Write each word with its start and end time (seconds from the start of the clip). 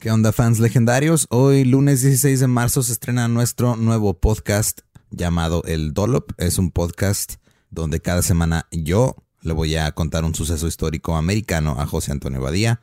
¿Qué 0.00 0.12
onda 0.12 0.30
fans 0.30 0.60
legendarios? 0.60 1.26
Hoy 1.28 1.64
lunes 1.64 2.02
16 2.02 2.38
de 2.38 2.46
marzo 2.46 2.84
se 2.84 2.92
estrena 2.92 3.26
nuestro 3.26 3.74
nuevo 3.74 4.14
podcast 4.14 4.82
llamado 5.10 5.64
El 5.64 5.92
Dolop. 5.92 6.30
Es 6.38 6.58
un 6.58 6.70
podcast 6.70 7.34
donde 7.70 7.98
cada 7.98 8.22
semana 8.22 8.68
yo 8.70 9.16
le 9.42 9.54
voy 9.54 9.74
a 9.74 9.90
contar 9.90 10.24
un 10.24 10.36
suceso 10.36 10.68
histórico 10.68 11.16
americano 11.16 11.80
a 11.80 11.86
José 11.86 12.12
Antonio 12.12 12.40
Badía 12.40 12.80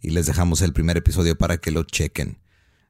y 0.00 0.10
les 0.10 0.26
dejamos 0.26 0.60
el 0.60 0.72
primer 0.72 0.96
episodio 0.96 1.38
para 1.38 1.58
que 1.58 1.70
lo 1.70 1.84
chequen. 1.84 2.40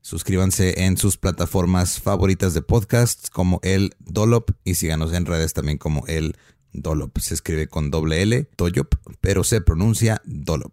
Suscríbanse 0.01 0.85
en 0.85 0.97
sus 0.97 1.19
plataformas 1.19 2.01
favoritas 2.01 2.55
de 2.55 2.63
podcasts 2.63 3.29
como 3.29 3.61
El 3.63 3.95
Dolop 3.99 4.53
y 4.65 4.77
síganos 4.77 5.13
en 5.13 5.27
redes 5.27 5.53
también 5.53 5.77
como 5.77 6.07
El 6.07 6.35
Dolop. 6.73 7.19
Se 7.19 7.35
escribe 7.35 7.69
con 7.69 7.91
doble 7.91 8.23
L, 8.23 8.45
Toyop, 8.57 8.95
pero 9.21 9.45
se 9.45 9.61
pronuncia 9.61 10.23
Dolop. 10.25 10.73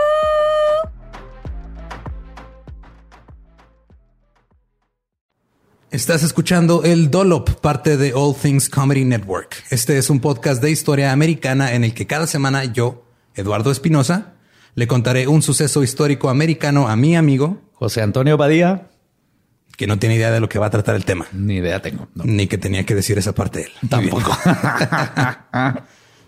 Estás 5.91 6.23
escuchando 6.23 6.83
El 6.85 7.11
Dolop, 7.11 7.49
parte 7.59 7.97
de 7.97 8.13
All 8.13 8.33
Things 8.33 8.69
Comedy 8.69 9.03
Network. 9.03 9.61
Este 9.71 9.97
es 9.97 10.09
un 10.09 10.21
podcast 10.21 10.63
de 10.63 10.71
historia 10.71 11.11
americana 11.11 11.73
en 11.73 11.83
el 11.83 11.93
que 11.93 12.07
cada 12.07 12.27
semana 12.27 12.63
yo, 12.63 13.03
Eduardo 13.35 13.71
Espinosa, 13.71 14.35
le 14.75 14.87
contaré 14.87 15.27
un 15.27 15.41
suceso 15.41 15.83
histórico 15.83 16.29
americano 16.29 16.87
a 16.87 16.95
mi 16.95 17.17
amigo, 17.17 17.59
José 17.73 18.01
Antonio 18.01 18.37
Badía, 18.37 18.87
que 19.75 19.85
no 19.85 19.99
tiene 19.99 20.15
idea 20.15 20.31
de 20.31 20.39
lo 20.39 20.47
que 20.47 20.59
va 20.59 20.67
a 20.67 20.69
tratar 20.69 20.95
el 20.95 21.03
tema, 21.03 21.27
ni 21.33 21.55
idea 21.55 21.81
tengo. 21.81 22.07
no. 22.15 22.23
ni 22.23 22.47
que 22.47 22.57
tenía 22.57 22.85
que 22.85 22.95
decir 22.95 23.17
esa 23.17 23.33
parte 23.33 23.59
de 23.59 23.65
él. 23.65 23.71
Tampoco. 23.89 24.31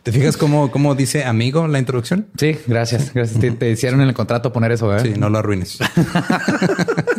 ¿Te 0.03 0.11
fijas 0.11 0.35
cómo, 0.35 0.71
cómo 0.71 0.93
dice 0.93 1.23
amigo 1.23 1.69
la 1.69 1.79
introducción? 1.79 2.27
Sí, 2.37 2.59
gracias. 2.67 3.13
Gracias. 3.13 3.39
Te, 3.39 3.51
te 3.51 3.71
hicieron 3.71 4.01
en 4.01 4.09
el 4.09 4.13
contrato 4.13 4.51
poner 4.51 4.73
eso, 4.73 4.93
¿eh? 4.93 4.99
Sí, 4.99 5.13
no 5.17 5.29
lo 5.29 5.37
arruines. 5.37 5.79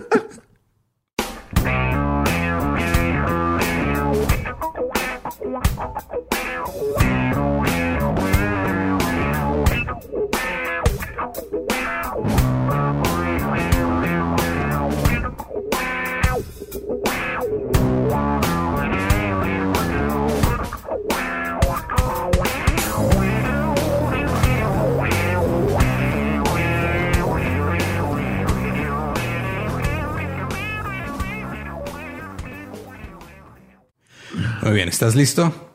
Muy 34.65 34.73
bien, 34.73 34.89
¿estás 34.89 35.15
listo? 35.15 35.74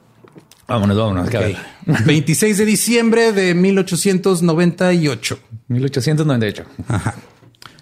Vámonos, 0.69 0.97
vámonos. 0.97 1.29
ver. 1.29 1.57
26 2.05 2.57
de 2.57 2.65
diciembre 2.65 3.33
de 3.33 3.55
1898. 3.55 5.39
1898. 5.67 6.65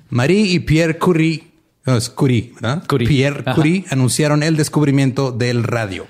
Marie 0.09 0.47
y 0.47 0.59
Pierre 0.59 0.97
Curie, 0.97 1.51
no, 1.85 1.97
es 1.97 2.09
Curie, 2.09 2.53
¿verdad? 2.55 2.83
Curie. 2.87 3.07
Pierre 3.07 3.43
Ajá. 3.45 3.55
Curie 3.55 3.85
anunciaron 3.89 4.41
el 4.41 4.55
descubrimiento 4.55 5.33
del 5.33 5.63
radio, 5.63 6.07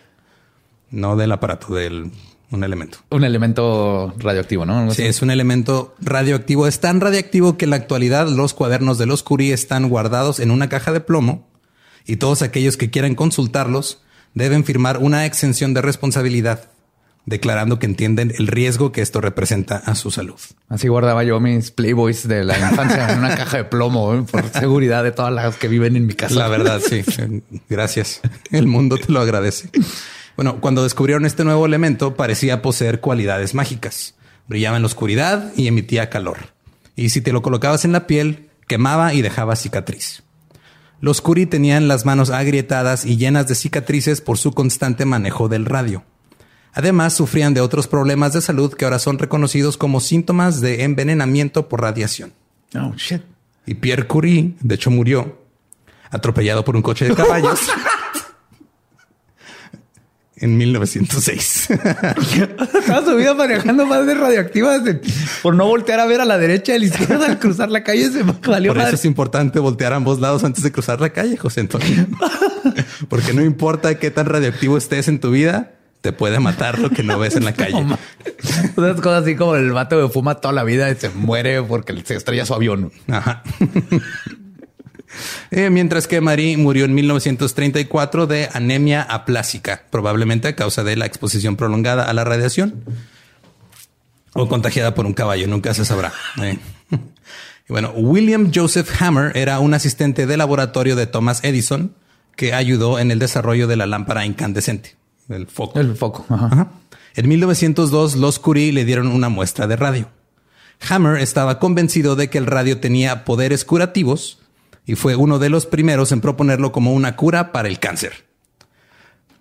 no 0.92 1.16
del 1.16 1.32
aparato, 1.32 1.74
del 1.74 2.12
un 2.52 2.64
elemento. 2.64 3.00
Un 3.10 3.24
elemento 3.24 4.14
radioactivo, 4.20 4.66
¿no? 4.66 4.92
Sí, 4.92 5.04
es 5.04 5.22
un 5.22 5.32
elemento 5.32 5.96
radioactivo. 6.00 6.68
Es 6.68 6.80
tan 6.80 7.02
radioactivo 7.02 7.58
que 7.58 7.66
en 7.66 7.72
la 7.72 7.76
actualidad 7.78 8.30
los 8.30 8.54
cuadernos 8.54 8.98
de 8.98 9.06
los 9.06 9.24
Curie 9.24 9.54
están 9.54 9.90
guardados 9.90 10.40
en 10.40 10.52
una 10.52 10.70
caja 10.70 10.94
de 10.94 11.02
plomo 11.02 11.46
y 12.06 12.18
todos 12.18 12.42
aquellos 12.44 12.78
que 12.78 12.90
quieran 12.90 13.16
consultarlos 13.16 14.02
deben 14.34 14.64
firmar 14.64 14.98
una 14.98 15.26
exención 15.26 15.74
de 15.74 15.82
responsabilidad 15.82 16.70
declarando 17.28 17.78
que 17.78 17.86
entienden 17.86 18.34
el 18.38 18.48
riesgo 18.48 18.94
que 18.94 19.02
esto 19.02 19.20
representa 19.20 19.76
a 19.76 19.96
su 19.96 20.12
salud. 20.12 20.40
Así 20.70 20.88
guardaba 20.88 21.26
yo 21.26 21.42
mis 21.42 21.72
Playboys 21.72 22.26
de 22.26 22.46
la 22.46 22.58
infancia 22.58 23.12
en 23.12 23.20
una 23.20 23.36
caja 23.36 23.58
de 23.58 23.64
plomo 23.66 24.16
¿eh? 24.16 24.24
por 24.24 24.50
seguridad 24.54 25.04
de 25.04 25.12
todas 25.12 25.34
las 25.34 25.58
que 25.58 25.68
viven 25.68 25.98
en 25.98 26.08
mi 26.08 26.14
casa. 26.14 26.36
La 26.36 26.48
verdad, 26.48 26.80
sí. 26.80 27.04
Gracias. 27.70 28.22
El 28.50 28.68
mundo 28.68 28.98
te 28.98 29.12
lo 29.12 29.20
agradece. 29.20 29.70
Bueno, 30.38 30.62
cuando 30.62 30.84
descubrieron 30.84 31.26
este 31.26 31.44
nuevo 31.44 31.66
elemento, 31.66 32.16
parecía 32.16 32.62
poseer 32.62 33.02
cualidades 33.02 33.54
mágicas. 33.54 34.16
Brillaba 34.48 34.78
en 34.78 34.84
la 34.84 34.88
oscuridad 34.88 35.52
y 35.58 35.68
emitía 35.68 36.10
calor. 36.10 36.38
Y 36.96 37.10
si 37.10 37.20
te 37.20 37.34
lo 37.34 37.42
colocabas 37.42 37.84
en 37.84 37.92
la 37.92 38.08
piel, 38.08 38.48
quemaba 38.68 39.14
y 39.14 39.22
dejaba 39.22 39.58
cicatriz. 39.58 40.24
Los 41.00 41.22
Curie 41.22 41.46
tenían 41.46 41.88
las 41.88 42.06
manos 42.06 42.30
agrietadas 42.30 43.06
y 43.06 43.18
llenas 43.18 43.48
de 43.48 43.56
cicatrices 43.56 44.22
por 44.22 44.38
su 44.38 44.52
constante 44.52 45.06
manejo 45.06 45.48
del 45.48 45.66
radio. 45.66 46.04
Además, 46.74 47.14
sufrían 47.14 47.54
de 47.54 47.62
otros 47.62 47.88
problemas 47.88 48.34
de 48.34 48.42
salud 48.42 48.74
que 48.74 48.86
ahora 48.86 49.00
son 49.00 49.18
reconocidos 49.18 49.78
como 49.78 50.00
síntomas 50.00 50.62
de 50.62 50.84
envenenamiento 50.84 51.70
por 51.70 51.82
radiación. 51.82 52.34
Oh, 52.76 52.94
shit. 52.96 53.22
Y 53.66 53.76
Pierre 53.76 54.08
Curie, 54.08 54.54
de 54.60 54.76
hecho, 54.76 54.92
murió 54.92 55.40
atropellado 56.10 56.64
por 56.64 56.76
un 56.76 56.82
coche 56.82 57.06
de 57.06 57.16
caballos 57.16 57.60
en 60.40 60.58
1906. 60.58 61.68
Toda 62.88 63.06
su 63.06 63.16
vida 63.16 63.34
manejando 63.34 63.86
más 63.86 64.06
de 64.06 64.14
radioactivas 64.14 64.84
de- 64.84 65.02
por 65.42 65.56
no 65.56 65.66
voltear 65.68 66.00
a 66.00 66.06
ver 66.06 66.22
a 66.22 66.26
la 66.26 66.38
derecha 66.38 66.74
y 66.74 66.76
a 66.76 66.80
la 66.80 66.86
izquierda 66.86 67.26
al 67.28 67.40
cruzar 67.40 67.70
la 67.70 67.84
calle. 67.84 68.10
Se 68.12 68.24
valió 68.24 68.72
Por 68.72 68.78
eso 68.78 68.86
madre. 68.86 68.96
es 68.96 69.06
importante 69.06 69.60
voltear 69.60 69.94
a 69.94 69.96
ambos 69.98 70.20
lados 70.20 70.44
antes 70.44 70.64
de 70.64 70.72
cruzar 70.72 71.02
la 71.02 71.10
calle, 71.10 71.38
José 71.38 71.62
Antonio. 71.62 72.06
Porque 73.10 73.34
no 73.34 73.42
importa 73.44 73.96
qué 74.00 74.12
tan 74.12 74.26
radioactivo 74.28 74.78
estés 74.78 75.08
en 75.08 75.20
tu 75.20 75.32
vida, 75.32 75.72
te 76.02 76.14
puede 76.14 76.40
matar 76.40 76.80
lo 76.80 76.90
que 76.90 77.04
no 77.04 77.18
ves 77.20 77.36
en 77.36 77.46
la 77.46 77.54
calle. 77.56 77.84
No, 77.84 77.98
Unas 78.76 79.02
cosas 79.02 79.24
así 79.24 79.36
como 79.36 79.56
el 79.56 79.72
vato 79.72 80.00
que 80.06 80.14
fuma 80.14 80.36
toda 80.36 80.54
la 80.54 80.64
vida 80.64 80.90
y 80.92 80.96
se 80.96 81.10
muere 81.10 81.62
porque 81.64 82.00
se 82.06 82.16
estrella 82.16 82.46
su 82.46 82.54
avión. 82.54 82.92
Ajá. 83.10 83.44
Eh, 85.52 85.70
mientras 85.70 86.08
que 86.08 86.22
Marie 86.22 86.58
murió 86.58 86.86
en 86.86 86.94
1934 86.94 88.28
de 88.28 88.50
anemia 88.54 89.02
aplásica, 89.02 89.84
probablemente 89.90 90.50
a 90.50 90.56
causa 90.56 90.84
de 90.84 90.96
la 90.96 91.06
exposición 91.06 91.56
prolongada 91.56 92.04
a 92.04 92.14
la 92.14 92.24
radiación 92.24 92.84
o 94.34 94.48
contagiada 94.48 94.94
por 94.94 95.06
un 95.06 95.14
caballo, 95.14 95.48
nunca 95.48 95.74
se 95.74 95.86
sabrá. 95.86 96.14
Eh. 96.42 96.58
Y 97.70 97.74
bueno, 97.74 97.92
William 97.98 98.50
Joseph 98.56 98.90
Hammer 99.02 99.36
era 99.36 99.60
un 99.60 99.74
asistente 99.74 100.26
de 100.26 100.38
laboratorio 100.38 100.96
de 100.96 101.06
Thomas 101.06 101.44
Edison 101.44 101.94
que 102.38 102.54
ayudó 102.54 102.98
en 102.98 103.12
el 103.12 103.20
desarrollo 103.20 103.68
de 103.68 103.76
la 103.76 103.86
lámpara 103.86 104.26
incandescente, 104.26 104.96
el 105.28 105.48
foco. 105.48 105.78
El 105.78 105.98
foco. 105.98 106.26
Ajá. 106.30 106.46
Ajá. 106.50 106.72
En 107.16 107.28
1902, 107.28 108.16
los 108.16 108.40
Curie 108.40 108.72
le 108.72 108.86
dieron 108.86 109.08
una 109.08 109.28
muestra 109.28 109.68
de 109.68 109.76
radio. 109.76 110.08
Hammer 110.88 111.20
estaba 111.20 111.60
convencido 111.60 112.16
de 112.16 112.30
que 112.30 112.38
el 112.38 112.46
radio 112.46 112.80
tenía 112.80 113.26
poderes 113.26 113.66
curativos 113.66 114.40
y 114.88 114.96
fue 114.96 115.16
uno 115.16 115.38
de 115.38 115.50
los 115.50 115.68
primeros 115.68 116.12
en 116.12 116.22
proponerlo 116.22 116.72
como 116.72 116.94
una 116.94 117.16
cura 117.16 117.52
para 117.52 117.68
el 117.68 117.78
cáncer. 117.80 118.26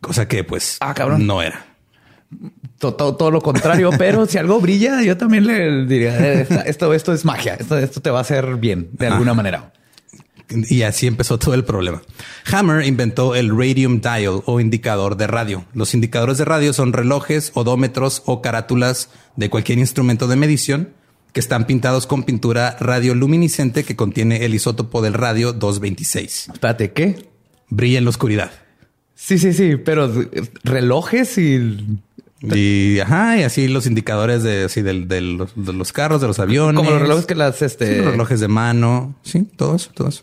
Cosa 0.02 0.28
que 0.28 0.44
pues 0.44 0.76
Ah, 0.80 0.92
cabrón. 0.92 1.26
no 1.26 1.40
era. 1.40 1.64
To- 2.78 2.94
to- 2.94 3.16
Todo, 3.16 3.30
lo 3.30 3.40
contrario, 3.40 3.90
pero 3.98 4.26
si 4.26 4.36
algo 4.36 4.60
brilla, 4.60 5.00
yo 5.02 5.16
también 5.16 5.46
le 5.46 5.86
diría 5.86 6.18
eh, 6.42 6.46
esto, 6.66 6.92
esto 6.92 7.12
es 7.14 7.24
magia. 7.24 7.54
Esto, 7.54 7.78
esto 7.78 8.00
te 8.02 8.10
va 8.10 8.18
a 8.18 8.22
hacer 8.22 8.56
bien 8.56 8.90
de 8.92 9.06
alguna 9.06 9.32
manera. 9.32 9.72
Y 10.48 10.82
así 10.82 11.08
empezó 11.08 11.38
todo 11.40 11.54
el 11.54 11.64
problema. 11.64 12.02
Hammer 12.52 12.84
inventó 12.86 13.34
el 13.34 13.50
radium 13.50 14.00
dial 14.00 14.42
o 14.44 14.60
indicador 14.60 15.16
de 15.16 15.26
radio. 15.26 15.64
Los 15.74 15.92
indicadores 15.94 16.38
de 16.38 16.44
radio 16.44 16.72
son 16.72 16.92
relojes, 16.92 17.50
odómetros 17.54 18.22
o 18.26 18.42
carátulas 18.42 19.08
de 19.34 19.50
cualquier 19.50 19.78
instrumento 19.78 20.28
de 20.28 20.36
medición 20.36 20.90
que 21.36 21.40
están 21.40 21.66
pintados 21.66 22.06
con 22.06 22.22
pintura 22.22 22.78
radioluminiscente 22.80 23.84
que 23.84 23.94
contiene 23.94 24.46
el 24.46 24.54
isótopo 24.54 25.02
del 25.02 25.12
radio 25.12 25.52
226. 25.52 26.48
Espérate, 26.54 26.92
¿qué? 26.92 27.28
Brilla 27.68 27.98
en 27.98 28.04
la 28.04 28.08
oscuridad. 28.08 28.52
Sí, 29.14 29.38
sí, 29.38 29.52
sí, 29.52 29.76
pero 29.76 30.10
relojes 30.64 31.36
y 31.36 31.98
Y 32.40 33.00
ajá, 33.00 33.36
y 33.38 33.42
así 33.42 33.68
los 33.68 33.86
indicadores 33.86 34.42
de, 34.42 34.64
así 34.64 34.80
del- 34.80 35.08
del- 35.08 35.36
los, 35.36 35.52
de 35.56 35.74
los 35.74 35.92
carros, 35.92 36.22
de 36.22 36.26
los 36.26 36.38
aviones. 36.38 36.74
como 36.78 36.90
los 36.90 37.02
relojes 37.02 37.26
que 37.26 37.34
las 37.34 37.56
Sí, 37.58 37.66
este 37.66 37.98
los 37.98 38.12
relojes 38.12 38.40
de 38.40 38.48
mano. 38.48 39.14
Sí, 39.22 39.46
todo 39.56 39.76
eso, 39.76 39.90
todo 39.94 40.08
eso. 40.08 40.22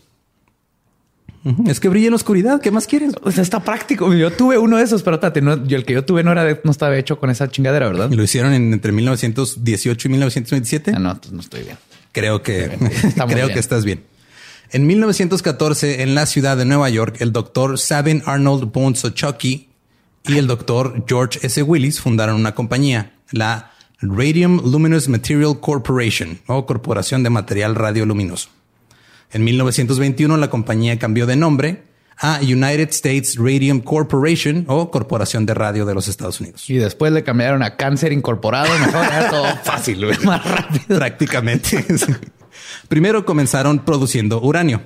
Es 1.66 1.78
que 1.78 1.88
brilla 1.90 2.06
en 2.06 2.12
la 2.12 2.16
oscuridad. 2.16 2.60
¿Qué 2.62 2.70
más 2.70 2.86
quieres? 2.86 3.12
O 3.22 3.30
sea, 3.30 3.42
está 3.42 3.60
práctico. 3.62 4.12
Yo 4.14 4.30
tuve 4.32 4.56
uno 4.56 4.78
de 4.78 4.84
esos, 4.84 5.02
pero 5.02 5.18
tate, 5.20 5.42
no, 5.42 5.66
yo 5.66 5.76
el 5.76 5.84
que 5.84 5.92
yo 5.92 6.04
tuve 6.04 6.22
no 6.24 6.32
era 6.32 6.42
de- 6.44 6.58
no 6.64 6.70
estaba 6.70 6.96
hecho 6.96 7.18
con 7.18 7.28
esa 7.28 7.50
chingadera, 7.50 7.86
¿verdad? 7.86 8.10
Y 8.10 8.16
lo 8.16 8.22
hicieron 8.22 8.54
en- 8.54 8.72
entre 8.72 8.92
1918 8.92 10.08
y 10.08 10.10
1927. 10.10 10.92
Ah, 10.96 10.98
no, 10.98 11.10
entonces 11.10 11.32
no 11.32 11.40
estoy 11.40 11.64
bien. 11.64 11.76
Creo 12.12 12.42
que 12.42 12.70
creo 13.14 13.26
bien. 13.26 13.48
que 13.52 13.58
estás 13.58 13.84
bien. 13.84 14.04
En 14.70 14.86
1914, 14.86 16.02
en 16.02 16.14
la 16.14 16.26
ciudad 16.26 16.56
de 16.56 16.64
Nueva 16.64 16.88
York, 16.88 17.16
el 17.20 17.32
doctor 17.32 17.78
Sabin 17.78 18.22
Arnold 18.24 18.72
Bones 18.72 19.04
Ochoki 19.04 19.68
y 20.26 20.38
el 20.38 20.46
doctor 20.46 21.04
George 21.06 21.40
S. 21.42 21.62
Willis 21.62 22.00
fundaron 22.00 22.36
una 22.36 22.54
compañía, 22.54 23.12
la 23.30 23.72
Radium 24.00 24.62
Luminous 24.64 25.08
Material 25.08 25.60
Corporation 25.60 26.38
o 26.46 26.64
Corporación 26.66 27.22
de 27.22 27.30
Material 27.30 27.74
Radioluminoso. 27.74 28.48
En 29.34 29.42
1921, 29.42 30.36
la 30.36 30.48
compañía 30.48 30.96
cambió 30.96 31.26
de 31.26 31.34
nombre 31.34 31.82
a 32.16 32.38
United 32.40 32.90
States 32.90 33.34
Radium 33.36 33.80
Corporation 33.80 34.64
o 34.68 34.92
Corporación 34.92 35.44
de 35.44 35.54
Radio 35.54 35.84
de 35.84 35.92
los 35.92 36.06
Estados 36.06 36.40
Unidos. 36.40 36.70
Y 36.70 36.76
después 36.76 37.12
le 37.12 37.24
cambiaron 37.24 37.64
a 37.64 37.76
cáncer 37.76 38.12
incorporado. 38.12 38.72
Mejor 38.78 39.04
era 39.04 39.30
todo 39.30 39.46
fácil, 39.64 40.06
más 40.24 40.44
rápido. 40.44 40.98
Prácticamente. 40.98 41.84
Sí. 41.98 42.12
Primero 42.88 43.24
comenzaron 43.24 43.80
produciendo 43.80 44.40
uranio, 44.40 44.82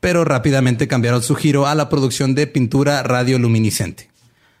pero 0.00 0.24
rápidamente 0.24 0.88
cambiaron 0.88 1.22
su 1.22 1.34
giro 1.34 1.66
a 1.66 1.74
la 1.74 1.90
producción 1.90 2.34
de 2.34 2.46
pintura 2.46 3.02
radioluminiscente. 3.02 4.10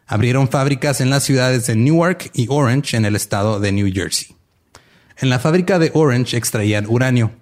Abrieron 0.06 0.48
fábricas 0.48 1.00
en 1.00 1.08
las 1.08 1.22
ciudades 1.22 1.66
de 1.66 1.76
Newark 1.76 2.30
y 2.34 2.46
Orange 2.50 2.98
en 2.98 3.06
el 3.06 3.16
estado 3.16 3.60
de 3.60 3.72
New 3.72 3.90
Jersey. 3.92 4.36
En 5.16 5.30
la 5.30 5.38
fábrica 5.38 5.78
de 5.78 5.90
Orange 5.94 6.36
extraían 6.36 6.86
uranio. 6.86 7.39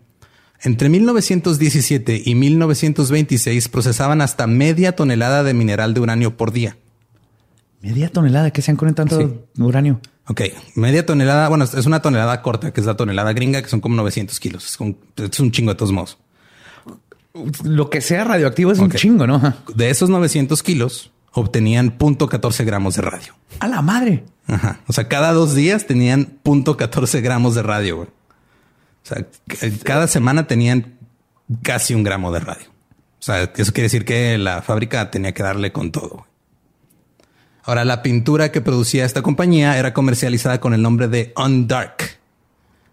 Entre 0.62 0.88
1917 0.88 2.22
y 2.24 2.34
1926 2.34 3.68
procesaban 3.68 4.20
hasta 4.20 4.46
media 4.46 4.96
tonelada 4.96 5.42
de 5.44 5.54
mineral 5.54 5.94
de 5.94 6.00
uranio 6.00 6.36
por 6.36 6.52
día. 6.52 6.76
Media 7.80 8.08
tonelada 8.08 8.50
que 8.50 8.60
sean 8.60 8.76
con 8.76 8.92
tanto 8.94 9.20
Sí. 9.20 9.62
uranio. 9.62 10.00
Ok, 10.26 10.42
media 10.74 11.06
tonelada, 11.06 11.48
bueno, 11.48 11.64
es 11.64 11.86
una 11.86 12.02
tonelada 12.02 12.42
corta, 12.42 12.72
que 12.72 12.80
es 12.80 12.86
la 12.86 12.96
tonelada 12.96 13.32
gringa, 13.32 13.62
que 13.62 13.68
son 13.68 13.80
como 13.80 13.94
900 13.96 14.38
kilos. 14.40 14.66
Es, 14.66 14.80
un- 14.80 14.98
es 15.16 15.38
un 15.40 15.52
chingo 15.52 15.70
de 15.72 15.76
todos 15.76 15.92
modos. 15.92 16.18
Lo 17.62 17.88
que 17.88 18.00
sea 18.00 18.24
radioactivo 18.24 18.72
es 18.72 18.78
un 18.80 18.90
chingo, 18.90 19.26
¿no? 19.26 19.54
De 19.74 19.90
esos 19.90 20.10
900 20.10 20.62
kilos, 20.64 21.12
obtenían 21.32 21.96
0.14 21.98 22.64
gramos 22.64 22.96
de 22.96 23.02
radio. 23.02 23.34
A 23.60 23.68
la 23.68 23.80
madre. 23.80 24.24
Ajá. 24.48 24.80
O 24.88 24.92
sea, 24.92 25.06
cada 25.08 25.32
dos 25.32 25.54
días 25.54 25.86
tenían 25.86 26.38
0.14 26.42 27.20
gramos 27.22 27.54
de 27.54 27.62
radio, 27.62 27.96
güey. 27.98 28.08
O 29.10 29.14
sea, 29.14 29.70
cada 29.84 30.06
semana 30.06 30.46
tenían 30.46 30.98
casi 31.62 31.94
un 31.94 32.02
gramo 32.02 32.30
de 32.32 32.40
radio. 32.40 32.66
O 33.18 33.22
sea, 33.22 33.42
eso 33.42 33.72
quiere 33.72 33.84
decir 33.84 34.04
que 34.04 34.38
la 34.38 34.62
fábrica 34.62 35.10
tenía 35.10 35.32
que 35.32 35.42
darle 35.42 35.72
con 35.72 35.90
todo. 35.90 36.26
Ahora, 37.64 37.84
la 37.84 38.02
pintura 38.02 38.50
que 38.50 38.60
producía 38.60 39.04
esta 39.04 39.22
compañía 39.22 39.78
era 39.78 39.92
comercializada 39.92 40.60
con 40.60 40.72
el 40.72 40.80
nombre 40.82 41.08
de 41.08 41.32
Undark. 41.36 42.18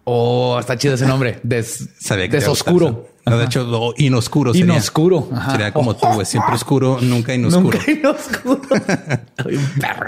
Oh, 0.04 0.58
está 0.60 0.78
chido 0.78 0.96
ese 0.96 1.06
nombre. 1.06 1.40
Des, 1.44 1.90
Sabía 2.00 2.28
que 2.30 2.38
desoscuro. 2.38 3.10
No, 3.26 3.38
de 3.38 3.46
hecho, 3.46 3.64
lo 3.64 3.94
inoscuro 3.98 4.54
sería. 4.54 4.74
Inoscuro. 4.74 5.30
Ajá. 5.32 5.52
Sería 5.52 5.74
como 5.74 5.96
tú. 5.96 6.08
Siempre 6.26 6.56
oscuro, 6.56 7.00
nunca 7.02 7.34
inoscuro. 7.34 7.80
Nunca 7.88 7.92
inoscuro. 7.92 8.62
Soy 9.44 9.56
un 9.56 9.70
perro. 9.80 10.08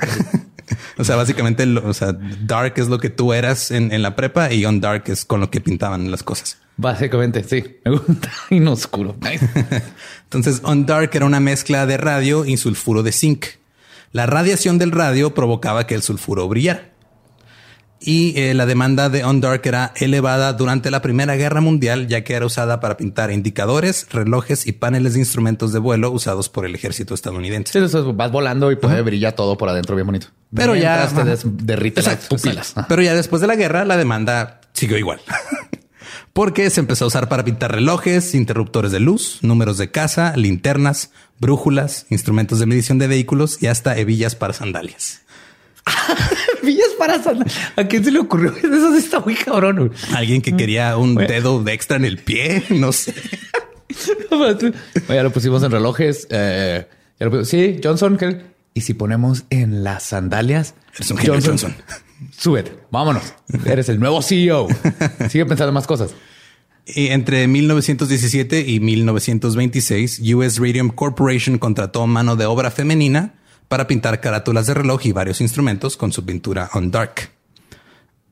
O 0.98 1.04
sea, 1.04 1.16
básicamente, 1.16 1.66
lo- 1.66 1.88
o 1.88 1.94
sea, 1.94 2.14
dark 2.14 2.74
es 2.78 2.88
lo 2.90 3.00
que 3.00 3.10
tú 3.10 3.34
eras 3.34 3.72
en, 3.72 3.92
en 3.92 4.02
la 4.02 4.16
prepa 4.16 4.52
y 4.52 4.66
on 4.66 4.82
dark 4.82 5.04
es 5.08 5.26
con 5.26 5.40
lo 5.40 5.50
que 5.50 5.62
pintaban 5.62 6.10
las 6.12 6.24
cosas. 6.24 6.58
Básicamente, 6.78 7.44
sí. 7.44 7.78
Me 7.86 7.92
gusta 7.92 8.32
inoscuro. 8.50 9.16
Nice. 9.22 9.48
Entonces, 10.24 10.62
on 10.64 10.86
dark 10.86 11.10
era 11.14 11.26
una 11.26 11.40
mezcla 11.40 11.86
de 11.86 11.98
radio 11.98 12.46
y 12.46 12.58
sulfuro 12.58 13.02
de 13.04 13.12
zinc. 13.12 13.46
La 14.12 14.26
radiación 14.26 14.78
del 14.78 14.92
radio 14.92 15.34
provocaba 15.34 15.86
que 15.88 15.96
el 15.96 16.02
sulfuro 16.04 16.48
brillara. 16.48 16.92
Y 18.00 18.38
eh, 18.40 18.54
la 18.54 18.68
demanda 18.68 19.10
de 19.10 19.24
on 19.24 19.42
dark 19.42 19.62
era 19.66 19.92
elevada 19.96 20.54
durante 20.54 20.92
la 20.92 21.02
Primera 21.02 21.36
Guerra 21.36 21.62
Mundial, 21.62 22.08
ya 22.08 22.24
que 22.24 22.34
era 22.36 22.46
usada 22.46 22.80
para 22.80 22.96
pintar 22.96 23.32
indicadores, 23.32 24.06
relojes 24.12 24.68
y 24.68 24.74
paneles 24.74 25.14
de 25.16 25.20
instrumentos 25.22 25.74
de 25.74 25.80
vuelo 25.80 26.12
usados 26.12 26.48
por 26.48 26.68
el 26.68 26.76
ejército 26.76 27.16
estadounidense. 27.16 27.74
Sí, 27.74 27.80
eso 27.84 28.08
es, 28.08 28.16
vas 28.16 28.32
volando 28.32 28.72
y 28.72 28.76
puede 28.76 29.02
brillar 29.02 29.34
todo 29.34 29.58
por 29.58 29.70
adentro 29.70 29.96
bien 29.96 30.06
bonito. 30.06 30.28
Pero 30.56 30.76
ya 30.76 31.08
te 31.14 31.24
des- 31.24 31.42
derrite 31.46 32.02
las 32.02 32.14
Exacto, 32.14 32.36
pupilas. 32.38 32.68
sí. 32.68 32.74
Ajá. 32.78 32.88
Pero 32.88 33.02
ya 33.02 33.14
después 33.16 33.42
de 33.42 33.48
la 33.48 33.56
guerra, 33.56 33.84
la 33.86 33.98
demanda 33.98 34.62
siguió 34.74 34.98
igual. 34.98 35.20
Porque 36.34 36.70
se 36.70 36.80
empezó 36.80 37.06
a 37.06 37.08
usar 37.08 37.30
para 37.30 37.44
pintar 37.44 37.72
relojes, 37.72 38.36
interruptores 38.36 38.92
de 38.92 39.00
luz, 39.00 39.40
números 39.42 39.78
de 39.80 39.90
casa, 39.90 40.34
linternas, 40.38 41.10
brújulas, 41.40 42.06
instrumentos 42.10 42.60
de 42.60 42.68
medición 42.68 43.00
de 43.00 43.08
vehículos 43.08 43.58
y 43.62 43.68
hasta 43.68 43.98
hebillas 43.98 44.36
para 44.36 44.54
sandalias. 44.54 45.22
Villas 46.64 46.90
para 46.98 47.22
sandal- 47.24 47.52
¿A 47.76 47.84
quién 47.86 48.04
se 48.04 48.12
le 48.12 48.20
ocurrió? 48.20 48.52
Eso 48.58 48.92
sí 48.94 48.98
está 49.00 49.20
muy 49.20 49.36
cabrón. 49.36 49.78
güey. 49.88 49.90
Alguien 50.16 50.42
que 50.42 50.56
quería 50.56 50.96
un 50.98 51.16
dedo 51.16 51.64
de 51.64 51.74
extra 51.74 51.98
en 51.98 52.06
el 52.06 52.18
pie, 52.20 52.64
no 52.70 52.92
sé. 52.92 53.14
Ya 55.10 55.24
lo 55.24 55.32
pusimos 55.32 55.64
en 55.64 55.72
relojes. 55.72 56.28
eh, 56.30 56.88
ya 57.20 57.26
lo 57.26 57.32
pusimos- 57.32 57.48
Sí, 57.48 57.80
Johnson. 57.84 58.18
¿qué? 58.18 58.42
Y 58.78 58.82
si 58.82 58.94
ponemos 58.94 59.46
en 59.50 59.84
las 59.84 60.04
sandalias, 60.04 60.76
genio, 60.92 61.40
Johnson. 61.44 61.74
Súbete, 62.38 62.78
vámonos. 62.92 63.34
Eres 63.66 63.90
el 63.90 64.00
nuevo 64.00 64.22
CEO. 64.22 64.68
Sigue 65.32 65.48
pensando 65.48 65.72
más 65.72 65.88
cosas. 65.88 66.12
Y 66.86 67.08
entre 67.08 67.48
1917 67.48 68.60
y 68.68 68.80
1926, 68.80 70.22
US 70.36 70.60
Radium 70.60 70.90
Corporation 70.90 71.58
contrató 71.58 72.06
mano 72.06 72.36
de 72.36 72.46
obra 72.46 72.70
femenina 72.70 73.34
para 73.68 73.88
pintar 73.88 74.22
carátulas 74.22 74.68
de 74.68 74.76
reloj 74.76 75.08
y 75.08 75.12
varios 75.12 75.42
instrumentos 75.42 75.98
con 75.98 76.12
su 76.12 76.24
pintura 76.24 76.70
on 76.76 76.92
dark. 76.92 77.32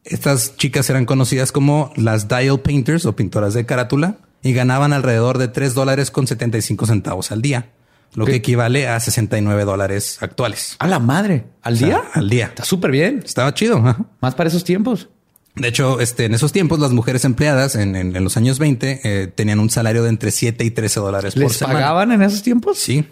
Estas 0.03 0.57
chicas 0.57 0.88
eran 0.92 1.06
conocidas 1.06 1.51
como 1.51 1.92
las 1.95 2.27
dial 2.27 2.59
painters 2.59 3.07
o 3.07 3.15
pintoras 3.15 3.56
de 3.56 3.65
carátula 3.65 4.18
y 4.44 4.53
ganaban 4.53 4.94
alrededor 4.94 5.39
de 5.39 5.47
3 5.47 5.74
dólares 5.74 6.12
con 6.12 6.27
75 6.27 6.86
centavos 6.86 7.31
al 7.31 7.42
día, 7.42 7.71
lo 8.16 8.26
que 8.26 8.36
equivale 8.36 8.88
a 8.88 9.00
69 9.00 9.64
dólares 9.66 10.18
actuales. 10.22 10.76
A 10.80 10.88
la 10.88 11.00
madre. 11.00 11.46
¿Al 11.62 11.74
O 11.74 11.78
sea, 11.78 11.88
día? 11.88 12.02
al 12.14 12.30
día. 12.30 12.46
Está 12.48 12.64
súper 12.66 12.92
bien. 12.92 13.22
Estaba 13.24 13.54
chido. 13.54 13.78
ajá. 13.78 13.98
Más 14.22 14.36
para 14.36 14.50
esos 14.50 14.64
tiempos. 14.64 15.10
De 15.56 15.68
hecho, 15.70 16.00
este, 16.02 16.26
en 16.26 16.34
esos 16.34 16.52
tiempos, 16.52 16.80
las 16.80 16.92
mujeres 16.92 17.24
empleadas 17.24 17.76
en, 17.76 17.96
en- 17.96 18.16
en 18.16 18.24
los 18.24 18.36
años 18.38 18.60
20 18.60 19.02
eh, 19.04 19.28
tenían 19.28 19.60
un 19.60 19.70
salario 19.70 20.04
de 20.04 20.10
entre 20.10 20.32
7 20.32 20.64
y 20.66 20.72
13 20.72 21.00
dólares 21.00 21.34
por 21.34 21.44
¿Les 21.44 21.54
semana. 21.54 21.80
pagaban 21.80 22.12
en 22.12 22.22
esos 22.24 22.42
tiempos? 22.44 22.78
Sí. 22.80 23.08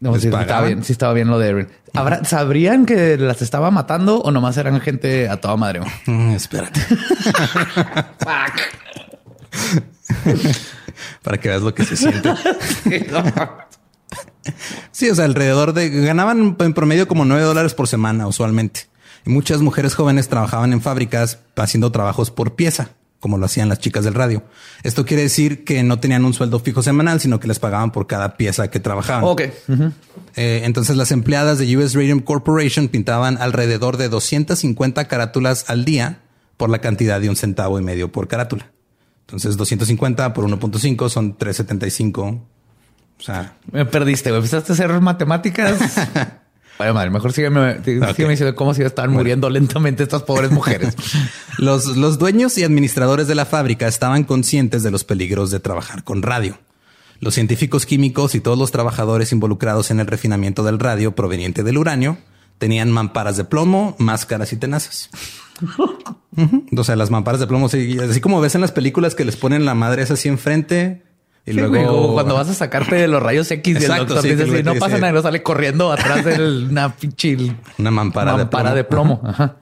No, 0.00 0.12
¿Les 0.12 0.22
sí, 0.22 0.28
estaba 0.28 0.62
bien. 0.66 0.82
Sí, 0.82 0.92
estaba 0.92 1.12
bien 1.12 1.28
lo 1.28 1.38
de 1.38 1.48
Erin. 1.50 1.68
¿Habrá- 1.92 2.24
¿Sabrían 2.24 2.86
que 2.86 3.18
las 3.18 3.42
estaba 3.42 3.70
matando 3.70 4.20
o 4.22 4.30
nomás 4.30 4.56
eran 4.56 4.80
gente 4.80 5.28
a 5.28 5.38
toda 5.38 5.56
madre? 5.56 5.80
Mm, 6.06 6.30
espérate. 6.30 6.80
Para 11.22 11.38
que 11.38 11.48
veas 11.48 11.62
lo 11.62 11.74
que 11.74 11.84
se 11.84 11.96
siente. 11.96 12.30
Sí, 14.90 15.08
o 15.10 15.14
sea, 15.14 15.24
alrededor 15.24 15.72
de 15.72 15.90
ganaban 15.90 16.56
en 16.58 16.74
promedio 16.74 17.06
como 17.06 17.24
9 17.24 17.42
dólares 17.42 17.74
por 17.74 17.88
semana 17.88 18.26
usualmente. 18.26 18.88
Y 19.26 19.30
muchas 19.30 19.60
mujeres 19.60 19.94
jóvenes 19.94 20.28
trabajaban 20.28 20.72
en 20.72 20.80
fábricas 20.80 21.38
haciendo 21.56 21.92
trabajos 21.92 22.30
por 22.30 22.54
pieza, 22.54 22.90
como 23.18 23.36
lo 23.36 23.46
hacían 23.46 23.68
las 23.68 23.78
chicas 23.78 24.04
del 24.04 24.14
radio. 24.14 24.42
Esto 24.82 25.04
quiere 25.04 25.24
decir 25.24 25.64
que 25.64 25.82
no 25.82 26.00
tenían 26.00 26.24
un 26.24 26.32
sueldo 26.32 26.58
fijo 26.58 26.82
semanal, 26.82 27.20
sino 27.20 27.38
que 27.38 27.48
les 27.48 27.58
pagaban 27.58 27.92
por 27.92 28.06
cada 28.06 28.36
pieza 28.36 28.70
que 28.70 28.80
trabajaban. 28.80 29.24
ok. 29.24 29.42
Eh, 30.36 30.62
entonces 30.64 30.96
las 30.96 31.12
empleadas 31.12 31.58
de 31.58 31.76
US 31.76 31.94
Radium 31.94 32.20
Corporation 32.20 32.88
pintaban 32.88 33.36
alrededor 33.38 33.96
de 33.98 34.08
250 34.08 35.06
carátulas 35.06 35.68
al 35.68 35.84
día 35.84 36.20
por 36.56 36.70
la 36.70 36.80
cantidad 36.80 37.20
de 37.20 37.28
un 37.28 37.36
centavo 37.36 37.78
y 37.78 37.82
medio 37.82 38.10
por 38.10 38.26
carátula. 38.26 38.70
Entonces 39.30 39.56
250 39.56 40.32
por 40.34 40.44
1.5 40.44 41.08
son 41.08 41.36
375. 41.36 42.22
O 42.26 43.22
sea, 43.22 43.56
Me 43.70 43.86
perdiste, 43.86 44.30
güey. 44.30 44.38
Empezaste 44.38 44.72
a 44.72 44.74
hacer 44.74 45.00
matemáticas. 45.00 45.78
Vaya 46.80 46.92
madre, 46.94 47.10
mejor 47.10 47.32
sígueme, 47.32 47.76
sígueme 47.84 48.06
Ok. 48.10 48.16
diciendo 48.16 48.54
cómo 48.56 48.72
si 48.74 48.82
estaban 48.82 49.12
muriendo 49.12 49.50
lentamente 49.50 50.02
estas 50.02 50.22
pobres 50.22 50.50
mujeres. 50.50 50.96
los, 51.58 51.96
los 51.96 52.18
dueños 52.18 52.56
y 52.58 52.64
administradores 52.64 53.28
de 53.28 53.34
la 53.34 53.44
fábrica 53.44 53.86
estaban 53.86 54.24
conscientes 54.24 54.82
de 54.82 54.90
los 54.90 55.04
peligros 55.04 55.50
de 55.50 55.60
trabajar 55.60 56.02
con 56.04 56.22
radio. 56.22 56.58
Los 57.20 57.34
científicos 57.34 57.84
químicos 57.84 58.34
y 58.34 58.40
todos 58.40 58.58
los 58.58 58.70
trabajadores 58.72 59.30
involucrados 59.30 59.90
en 59.90 60.00
el 60.00 60.06
refinamiento 60.06 60.64
del 60.64 60.78
radio 60.78 61.14
proveniente 61.14 61.62
del 61.62 61.76
uranio 61.76 62.16
tenían 62.60 62.92
mamparas 62.92 63.38
de 63.38 63.44
plomo, 63.44 63.96
máscaras 63.98 64.52
y 64.52 64.56
tenazas. 64.56 65.08
O 66.76 66.84
sea, 66.84 66.94
las 66.94 67.10
mamparas 67.10 67.40
de 67.40 67.46
plomo, 67.46 67.68
sí, 67.68 67.98
así 67.98 68.20
como 68.20 68.40
ves 68.40 68.54
en 68.54 68.60
las 68.60 68.70
películas 68.70 69.14
que 69.14 69.24
les 69.24 69.36
ponen 69.36 69.64
la 69.64 69.74
madre 69.74 70.02
esa 70.02 70.14
así 70.14 70.28
enfrente 70.28 71.02
y 71.46 71.52
Sí, 71.52 71.58
luego 71.58 72.12
cuando 72.12 72.34
vas 72.34 72.50
a 72.50 72.54
sacarte 72.54 72.96
de 72.96 73.08
los 73.08 73.22
rayos 73.22 73.50
X 73.50 73.76
Exacto, 73.76 74.14
doctor 74.14 74.46
sí, 74.46 74.62
no 74.62 74.74
pasa 74.74 74.98
nada, 74.98 75.22
sale 75.22 75.42
corriendo 75.42 75.90
atrás 75.90 76.22
de 76.22 76.66
una 76.70 76.94
pinche 76.94 77.56
una 77.78 77.90
mampara, 77.90 78.36
mampara 78.36 78.74
de 78.74 78.84
plomo. 78.84 79.22
Ajá. 79.24 79.56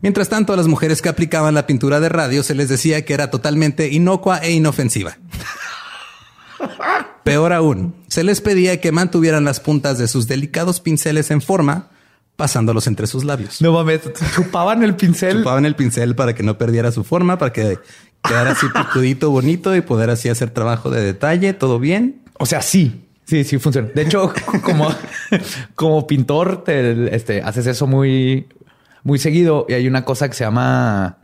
Mientras 0.00 0.30
tanto, 0.30 0.54
a 0.54 0.56
las 0.56 0.68
mujeres 0.68 1.02
que 1.02 1.10
aplicaban 1.10 1.54
la 1.54 1.66
pintura 1.66 2.00
de 2.00 2.08
radio 2.08 2.42
se 2.42 2.54
les 2.54 2.70
decía 2.70 3.04
que 3.04 3.12
era 3.12 3.30
totalmente 3.30 3.92
inocua 3.92 4.38
e 4.38 4.52
inofensiva. 4.52 5.18
Peor 7.24 7.52
aún, 7.52 7.94
se 8.08 8.24
les 8.24 8.40
pedía 8.40 8.80
que 8.80 8.92
mantuvieran 8.92 9.44
las 9.44 9.60
puntas 9.60 9.98
de 9.98 10.08
sus 10.08 10.26
delicados 10.26 10.80
pinceles 10.80 11.30
en 11.30 11.42
forma, 11.42 11.90
pasándolos 12.36 12.86
entre 12.86 13.06
sus 13.06 13.24
labios. 13.24 13.60
No 13.62 13.72
mames, 13.72 14.00
chupaban 14.34 14.82
el 14.82 14.94
pincel. 14.94 15.38
Chupaban 15.38 15.64
el 15.66 15.74
pincel 15.74 16.14
para 16.14 16.34
que 16.34 16.42
no 16.42 16.58
perdiera 16.58 16.92
su 16.92 17.02
forma, 17.04 17.38
para 17.38 17.52
que 17.52 17.78
quedara 18.22 18.52
así 18.52 18.66
picudito, 18.68 19.30
bonito 19.30 19.74
y 19.74 19.80
poder 19.80 20.10
así 20.10 20.28
hacer 20.28 20.50
trabajo 20.50 20.90
de 20.90 21.02
detalle, 21.02 21.52
todo 21.54 21.78
bien. 21.78 22.22
O 22.38 22.44
sea, 22.46 22.60
sí, 22.60 23.06
sí, 23.24 23.44
sí 23.44 23.58
funciona. 23.58 23.88
De 23.94 24.02
hecho, 24.02 24.32
como, 24.62 24.88
como 25.74 26.06
pintor, 26.06 26.64
te, 26.64 27.14
este, 27.14 27.40
haces 27.42 27.66
eso 27.66 27.86
muy, 27.86 28.46
muy 29.02 29.18
seguido 29.18 29.64
y 29.68 29.74
hay 29.74 29.86
una 29.88 30.04
cosa 30.04 30.28
que 30.28 30.34
se 30.34 30.44
llama 30.44 31.18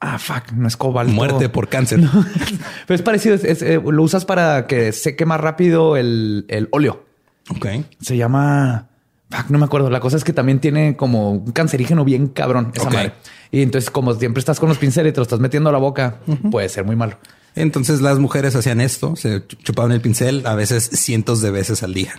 Ah, 0.00 0.18
fuck, 0.18 0.52
no 0.52 0.68
es 0.68 0.76
cobalto. 0.76 1.12
Muerte 1.12 1.48
por 1.48 1.68
cáncer. 1.68 2.00
Pero 2.86 2.94
es 2.94 3.02
parecido. 3.02 3.34
es- 3.34 3.62
eh, 3.62 3.80
lo 3.82 4.02
usas 4.02 4.24
para 4.26 4.66
que 4.66 4.92
seque 4.92 5.24
más 5.24 5.40
rápido 5.40 5.96
el, 5.96 6.44
el 6.48 6.68
óleo. 6.72 7.04
Ok. 7.50 7.66
Se 8.00 8.16
llama. 8.16 8.88
Fuck, 9.30 9.50
no 9.50 9.58
me 9.58 9.64
acuerdo. 9.64 9.90
La 9.90 10.00
cosa 10.00 10.16
es 10.16 10.24
que 10.24 10.32
también 10.32 10.60
tiene 10.60 10.96
como 10.96 11.32
un 11.32 11.52
cancerígeno 11.52 12.04
bien 12.04 12.28
cabrón 12.28 12.72
esa 12.74 12.90
madre. 12.90 13.12
Y 13.50 13.62
entonces, 13.62 13.90
como 13.90 14.14
siempre 14.14 14.38
estás 14.40 14.60
con 14.60 14.68
los 14.68 14.78
pinceles 14.78 15.10
y 15.10 15.12
te 15.14 15.18
lo 15.18 15.22
estás 15.24 15.40
metiendo 15.40 15.68
a 15.70 15.72
la 15.72 15.78
boca, 15.78 16.18
puede 16.50 16.68
ser 16.68 16.84
muy 16.84 16.94
malo. 16.96 17.18
Entonces 17.54 18.00
las 18.02 18.18
mujeres 18.18 18.54
hacían 18.54 18.80
esto, 18.80 19.16
se 19.16 19.38
ch- 19.48 19.58
chupaban 19.62 19.90
el 19.92 20.00
pincel 20.00 20.46
a 20.46 20.54
veces 20.54 20.90
cientos 20.92 21.40
de 21.40 21.50
veces 21.50 21.82
al 21.82 21.94
día. 21.94 22.12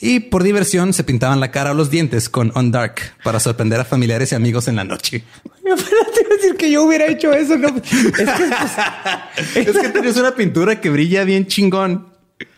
Y 0.00 0.20
por 0.20 0.42
diversión 0.42 0.92
se 0.92 1.04
pintaban 1.04 1.38
la 1.40 1.50
cara 1.50 1.72
o 1.72 1.74
los 1.74 1.90
dientes 1.90 2.28
con 2.28 2.50
On 2.54 2.70
Dark 2.72 2.96
para 3.22 3.38
sorprender 3.38 3.78
a 3.80 3.84
familiares 3.84 4.32
y 4.32 4.34
amigos 4.34 4.66
en 4.68 4.76
la 4.76 4.84
noche. 4.84 5.24
Espérate, 5.64 6.20
iba 6.22 6.30
a 6.30 6.36
decir 6.36 6.56
que 6.56 6.70
yo 6.70 6.84
hubiera 6.84 7.06
hecho 7.06 7.32
eso. 7.32 7.56
No. 7.56 7.68
Es 7.68 7.82
que 7.82 9.60
Es 9.60 9.78
que 9.78 9.88
tienes 9.90 10.16
una 10.16 10.34
pintura 10.34 10.80
que 10.80 10.90
brilla 10.90 11.24
bien 11.24 11.46
chingón. 11.46 12.08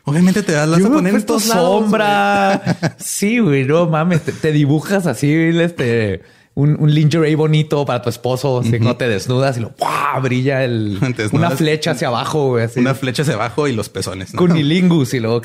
Obviamente 0.05 0.43
te 0.43 0.55
vas 0.55 0.69
a 0.69 0.79
Yo 0.79 0.79
me 0.79 0.85
he 0.87 0.91
poner 0.91 1.15
en 1.15 1.41
sombra. 1.41 2.95
sí, 2.99 3.39
güey, 3.39 3.65
no 3.65 3.87
mames. 3.87 4.23
Te, 4.23 4.33
te 4.33 4.53
dibujas 4.53 5.07
así, 5.07 5.33
este, 5.33 6.23
un, 6.55 6.77
un 6.81 6.95
lingerie 6.95 7.35
bonito 7.37 7.85
para 7.85 8.03
tu 8.03 8.11
esposo. 8.11 8.61
Así 8.61 8.73
que 8.73 8.81
no 8.81 8.97
te 8.97 9.09
desnudas 9.09 9.57
y 9.57 9.61
lo 9.61 9.75
brilla 10.23 10.65
el, 10.65 10.99
una 11.33 11.51
flecha 11.51 11.93
hacia 11.93 12.09
abajo, 12.09 12.51
güey. 12.51 12.65
Así. 12.65 12.81
Una 12.81 12.95
flecha 12.95 13.23
hacia 13.23 13.35
abajo 13.35 13.69
y 13.69 13.73
los 13.73 13.89
pezones. 13.89 14.35
¿no? 14.35 14.39
cunilingus 14.39 15.15
y 15.15 15.21
luego 15.21 15.43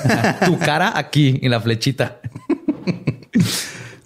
tu 0.46 0.58
cara 0.58 0.92
aquí 0.96 1.38
y 1.42 1.48
la 1.48 1.60
flechita. 1.60 2.20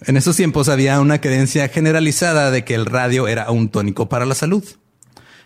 En 0.05 0.17
esos 0.17 0.35
tiempos 0.35 0.69
había 0.69 0.99
una 0.99 1.21
creencia 1.21 1.67
generalizada 1.69 2.51
de 2.51 2.65
que 2.65 2.75
el 2.75 2.85
radio 2.85 3.27
era 3.27 3.49
un 3.51 3.69
tónico 3.69 4.09
para 4.09 4.25
la 4.25 4.35
salud. 4.35 4.63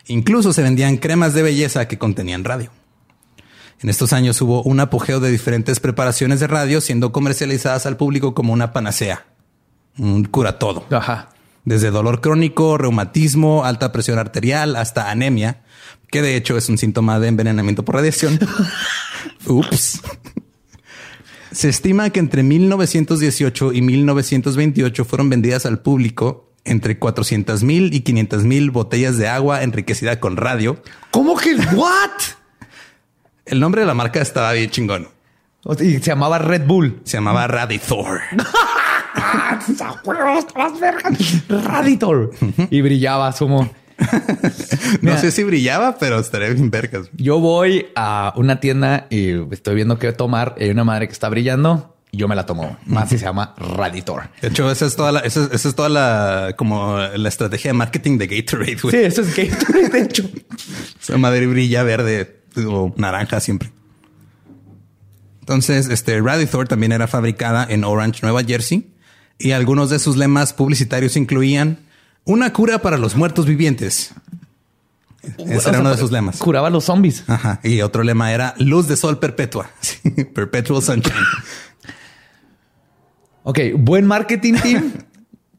Incluso 0.07 0.53
se 0.53 0.63
vendían 0.63 0.97
cremas 0.97 1.33
de 1.33 1.43
belleza 1.43 1.87
que 1.87 1.97
contenían 1.97 2.43
radio. 2.43 2.71
En 3.81 3.89
estos 3.89 4.11
años 4.13 4.41
hubo 4.41 4.63
un 4.63 4.79
apogeo 4.79 5.19
de 5.19 5.29
diferentes 5.29 5.79
preparaciones 5.79 6.39
de 6.39 6.47
radio 6.47 6.81
siendo 6.81 7.11
comercializadas 7.11 7.85
al 7.85 7.97
público 7.97 8.33
como 8.33 8.53
una 8.53 8.73
panacea. 8.73 9.25
Un 9.97 10.25
cura 10.25 10.57
todo. 10.57 10.85
Ajá. 10.89 11.29
Desde 11.63 11.91
dolor 11.91 12.21
crónico, 12.21 12.77
reumatismo, 12.77 13.65
alta 13.65 13.91
presión 13.91 14.17
arterial, 14.17 14.75
hasta 14.75 15.11
anemia, 15.11 15.63
que 16.09 16.21
de 16.21 16.35
hecho 16.35 16.57
es 16.57 16.69
un 16.69 16.77
síntoma 16.77 17.19
de 17.19 17.27
envenenamiento 17.27 17.83
por 17.83 17.95
radiación. 17.95 18.39
Ups. 19.45 20.01
Se 21.51 21.69
estima 21.69 22.09
que 22.09 22.19
entre 22.19 22.43
1918 22.43 23.73
y 23.73 23.81
1928 23.81 25.05
fueron 25.05 25.29
vendidas 25.29 25.65
al 25.65 25.79
público 25.79 26.51
entre 26.65 26.99
400 26.99 27.63
mil 27.63 27.93
y 27.93 28.01
500 28.01 28.43
mil 28.43 28.71
botellas 28.71 29.17
de 29.17 29.27
agua 29.27 29.63
enriquecida 29.63 30.19
con 30.19 30.37
radio. 30.37 30.81
¿Cómo 31.11 31.37
que 31.37 31.55
what? 31.55 32.36
El 33.47 33.59
nombre 33.59 33.81
de 33.81 33.87
la 33.87 33.93
marca 33.93 34.21
estaba 34.21 34.53
bien 34.53 34.69
chingón. 34.69 35.07
Y 35.79 35.93
se 35.93 35.99
llamaba 35.99 36.37
Red 36.37 36.65
Bull. 36.65 37.01
Se 37.03 37.17
llamaba 37.17 37.47
Radithor. 37.47 38.21
Raditor. 41.49 42.31
Y 42.69 42.81
brillaba, 42.81 43.31
sumo. 43.31 43.69
No 45.01 45.17
sé 45.17 45.31
si 45.31 45.43
brillaba, 45.43 45.97
pero 45.97 46.19
estaría 46.19 46.49
bien 46.49 46.69
vergas. 46.69 47.09
Yo 47.17 47.39
voy 47.39 47.87
a 47.95 48.31
una 48.35 48.59
tienda 48.59 49.07
y 49.09 49.31
estoy 49.51 49.75
viendo 49.75 49.97
qué 49.97 50.13
tomar. 50.13 50.55
y 50.59 50.65
Hay 50.65 50.69
una 50.69 50.83
madre 50.83 51.07
que 51.07 51.13
está 51.13 51.29
brillando 51.29 51.95
y 52.11 52.17
yo 52.17 52.27
me 52.27 52.35
la 52.35 52.45
tomo. 52.45 52.77
Más 52.85 53.09
si 53.09 53.17
se 53.17 53.25
llama 53.25 53.55
Raditor. 53.57 54.29
De 54.41 54.49
hecho, 54.49 54.69
esa 54.71 54.85
es 54.85 54.95
toda 54.95 55.11
la, 55.11 55.19
esa, 55.21 55.49
esa 55.51 55.69
es 55.69 55.75
toda 55.75 55.89
la, 55.89 56.53
como 56.57 56.97
la 56.97 57.29
estrategia 57.29 57.69
de 57.69 57.73
marketing 57.73 58.17
de 58.19 58.27
Gatorade. 58.27 58.77
Sí, 58.77 58.97
eso 58.97 59.21
es 59.21 59.35
Gatorade, 59.35 59.89
de 59.89 60.01
hecho. 60.01 60.29
Esa 61.01 61.17
madre 61.17 61.47
brilla 61.47 61.83
verde 61.83 62.41
o 62.65 62.93
naranja 62.97 63.39
siempre. 63.39 63.71
Entonces, 65.41 65.87
este 65.89 66.19
Radithor 66.21 66.67
también 66.67 66.91
era 66.91 67.07
fabricada 67.07 67.65
en 67.69 67.83
Orange, 67.83 68.19
Nueva 68.21 68.43
Jersey, 68.43 68.91
y 69.39 69.51
algunos 69.51 69.89
de 69.89 69.99
sus 69.99 70.17
lemas 70.17 70.53
publicitarios 70.53 71.15
incluían 71.15 71.79
una 72.25 72.51
cura 72.51 72.79
para 72.81 72.97
los 72.97 73.15
muertos 73.15 73.45
vivientes. 73.45 74.13
Ese 75.37 75.69
era 75.69 75.79
uno 75.79 75.91
de 75.91 75.97
sus 75.97 76.11
lemas. 76.11 76.37
Curaba 76.37 76.67
a 76.67 76.69
los 76.69 76.85
zombies. 76.85 77.23
Ajá. 77.27 77.59
Y 77.63 77.81
otro 77.81 78.03
lema 78.03 78.33
era 78.33 78.55
luz 78.57 78.87
de 78.87 78.95
sol 78.95 79.19
perpetua. 79.19 79.69
Perpetual 80.33 80.81
sunshine. 80.81 81.15
Ok, 83.43 83.59
buen 83.77 84.05
marketing 84.05 84.55
team. 84.55 84.93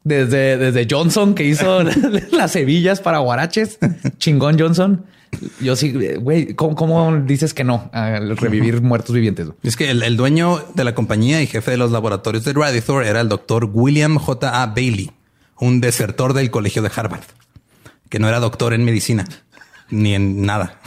Desde, 0.03 0.57
desde 0.57 0.87
Johnson 0.89 1.35
que 1.35 1.43
hizo 1.43 1.83
las 2.31 2.55
hebillas 2.55 3.01
para 3.01 3.19
guaraches. 3.19 3.79
Chingón 4.17 4.59
Johnson. 4.59 5.05
Yo 5.61 5.75
sí, 5.75 5.93
güey, 6.19 6.55
¿cómo, 6.55 6.75
cómo 6.75 7.15
dices 7.17 7.53
que 7.53 7.63
no 7.63 7.89
al 7.93 8.35
revivir 8.37 8.81
muertos 8.81 9.13
vivientes? 9.13 9.47
Es 9.63 9.75
que 9.75 9.91
el, 9.91 10.03
el 10.03 10.17
dueño 10.17 10.63
de 10.73 10.83
la 10.83 10.95
compañía 10.95 11.41
y 11.41 11.47
jefe 11.47 11.71
de 11.71 11.77
los 11.77 11.91
laboratorios 11.91 12.43
de 12.43 12.53
Radithor 12.53 13.05
era 13.05 13.21
el 13.21 13.29
doctor 13.29 13.69
William 13.71 14.17
J. 14.17 14.61
A. 14.61 14.65
Bailey, 14.67 15.11
un 15.59 15.81
desertor 15.81 16.33
del 16.33 16.51
colegio 16.51 16.81
de 16.81 16.91
Harvard, 16.95 17.23
que 18.09 18.19
no 18.19 18.27
era 18.27 18.39
doctor 18.39 18.73
en 18.73 18.83
medicina 18.83 19.25
ni 19.91 20.13
en 20.15 20.41
nada. 20.45 20.79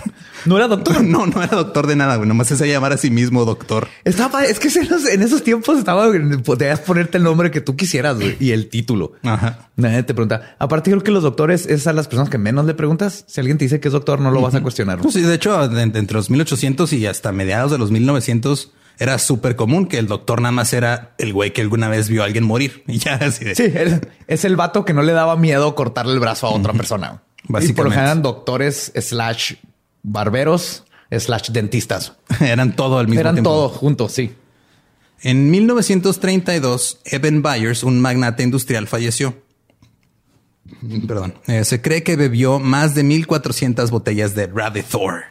No 0.44 0.56
era 0.56 0.68
doctor. 0.68 1.02
No, 1.12 1.26
no 1.26 1.42
era 1.42 1.56
doctor 1.56 1.86
de 1.86 1.96
nada, 1.96 2.16
güey. 2.16 2.28
Nomás 2.28 2.48
se 2.48 2.66
llamar 2.68 2.92
a 2.92 2.96
sí 2.96 3.10
mismo 3.10 3.44
doctor. 3.44 3.88
Estaba, 4.04 4.44
es 4.44 4.58
que 4.58 4.68
en 5.12 5.22
esos, 5.22 5.42
tiempos 5.42 5.78
estaba, 5.78 6.10
podías 6.44 6.80
ponerte 6.80 7.18
el 7.18 7.24
nombre 7.24 7.50
que 7.50 7.60
tú 7.60 7.76
quisieras 7.76 8.16
güey, 8.16 8.36
y 8.40 8.52
el 8.52 8.68
título. 8.68 9.12
Ajá. 9.22 9.70
Nadie 9.76 10.02
te 10.02 10.14
pregunta. 10.14 10.56
Aparte, 10.58 10.90
creo 10.90 11.02
que 11.02 11.10
los 11.10 11.22
doctores 11.22 11.66
es 11.66 11.86
a 11.86 11.92
las 11.92 12.08
personas 12.08 12.30
que 12.30 12.38
menos 12.38 12.64
le 12.66 12.74
preguntas. 12.74 13.24
Si 13.28 13.40
alguien 13.40 13.58
te 13.58 13.64
dice 13.64 13.80
que 13.80 13.88
es 13.88 13.92
doctor, 13.92 14.20
no 14.20 14.30
lo 14.30 14.40
vas 14.40 14.54
a 14.54 14.62
cuestionar. 14.62 14.98
Pues 15.00 15.14
sí, 15.14 15.20
de 15.22 15.34
hecho, 15.34 15.68
de- 15.68 15.86
de 15.86 15.98
entre 15.98 16.16
los 16.16 16.30
1800 16.30 16.92
y 16.92 17.06
hasta 17.06 17.32
mediados 17.32 17.70
de 17.72 17.78
los 17.78 17.90
1900 17.90 18.72
era 18.98 19.18
súper 19.18 19.56
común 19.56 19.86
que 19.86 19.98
el 19.98 20.06
doctor 20.06 20.40
nada 20.40 20.52
más 20.52 20.72
era 20.72 21.14
el 21.18 21.32
güey 21.32 21.52
que 21.52 21.62
alguna 21.62 21.88
vez 21.88 22.08
vio 22.08 22.22
a 22.22 22.26
alguien 22.26 22.44
morir. 22.44 22.84
Y 22.88 22.98
ya 22.98 23.14
así 23.14 23.44
de... 23.44 23.54
Sí, 23.54 23.64
es 24.28 24.44
el 24.44 24.56
vato 24.56 24.84
que 24.84 24.92
no 24.94 25.02
le 25.02 25.12
daba 25.12 25.36
miedo 25.36 25.74
cortarle 25.74 26.12
el 26.12 26.20
brazo 26.20 26.46
a 26.46 26.50
otra 26.50 26.72
persona. 26.72 27.22
Y 27.44 27.46
por 27.48 27.54
lo 27.54 27.58
Básicamente. 27.60 27.90
general 27.94 28.06
eran 28.06 28.22
doctores 28.22 28.92
slash 28.94 29.54
barberos 30.02 30.84
slash 31.10 31.50
dentistas. 31.50 32.12
Eran 32.40 32.74
todo 32.74 32.98
al 32.98 33.06
mismo 33.06 33.20
Eran 33.20 33.34
tiempo. 33.36 33.50
todos 33.50 33.72
juntos, 33.72 34.12
sí. 34.12 34.34
En 35.20 35.50
1932, 35.50 37.00
Evan 37.04 37.42
Byers, 37.42 37.84
un 37.84 38.00
magnate 38.00 38.42
industrial, 38.42 38.88
falleció. 38.88 39.36
Perdón. 41.06 41.34
Eh, 41.46 41.64
se 41.64 41.80
cree 41.82 42.02
que 42.02 42.16
bebió 42.16 42.58
más 42.58 42.94
de 42.94 43.02
1400 43.04 43.90
botellas 43.90 44.34
de 44.34 44.46
Radithor. 44.46 45.24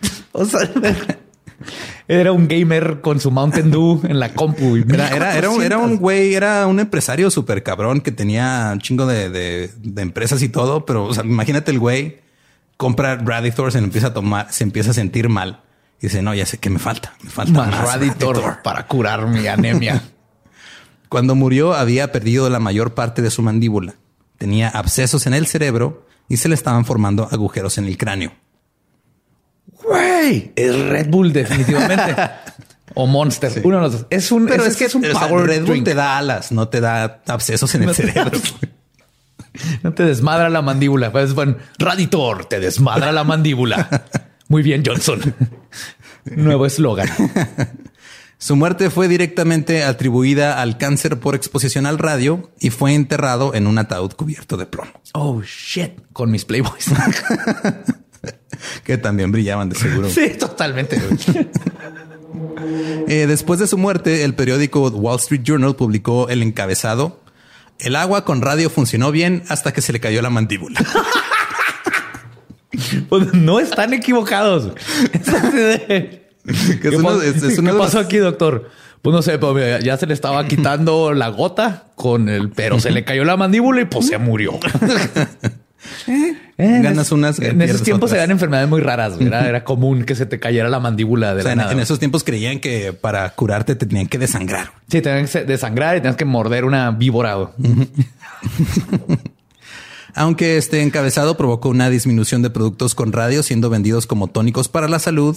O 0.32 0.44
sea, 0.44 0.70
era 2.08 2.32
un 2.32 2.46
gamer 2.48 3.00
con 3.00 3.18
su 3.20 3.30
Mountain 3.30 3.70
Dew 3.70 4.00
en 4.08 4.20
la 4.20 4.32
compu. 4.34 4.76
y 4.76 4.84
Era, 4.88 5.08
era, 5.08 5.36
era, 5.36 5.50
un, 5.50 5.62
era 5.62 5.76
un 5.78 5.90
1400. 5.92 6.00
güey, 6.00 6.34
era 6.34 6.66
un 6.66 6.78
empresario 6.80 7.30
súper 7.30 7.62
cabrón 7.62 8.00
que 8.00 8.12
tenía 8.12 8.70
un 8.72 8.80
chingo 8.80 9.06
de, 9.06 9.28
de- 9.30 9.70
de 9.82 10.02
empresas 10.02 10.42
y 10.42 10.48
todo, 10.48 10.84
pero 10.86 11.04
o 11.04 11.14
sea, 11.14 11.24
imagínate 11.24 11.70
el 11.70 11.78
güey 11.78 12.20
compra 12.76 13.16
Radithor, 13.16 13.72
se 13.72 13.78
empieza 13.78 14.08
a 14.08 14.14
tomar, 14.14 14.52
se 14.52 14.62
empieza 14.64 14.90
a 14.90 14.94
sentir 14.94 15.28
mal 15.28 15.62
y 16.00 16.06
dice, 16.08 16.20
no, 16.22 16.34
ya 16.34 16.44
sé 16.46 16.58
que 16.58 16.68
me 16.70 16.78
falta, 16.78 17.14
me 17.22 17.30
falta 17.30 17.52
más 17.52 17.68
más, 17.70 17.94
Raditor 17.94 18.36
Radithor". 18.36 18.62
para 18.62 18.86
curar 18.86 19.26
mi 19.26 19.46
anemia. 19.46 20.02
Cuando 21.08 21.34
murió 21.34 21.74
había 21.74 22.12
perdido 22.12 22.50
la 22.50 22.58
mayor 22.60 22.94
parte 22.94 23.22
de 23.22 23.30
su 23.30 23.40
mandíbula. 23.42 23.94
Tenía 24.38 24.68
abscesos 24.68 25.26
en 25.26 25.34
el 25.34 25.46
cerebro 25.46 26.04
y 26.28 26.36
se 26.38 26.48
le 26.48 26.54
estaban 26.54 26.84
formando 26.84 27.28
agujeros 27.30 27.78
en 27.78 27.86
el 27.86 27.96
cráneo. 27.96 28.32
Güey, 29.86 30.52
es 30.56 30.76
Red 30.76 31.08
Bull 31.08 31.32
definitivamente. 31.32 32.16
o 32.94 33.06
Monster. 33.06 33.62
Uno 33.64 33.76
de 33.76 33.82
los 33.82 33.92
dos. 33.92 34.06
Es 34.10 34.32
un, 34.32 34.46
Pero 34.46 34.64
es 34.64 34.76
que 34.76 34.86
es 34.86 34.94
un 34.94 35.04
o 35.04 35.10
sea, 35.10 35.28
power 35.28 35.46
Red 35.46 35.60
Bull 35.60 35.70
drink. 35.70 35.84
te 35.84 35.94
da 35.94 36.18
alas, 36.18 36.50
no 36.52 36.68
te 36.68 36.80
da 36.80 37.22
abscesos 37.26 37.74
en 37.74 37.82
el 37.82 37.88
No 37.88 37.94
cerebro. 37.94 38.38
No 39.82 39.94
te 39.94 40.02
desmadra 40.02 40.50
la 40.50 40.60
mandíbula. 40.60 41.10
Es 41.14 41.32
buen 41.32 41.56
Raditor, 41.78 42.44
te 42.44 42.60
desmadra 42.60 43.10
la 43.10 43.24
mandíbula. 43.24 44.04
Muy 44.48 44.62
bien, 44.62 44.82
Johnson. 44.84 45.34
Nuevo 46.26 46.66
eslogan. 46.66 47.08
Su 48.36 48.54
muerte 48.54 48.90
fue 48.90 49.08
directamente 49.08 49.82
atribuida 49.82 50.60
al 50.60 50.76
cáncer 50.76 51.18
por 51.20 51.34
exposición 51.34 51.86
al 51.86 51.96
radio 51.98 52.50
y 52.60 52.68
fue 52.68 52.92
enterrado 52.92 53.54
en 53.54 53.66
un 53.66 53.78
ataúd 53.78 54.12
cubierto 54.12 54.58
de 54.58 54.66
plomo. 54.66 54.90
Oh 55.14 55.40
shit, 55.40 56.02
con 56.12 56.30
mis 56.30 56.44
playboys. 56.44 56.90
Que 58.84 58.98
también 58.98 59.32
brillaban 59.32 59.68
de 59.68 59.76
seguro. 59.76 60.08
Sí, 60.10 60.30
totalmente. 60.38 61.00
Eh, 63.08 63.26
después 63.28 63.60
de 63.60 63.66
su 63.66 63.78
muerte, 63.78 64.24
el 64.24 64.34
periódico 64.34 64.88
Wall 64.88 65.16
Street 65.16 65.42
Journal 65.44 65.76
publicó 65.76 66.28
el 66.28 66.42
encabezado 66.42 67.20
El 67.78 67.94
agua 67.96 68.24
con 68.24 68.42
radio 68.42 68.68
funcionó 68.68 69.10
bien 69.12 69.42
hasta 69.48 69.72
que 69.72 69.80
se 69.80 69.92
le 69.92 70.00
cayó 70.00 70.20
la 70.22 70.30
mandíbula. 70.30 70.80
Pues 73.08 73.32
no 73.32 73.58
están 73.60 73.94
equivocados. 73.94 74.72
¿Qué, 75.24 76.90
uno 76.94 77.02
pa- 77.02 77.14
de- 77.16 77.30
es- 77.30 77.42
es 77.42 77.58
uno 77.58 77.70
¿qué 77.70 77.76
de 77.76 77.82
pasó 77.82 77.98
los- 77.98 78.06
aquí, 78.06 78.18
doctor? 78.18 78.70
Pues 79.00 79.14
no 79.14 79.22
sé, 79.22 79.38
pues, 79.38 79.82
ya 79.84 79.96
se 79.96 80.06
le 80.06 80.12
estaba 80.14 80.46
quitando 80.46 81.14
la 81.14 81.28
gota 81.28 81.92
con 81.94 82.28
el, 82.28 82.50
pero 82.50 82.78
se 82.80 82.90
le 82.90 83.04
cayó 83.04 83.24
la 83.24 83.36
mandíbula 83.36 83.80
y 83.82 83.84
pues 83.86 84.08
se 84.08 84.18
murió. 84.18 84.58
Eh, 86.08 86.36
en 86.58 86.82
Ganas 86.82 87.12
unas, 87.12 87.38
En 87.38 87.60
esos 87.60 87.82
tiempos 87.82 88.10
otras. 88.10 88.22
dan 88.22 88.30
enfermedades 88.30 88.68
muy 88.70 88.80
raras. 88.80 89.20
Era, 89.20 89.46
era 89.48 89.62
común 89.64 90.04
que 90.04 90.14
se 90.14 90.24
te 90.26 90.40
cayera 90.40 90.68
la 90.70 90.80
mandíbula 90.80 91.34
de 91.34 91.40
O 91.40 91.42
sea, 91.42 91.50
la 91.50 91.52
en, 91.52 91.58
nada. 91.58 91.72
en 91.72 91.80
esos 91.80 91.98
tiempos 91.98 92.24
creían 92.24 92.60
que 92.60 92.92
para 92.94 93.28
curarte 93.34 93.74
te 93.76 93.84
tenían 93.86 94.06
que 94.06 94.18
desangrar. 94.18 94.72
Sí, 94.90 95.02
tenías 95.02 95.30
que 95.30 95.44
desangrar 95.44 95.96
y 95.96 96.00
tenías 96.00 96.16
que 96.16 96.24
morder 96.24 96.64
una 96.64 96.90
víbora. 96.92 97.36
Aunque 100.14 100.56
este 100.56 100.82
encabezado 100.82 101.36
provocó 101.36 101.68
una 101.68 101.90
disminución 101.90 102.40
de 102.42 102.48
productos 102.50 102.94
con 102.94 103.12
radio 103.12 103.42
siendo 103.42 103.68
vendidos 103.68 104.06
como 104.06 104.28
tónicos 104.28 104.68
para 104.68 104.88
la 104.88 104.98
salud 104.98 105.36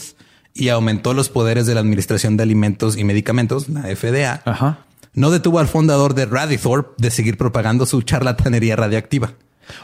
y 0.54 0.70
aumentó 0.70 1.14
los 1.14 1.30
poderes 1.30 1.66
de 1.68 1.74
la 1.74 1.82
Administración 1.82 2.38
de 2.38 2.44
Alimentos 2.44 2.98
y 2.98 3.04
Medicamentos, 3.04 3.68
la 3.70 3.82
FDA, 3.94 4.42
Ajá. 4.46 4.80
no 5.14 5.32
detuvo 5.32 5.60
al 5.60 5.68
fundador 5.68 6.14
de 6.16 6.26
Radithorp 6.26 6.98
de 6.98 7.12
seguir 7.12 7.38
propagando 7.38 7.86
su 7.86 8.02
charlatanería 8.04 8.76
radiactiva. 8.78 9.34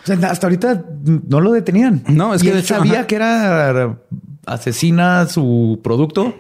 O 0.03 0.05
sea, 0.05 0.15
hasta 0.29 0.47
ahorita 0.47 0.83
no 1.27 1.41
lo 1.41 1.51
detenían. 1.51 2.03
No, 2.07 2.33
es 2.33 2.41
Y 2.41 2.45
que 2.45 2.51
de 2.51 2.57
él 2.59 2.63
hecho, 2.63 2.75
sabía 2.75 2.93
ajá. 2.99 3.07
que 3.07 3.15
era 3.15 3.97
asesina 4.45 5.27
su 5.27 5.79
producto, 5.83 6.37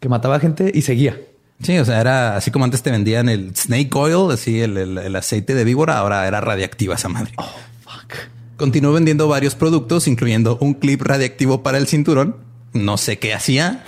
que 0.00 0.08
mataba 0.08 0.38
gente 0.40 0.70
y 0.74 0.82
seguía. 0.82 1.18
Sí, 1.62 1.78
o 1.78 1.84
sea, 1.84 2.00
era 2.00 2.36
así 2.36 2.50
como 2.50 2.64
antes 2.64 2.82
te 2.82 2.90
vendían 2.90 3.28
el 3.28 3.54
snake 3.54 3.94
oil, 3.94 4.32
así 4.32 4.60
el, 4.60 4.76
el- 4.76 4.98
el 4.98 5.16
aceite 5.16 5.54
de 5.54 5.64
víbora, 5.64 5.98
ahora 5.98 6.26
era 6.26 6.40
radiactiva 6.40 6.94
esa 6.96 7.08
madre. 7.08 7.32
Fuck. 7.36 8.14
Continuó 8.56 8.92
vendiendo 8.92 9.28
varios 9.28 9.54
productos, 9.54 10.08
incluyendo 10.08 10.58
un 10.60 10.74
clip 10.74 11.02
radiactivo 11.02 11.62
para 11.62 11.78
el 11.78 11.86
cinturón. 11.86 12.36
No 12.72 12.96
sé 12.96 13.18
qué 13.18 13.32
hacía. 13.34 13.84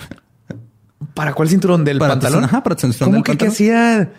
¿Para 1.13 1.33
cuál 1.33 1.49
cinturón 1.49 1.83
del 1.83 1.97
Para 1.97 2.13
pantalón? 2.13 2.43
ajá, 2.45 2.63
para 2.63 2.75
tu 2.75 2.81
cinturón 2.87 3.13
¿Cómo 3.13 3.23
del 3.23 3.31
que 3.31 3.37
qué 3.37 3.47
hacía? 3.51 4.11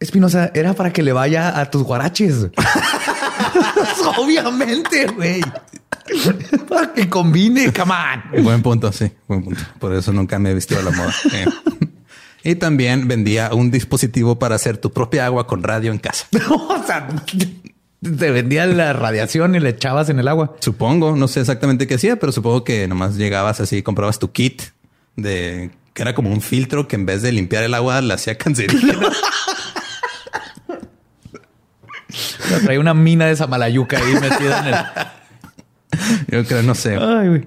Espinosa, 0.00 0.50
era 0.54 0.74
para 0.74 0.92
que 0.92 1.02
le 1.02 1.12
vaya 1.12 1.58
a 1.60 1.70
tus 1.70 1.82
guaraches. 1.82 2.48
Obviamente, 4.18 5.06
güey. 5.06 5.40
para 6.68 6.92
que 6.92 7.08
combine, 7.08 7.72
come 7.72 7.92
on. 7.92 8.44
Buen 8.44 8.62
punto, 8.62 8.92
sí, 8.92 9.10
buen 9.26 9.44
punto. 9.44 9.60
Por 9.78 9.94
eso 9.94 10.12
nunca 10.12 10.38
me 10.38 10.50
he 10.50 10.54
vestido 10.54 10.80
a 10.80 10.84
la 10.84 10.90
moda. 10.90 11.14
Eh. 11.32 11.46
Y 12.44 12.54
también 12.54 13.08
vendía 13.08 13.50
un 13.52 13.70
dispositivo 13.70 14.38
para 14.38 14.54
hacer 14.54 14.78
tu 14.78 14.92
propia 14.92 15.26
agua 15.26 15.46
con 15.46 15.62
radio 15.62 15.92
en 15.92 15.98
casa. 15.98 16.26
o 16.50 16.82
sea, 16.86 17.08
te 18.00 18.30
vendía 18.30 18.66
la 18.66 18.92
radiación 18.92 19.54
y 19.54 19.60
le 19.60 19.70
echabas 19.70 20.08
en 20.08 20.18
el 20.18 20.28
agua. 20.28 20.56
Supongo, 20.60 21.16
no 21.16 21.28
sé 21.28 21.40
exactamente 21.40 21.86
qué 21.86 21.94
hacía, 21.94 22.16
pero 22.18 22.32
supongo 22.32 22.64
que 22.64 22.86
nomás 22.86 23.16
llegabas 23.16 23.60
así, 23.60 23.82
comprabas 23.82 24.18
tu 24.18 24.30
kit 24.30 24.62
de 25.16 25.70
que 25.92 26.02
era 26.02 26.14
como 26.14 26.30
un 26.30 26.40
filtro 26.40 26.86
que 26.86 26.94
en 26.94 27.06
vez 27.06 27.22
de 27.22 27.32
limpiar 27.32 27.64
el 27.64 27.74
agua 27.74 28.00
la 28.00 28.14
hacía 28.14 28.38
cancerígena. 28.38 29.08
O 32.08 32.37
sea, 32.48 32.60
traía 32.60 32.80
una 32.80 32.94
mina 32.94 33.26
de 33.26 33.36
Samalayuca 33.36 33.98
ahí 33.98 34.14
metida 34.14 34.60
en 34.60 34.66
el. 34.74 34.74
Yo 36.28 36.44
creo, 36.46 36.62
no 36.62 36.74
sé. 36.74 36.96
Ay. 36.96 37.46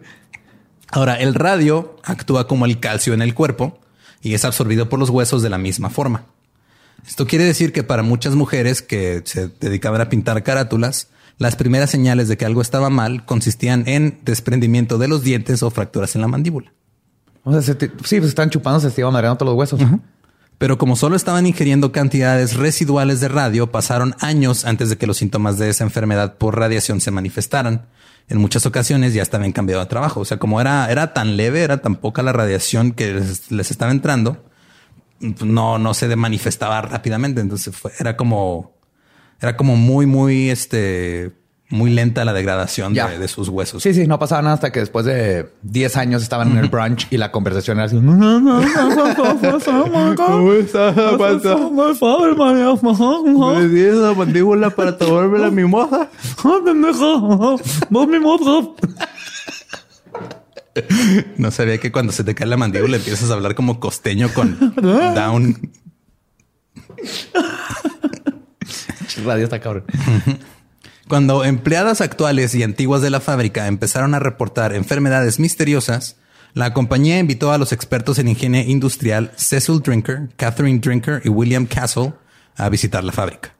Ahora, 0.92 1.16
el 1.16 1.34
radio 1.36 1.96
actúa 2.04 2.48
como 2.48 2.66
el 2.66 2.80
calcio 2.80 3.14
en 3.14 3.22
el 3.22 3.34
cuerpo 3.34 3.80
y 4.22 4.34
es 4.34 4.44
absorbido 4.46 4.90
por 4.90 5.00
los 5.00 5.10
huesos 5.10 5.42
de 5.42 5.50
la 5.50 5.58
misma 5.58 5.90
forma. 5.90 6.26
Esto 7.08 7.26
quiere 7.26 7.46
decir 7.46 7.72
que 7.74 7.84
para 7.84 8.04
muchas 8.04 8.36
mujeres 8.36 8.82
que 8.82 9.22
se 9.26 9.48
dedicaban 9.60 10.02
a 10.02 10.10
pintar 10.10 10.44
carátulas, 10.44 11.08
las 11.38 11.56
primeras 11.56 11.90
señales 11.90 12.28
de 12.28 12.38
que 12.38 12.46
algo 12.46 12.62
estaba 12.62 12.90
mal 12.90 13.26
consistían 13.26 13.88
en 13.88 14.20
desprendimiento 14.24 14.98
de 14.98 15.08
los 15.08 15.24
dientes 15.24 15.64
o 15.64 15.72
fracturas 15.72 16.14
en 16.16 16.22
la 16.22 16.28
mandíbula. 16.28 16.72
O 17.44 17.52
sea, 17.52 17.62
se 17.64 17.74
te- 17.74 17.88
sí, 18.06 18.18
pues 18.20 18.30
están 18.30 18.50
chupando, 18.52 18.80
se 18.80 18.92
te 18.92 19.02
iban 19.02 19.14
madreando 19.14 19.38
todos 19.38 19.52
los 19.52 19.58
huesos. 19.58 19.80
Pero 20.62 20.78
como 20.78 20.96
solo 20.96 21.16
estaban 21.16 21.48
ingiriendo 21.48 21.92
cantidades 21.92 22.56
residuales 22.56 23.20
de 23.20 23.30
radio, 23.30 23.72
pasaron 23.72 24.14
años 24.20 24.64
antes 24.64 24.92
de 24.92 24.98
que 25.00 25.08
los 25.08 25.18
síntomas 25.18 25.58
de 25.58 25.72
esa 25.72 25.84
enfermedad 25.84 26.38
por 26.38 26.56
radiación 26.56 27.02
se 27.02 27.10
manifestaran. 27.10 27.88
En 28.30 28.38
muchas 28.38 28.68
ocasiones 28.68 29.16
ya 29.16 29.24
estaban 29.24 29.54
cambiado 29.54 29.82
de 29.82 29.90
trabajo. 29.90 30.20
O 30.20 30.26
sea, 30.26 30.38
como 30.38 30.62
era, 30.62 30.92
era 30.92 31.16
tan 31.16 31.36
leve, 31.36 31.64
era 31.64 31.82
tan 31.82 31.96
poca 31.96 32.22
la 32.22 32.32
radiación 32.32 32.92
que 32.92 33.12
les, 33.12 33.50
les 33.50 33.72
estaba 33.72 33.92
entrando, 33.92 34.46
no, 35.20 35.80
no 35.80 35.96
se 35.96 36.16
manifestaba 36.16 36.80
rápidamente. 36.84 37.42
Entonces 37.42 37.76
fue, 37.76 37.92
era 38.00 38.16
como, 38.16 38.76
era 39.40 39.58
como 39.58 39.78
muy, 39.78 40.06
muy, 40.06 40.52
este, 40.52 41.32
muy 41.72 41.90
lenta 41.92 42.26
la 42.26 42.34
degradación 42.34 42.94
de, 42.94 43.18
de 43.18 43.28
sus 43.28 43.50
huesos. 43.50 43.82
Sí, 43.82 43.94
sí, 43.94 44.06
no 44.06 44.20
pasaba 44.20 44.42
nada 44.42 44.56
hasta 44.56 44.72
que 44.72 44.80
después 44.82 45.06
de 45.06 45.50
10 45.64 45.98
años 45.98 46.22
estaban 46.22 46.52
en 46.52 46.58
el 46.58 46.70
brunch 46.70 47.08
y 47.10 47.18
la 47.18 47.32
conversación 47.32 47.78
era 47.78 47.86
así. 47.86 47.96
¿Cómo 50.16 50.54
estás, 50.54 50.96
esa 53.88 54.14
mandíbula 54.14 54.70
para 54.70 54.98
tomarme 54.98 55.40
la 55.40 55.50
mimosa. 55.50 56.10
No 61.38 61.52
sabía 61.52 61.78
que 61.80 61.92
cuando 61.92 62.14
se 62.14 62.24
te 62.24 62.34
cae 62.34 62.48
la 62.48 62.58
mandíbula 62.58 62.98
empiezas 62.98 63.30
a 63.30 63.34
hablar 63.34 63.56
como 63.56 63.80
costeño 63.80 64.30
con 64.34 64.74
down. 65.16 65.72
Radio 69.26 69.44
está 69.44 69.60
cabrón. 69.60 69.86
Cuando 71.12 71.44
empleadas 71.44 72.00
actuales 72.00 72.56
y 72.56 72.64
antiguas 72.64 73.02
de 73.02 73.10
la 73.10 73.20
fábrica 73.20 73.68
empezaron 73.68 74.16
a 74.16 74.20
reportar 74.20 74.74
enfermedades 74.74 75.42
misteriosas, 75.42 76.16
la 76.54 76.74
compañía 76.74 77.20
invitó 77.20 77.52
a 77.52 77.58
los 77.58 77.74
expertos 77.74 78.18
en 78.18 78.30
higiene 78.30 78.64
industrial 78.70 79.34
Cecil 79.36 79.82
Drinker, 79.82 80.30
Catherine 80.38 80.80
Drinker 80.80 81.22
y 81.26 81.28
William 81.28 81.66
Castle 81.66 82.14
a 82.56 82.70
visitar 82.70 83.04
la 83.04 83.12
fábrica. 83.12 83.54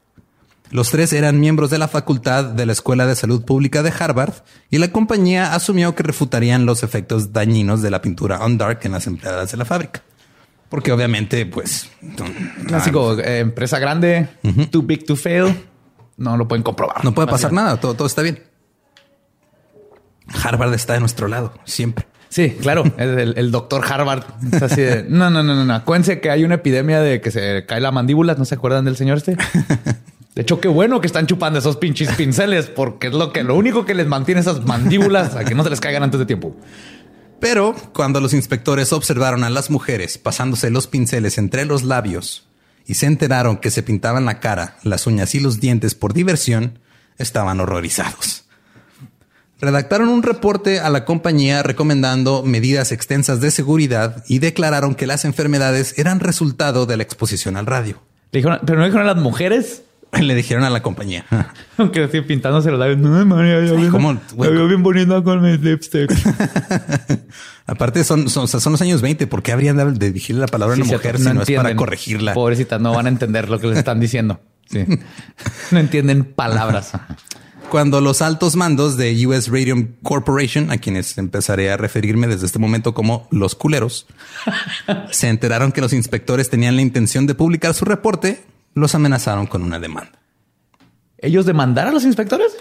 Los 0.70 0.90
tres 0.90 1.12
eran 1.12 1.40
miembros 1.40 1.68
de 1.68 1.76
la 1.76 1.88
facultad 1.88 2.46
de 2.46 2.64
la 2.64 2.72
Escuela 2.72 3.06
de 3.06 3.16
Salud 3.16 3.44
Pública 3.44 3.82
de 3.82 3.92
Harvard 3.98 4.32
y 4.70 4.78
la 4.78 4.90
compañía 4.90 5.54
asumió 5.54 5.94
que 5.94 6.04
refutarían 6.04 6.64
los 6.64 6.82
efectos 6.82 7.34
dañinos 7.34 7.82
de 7.82 7.90
la 7.90 8.00
pintura 8.00 8.42
on 8.42 8.56
dark 8.56 8.80
en 8.84 8.92
las 8.92 9.06
empleadas 9.06 9.50
de 9.50 9.58
la 9.58 9.66
fábrica. 9.66 10.02
Porque 10.70 10.90
obviamente, 10.90 11.44
pues... 11.44 11.90
Clásico, 12.66 13.18
eh, 13.18 13.40
empresa 13.40 13.78
grande, 13.78 14.26
too 14.70 14.80
big 14.80 15.04
to 15.04 15.16
fail. 15.16 15.54
No 16.22 16.36
lo 16.36 16.46
pueden 16.48 16.62
comprobar. 16.62 17.04
No 17.04 17.12
puede 17.12 17.28
pasar 17.28 17.52
nada, 17.52 17.78
todo, 17.78 17.94
todo 17.94 18.06
está 18.06 18.22
bien. 18.22 18.42
Harvard 20.44 20.72
está 20.74 20.94
de 20.94 21.00
nuestro 21.00 21.28
lado, 21.28 21.52
siempre. 21.64 22.06
Sí, 22.28 22.56
claro. 22.60 22.84
El, 22.96 23.18
el- 23.18 23.34
el 23.38 23.50
doctor 23.50 23.84
Harvard 23.90 24.24
es 24.52 24.62
así 24.62 24.80
de 24.80 25.02
no, 25.08 25.30
no, 25.30 25.42
no, 25.42 25.54
no, 25.54 25.64
no. 25.64 25.74
Acuérdense 25.74 26.20
que 26.20 26.30
hay 26.30 26.44
una 26.44 26.54
epidemia 26.56 27.00
de 27.00 27.20
que 27.20 27.30
se 27.30 27.66
cae 27.66 27.80
la 27.80 27.90
mandíbula. 27.92 28.34
¿No 28.36 28.44
se 28.44 28.54
acuerdan 28.54 28.84
del 28.84 28.96
señor 28.96 29.18
este? 29.18 29.36
De 30.34 30.40
hecho, 30.40 30.60
qué 30.60 30.68
bueno 30.68 31.02
que 31.02 31.06
están 31.06 31.26
chupando 31.26 31.58
esos 31.58 31.76
pinches 31.76 32.08
pinceles, 32.16 32.64
porque 32.70 33.08
es 33.08 33.12
lo 33.12 33.34
que 33.34 33.42
lo 33.42 33.54
único 33.54 33.84
que 33.84 33.92
les 33.94 34.06
mantiene 34.06 34.40
esas 34.40 34.64
mandíbulas 34.64 35.36
a 35.36 35.44
que 35.44 35.54
no 35.54 35.62
se 35.62 35.68
les 35.68 35.78
caigan 35.78 36.02
antes 36.02 36.18
de 36.18 36.24
tiempo. 36.24 36.56
Pero 37.38 37.74
cuando 37.92 38.18
los 38.18 38.32
inspectores 38.32 38.94
observaron 38.94 39.44
a 39.44 39.50
las 39.50 39.68
mujeres 39.68 40.16
pasándose 40.16 40.70
los 40.70 40.86
pinceles 40.86 41.36
entre 41.36 41.66
los 41.66 41.82
labios 41.82 42.48
y 42.92 42.94
se 42.94 43.06
enteraron 43.06 43.56
que 43.56 43.70
se 43.70 43.82
pintaban 43.82 44.26
la 44.26 44.38
cara, 44.38 44.76
las 44.82 45.06
uñas 45.06 45.34
y 45.34 45.40
los 45.40 45.60
dientes 45.60 45.94
por 45.94 46.12
diversión, 46.12 46.78
estaban 47.16 47.58
horrorizados. 47.58 48.44
Redactaron 49.62 50.10
un 50.10 50.22
reporte 50.22 50.78
a 50.78 50.90
la 50.90 51.06
compañía 51.06 51.62
recomendando 51.62 52.42
medidas 52.42 52.92
extensas 52.92 53.40
de 53.40 53.50
seguridad 53.50 54.22
y 54.28 54.40
declararon 54.40 54.94
que 54.94 55.06
las 55.06 55.24
enfermedades 55.24 55.98
eran 55.98 56.20
resultado 56.20 56.84
de 56.84 56.98
la 56.98 57.02
exposición 57.02 57.56
al 57.56 57.64
radio. 57.64 58.02
Le 58.30 58.40
dijeron, 58.40 58.60
pero 58.66 58.78
no 58.78 58.84
dijeron 58.84 59.06
las 59.06 59.16
mujeres, 59.16 59.84
Le 60.20 60.34
dijeron 60.34 60.62
a 60.64 60.70
la 60.70 60.82
compañía. 60.82 61.24
aunque 61.78 62.04
así 62.04 62.20
pintándose 62.20 62.70
los 62.70 62.78
labios. 62.78 62.98
No, 62.98 63.24
María, 63.24 63.64
yo 63.64 63.72
Ay, 63.72 63.76
bien- 63.78 63.90
¿cómo, 63.90 64.12
me 64.14 64.20
güey? 64.34 64.50
veo 64.52 64.68
bien 64.68 64.82
bonita 64.82 65.22
con 65.22 65.40
mis 65.42 65.58
lipsticks. 65.60 66.14
Aparte 67.66 68.04
son, 68.04 68.28
son, 68.28 68.44
o 68.44 68.46
sea, 68.46 68.60
son 68.60 68.72
los 68.72 68.82
años 68.82 69.00
20. 69.02 69.26
¿Por 69.26 69.42
qué 69.42 69.52
habrían 69.52 69.76
de 69.76 69.84
de 69.92 70.06
dirigirle 70.08 70.40
la 70.42 70.46
palabra 70.48 70.74
a 70.74 70.76
una 70.76 70.84
Sí, 70.86 70.92
mujer 70.92 71.18
si 71.18 71.24
no 71.24 71.42
es 71.42 71.50
para 71.50 71.74
corregirla? 71.76 72.34
Pobrecitas, 72.34 72.80
no 72.80 72.92
van 72.92 73.06
a 73.06 73.08
entender 73.08 73.48
lo 73.48 73.58
que 73.58 73.68
les 73.68 73.78
están 73.78 74.00
diciendo. 74.00 74.40
Sí. 74.70 74.84
No 75.70 75.78
entienden 75.78 76.24
palabras. 76.24 76.92
Cuando 77.70 78.00
los 78.02 78.20
altos 78.20 78.54
mandos 78.56 78.96
de 78.98 79.26
US 79.26 79.48
Radium 79.48 79.88
Corporation, 80.02 80.70
a 80.70 80.76
quienes 80.76 81.16
empezaré 81.16 81.70
a 81.70 81.76
referirme 81.78 82.26
desde 82.26 82.44
este 82.46 82.58
momento 82.58 82.92
como 82.92 83.28
los 83.30 83.54
culeros, 83.54 84.06
se 85.10 85.28
enteraron 85.28 85.72
que 85.72 85.80
los 85.80 85.92
inspectores 85.94 86.50
tenían 86.50 86.76
la 86.76 86.82
intención 86.82 87.26
de 87.26 87.34
publicar 87.34 87.72
su 87.74 87.84
reporte, 87.86 88.42
los 88.74 88.94
amenazaron 88.94 89.46
con 89.46 89.62
una 89.62 89.78
demanda. 89.78 90.18
¿Ellos 91.18 91.46
demandaron 91.46 91.90
a 91.90 91.94
los 91.94 92.04
inspectores? 92.04 92.56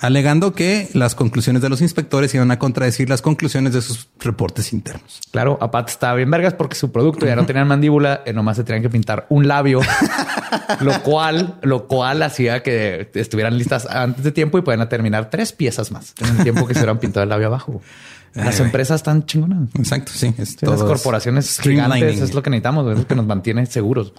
alegando 0.00 0.52
que 0.52 0.88
las 0.94 1.14
conclusiones 1.14 1.62
de 1.62 1.68
los 1.68 1.80
inspectores 1.80 2.34
iban 2.34 2.50
a 2.50 2.58
contradecir 2.58 3.08
las 3.08 3.22
conclusiones 3.22 3.72
de 3.72 3.82
sus 3.82 4.08
reportes 4.18 4.72
internos. 4.72 5.20
Claro, 5.30 5.58
a 5.60 5.70
Pat 5.70 5.90
estaba 5.90 6.14
bien 6.14 6.30
vergas 6.30 6.54
porque 6.54 6.74
su 6.74 6.90
producto 6.90 7.26
ya 7.26 7.36
no 7.36 7.46
tenía 7.46 7.64
mandíbula, 7.64 8.22
eh, 8.24 8.32
nomás 8.32 8.56
se 8.56 8.64
tenían 8.64 8.82
que 8.82 8.90
pintar 8.90 9.26
un 9.28 9.46
labio, 9.46 9.80
lo 10.80 11.02
cual, 11.02 11.58
lo 11.62 11.86
cual 11.86 12.22
hacía 12.22 12.62
que 12.62 13.10
estuvieran 13.14 13.56
listas 13.56 13.86
antes 13.86 14.24
de 14.24 14.32
tiempo 14.32 14.58
y 14.58 14.62
puedan 14.62 14.88
terminar 14.88 15.30
tres 15.30 15.52
piezas 15.52 15.92
más 15.92 16.14
en 16.20 16.36
el 16.36 16.42
tiempo 16.42 16.66
que 16.66 16.74
se 16.74 16.80
hubieran 16.80 16.98
pintado 16.98 17.22
el 17.22 17.28
labio 17.28 17.46
abajo. 17.48 17.80
Las 18.34 18.60
empresas 18.60 18.96
están 18.96 19.26
chingonas. 19.26 19.68
Exacto, 19.78 20.10
sí. 20.14 20.34
es 20.38 20.56
Sí, 20.58 20.66
las 20.66 20.82
corporaciones 20.82 21.60
gigantes 21.60 22.20
es 22.20 22.34
lo 22.34 22.42
que 22.42 22.48
necesitamos, 22.48 22.90
es 22.90 22.98
lo 22.98 23.06
que 23.06 23.14
nos 23.14 23.26
mantiene 23.26 23.66
seguros. 23.66 24.14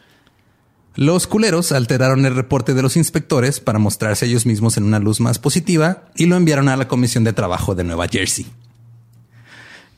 Los 0.96 1.26
culeros 1.26 1.72
alteraron 1.72 2.26
el 2.26 2.36
reporte 2.36 2.76
de 2.76 2.84
los 2.84 2.98
inspectores 2.98 3.60
para 3.60 3.80
mostrarse 3.80 4.28
ellos 4.28 4.46
mismos 4.46 4.78
en 4.78 4.84
una 4.84 5.00
luz 5.00 5.20
más 5.20 5.40
positiva 5.40 6.04
y 6.16 6.28
lo 6.28 6.36
enviaron 6.36 6.70
a 6.70 6.78
la 6.78 6.88
Comisión 6.88 7.24
de 7.24 7.34
Trabajo 7.34 7.74
de 7.74 7.84
Nueva 7.84 8.08
Jersey. 8.08 8.46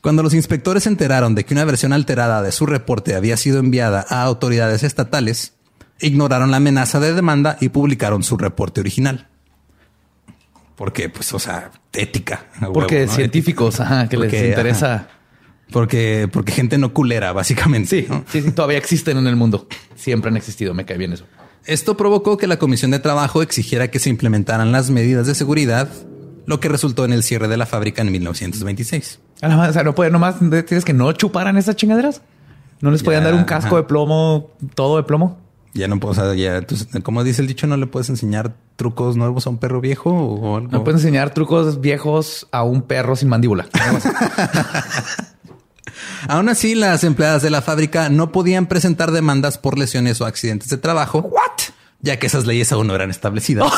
Cuando 0.00 0.22
los 0.22 0.32
inspectores 0.32 0.84
se 0.84 0.88
enteraron 0.88 1.34
de 1.34 1.44
que 1.44 1.52
una 1.52 1.64
versión 1.64 1.92
alterada 1.92 2.40
de 2.40 2.52
su 2.52 2.64
reporte 2.64 3.14
había 3.14 3.36
sido 3.36 3.58
enviada 3.58 4.06
a 4.08 4.22
autoridades 4.22 4.84
estatales, 4.84 5.54
ignoraron 6.00 6.50
la 6.50 6.58
amenaza 6.58 6.98
de 7.00 7.12
demanda 7.12 7.58
y 7.60 7.68
publicaron 7.68 8.22
su 8.22 8.38
reporte 8.38 8.80
original. 8.80 9.28
Porque, 10.76 11.08
pues, 11.08 11.32
o 11.34 11.38
sea, 11.38 11.72
ética. 11.92 12.46
Porque 12.72 13.08
científicos, 13.08 13.80
ajá, 13.80 14.08
que 14.08 14.16
Porque, 14.16 14.40
les 14.40 14.50
interesa. 14.50 14.94
ajá. 14.94 15.08
Porque, 15.72 16.28
porque 16.32 16.52
gente 16.52 16.78
no 16.78 16.92
culera, 16.92 17.32
básicamente. 17.32 18.02
Sí, 18.02 18.06
¿no? 18.08 18.24
sí, 18.30 18.42
sí, 18.42 18.52
todavía 18.52 18.78
existen 18.78 19.16
en 19.18 19.26
el 19.26 19.36
mundo. 19.36 19.66
Siempre 19.96 20.30
han 20.30 20.36
existido. 20.36 20.74
Me 20.74 20.84
cae 20.84 20.96
bien 20.98 21.12
eso. 21.12 21.24
Esto 21.64 21.96
provocó 21.96 22.36
que 22.36 22.46
la 22.46 22.58
Comisión 22.58 22.92
de 22.92 23.00
Trabajo 23.00 23.42
exigiera 23.42 23.88
que 23.90 23.98
se 23.98 24.08
implementaran 24.08 24.70
las 24.70 24.90
medidas 24.90 25.26
de 25.26 25.34
seguridad, 25.34 25.88
lo 26.46 26.60
que 26.60 26.68
resultó 26.68 27.04
en 27.04 27.12
el 27.12 27.24
cierre 27.24 27.48
de 27.48 27.56
la 27.56 27.66
fábrica 27.66 28.02
en 28.02 28.12
1926. 28.12 29.18
A 29.42 29.48
la 29.48 29.56
madre, 29.56 29.70
O 29.70 29.72
sea, 29.72 29.82
no 29.82 29.94
puede 29.94 30.10
nomás 30.10 30.36
tienes 30.38 30.84
que 30.84 30.92
no 30.92 31.10
chuparan 31.12 31.56
esas 31.58 31.74
chingaderas. 31.74 32.22
No 32.80 32.90
les 32.92 33.02
podían 33.02 33.24
dar 33.24 33.34
un 33.34 33.44
casco 33.44 33.68
ajá. 33.74 33.76
de 33.78 33.82
plomo, 33.84 34.50
todo 34.74 34.98
de 34.98 35.02
plomo. 35.02 35.40
Ya 35.74 35.88
no 35.88 35.98
puedo, 35.98 36.12
o 36.12 36.14
sea, 36.14 36.34
ya, 36.34 36.62
tú- 36.62 36.76
como 37.02 37.24
dice 37.24 37.42
el 37.42 37.48
dicho, 37.48 37.66
no 37.66 37.76
le 37.76 37.86
puedes 37.86 38.08
enseñar 38.08 38.54
trucos 38.76 39.16
nuevos 39.16 39.46
a 39.46 39.50
un 39.50 39.58
perro 39.58 39.80
viejo 39.80 40.10
o 40.10 40.56
algo. 40.56 40.68
No 40.70 40.84
puedes 40.84 41.00
enseñar 41.02 41.34
trucos 41.34 41.80
viejos 41.80 42.46
a 42.52 42.62
un 42.62 42.82
perro 42.82 43.16
sin 43.16 43.28
mandíbula. 43.28 43.66
Aún 46.28 46.48
así, 46.48 46.74
las 46.74 47.04
empleadas 47.04 47.42
de 47.42 47.50
la 47.50 47.62
fábrica 47.62 48.08
no 48.08 48.32
podían 48.32 48.66
presentar 48.66 49.10
demandas 49.12 49.58
por 49.58 49.78
lesiones 49.78 50.20
o 50.20 50.26
accidentes 50.26 50.68
de 50.68 50.78
trabajo. 50.78 51.20
What? 51.20 51.72
Ya 52.00 52.18
que 52.18 52.26
esas 52.26 52.46
leyes 52.46 52.72
aún 52.72 52.86
no 52.86 52.94
eran 52.94 53.10
establecidas. 53.10 53.72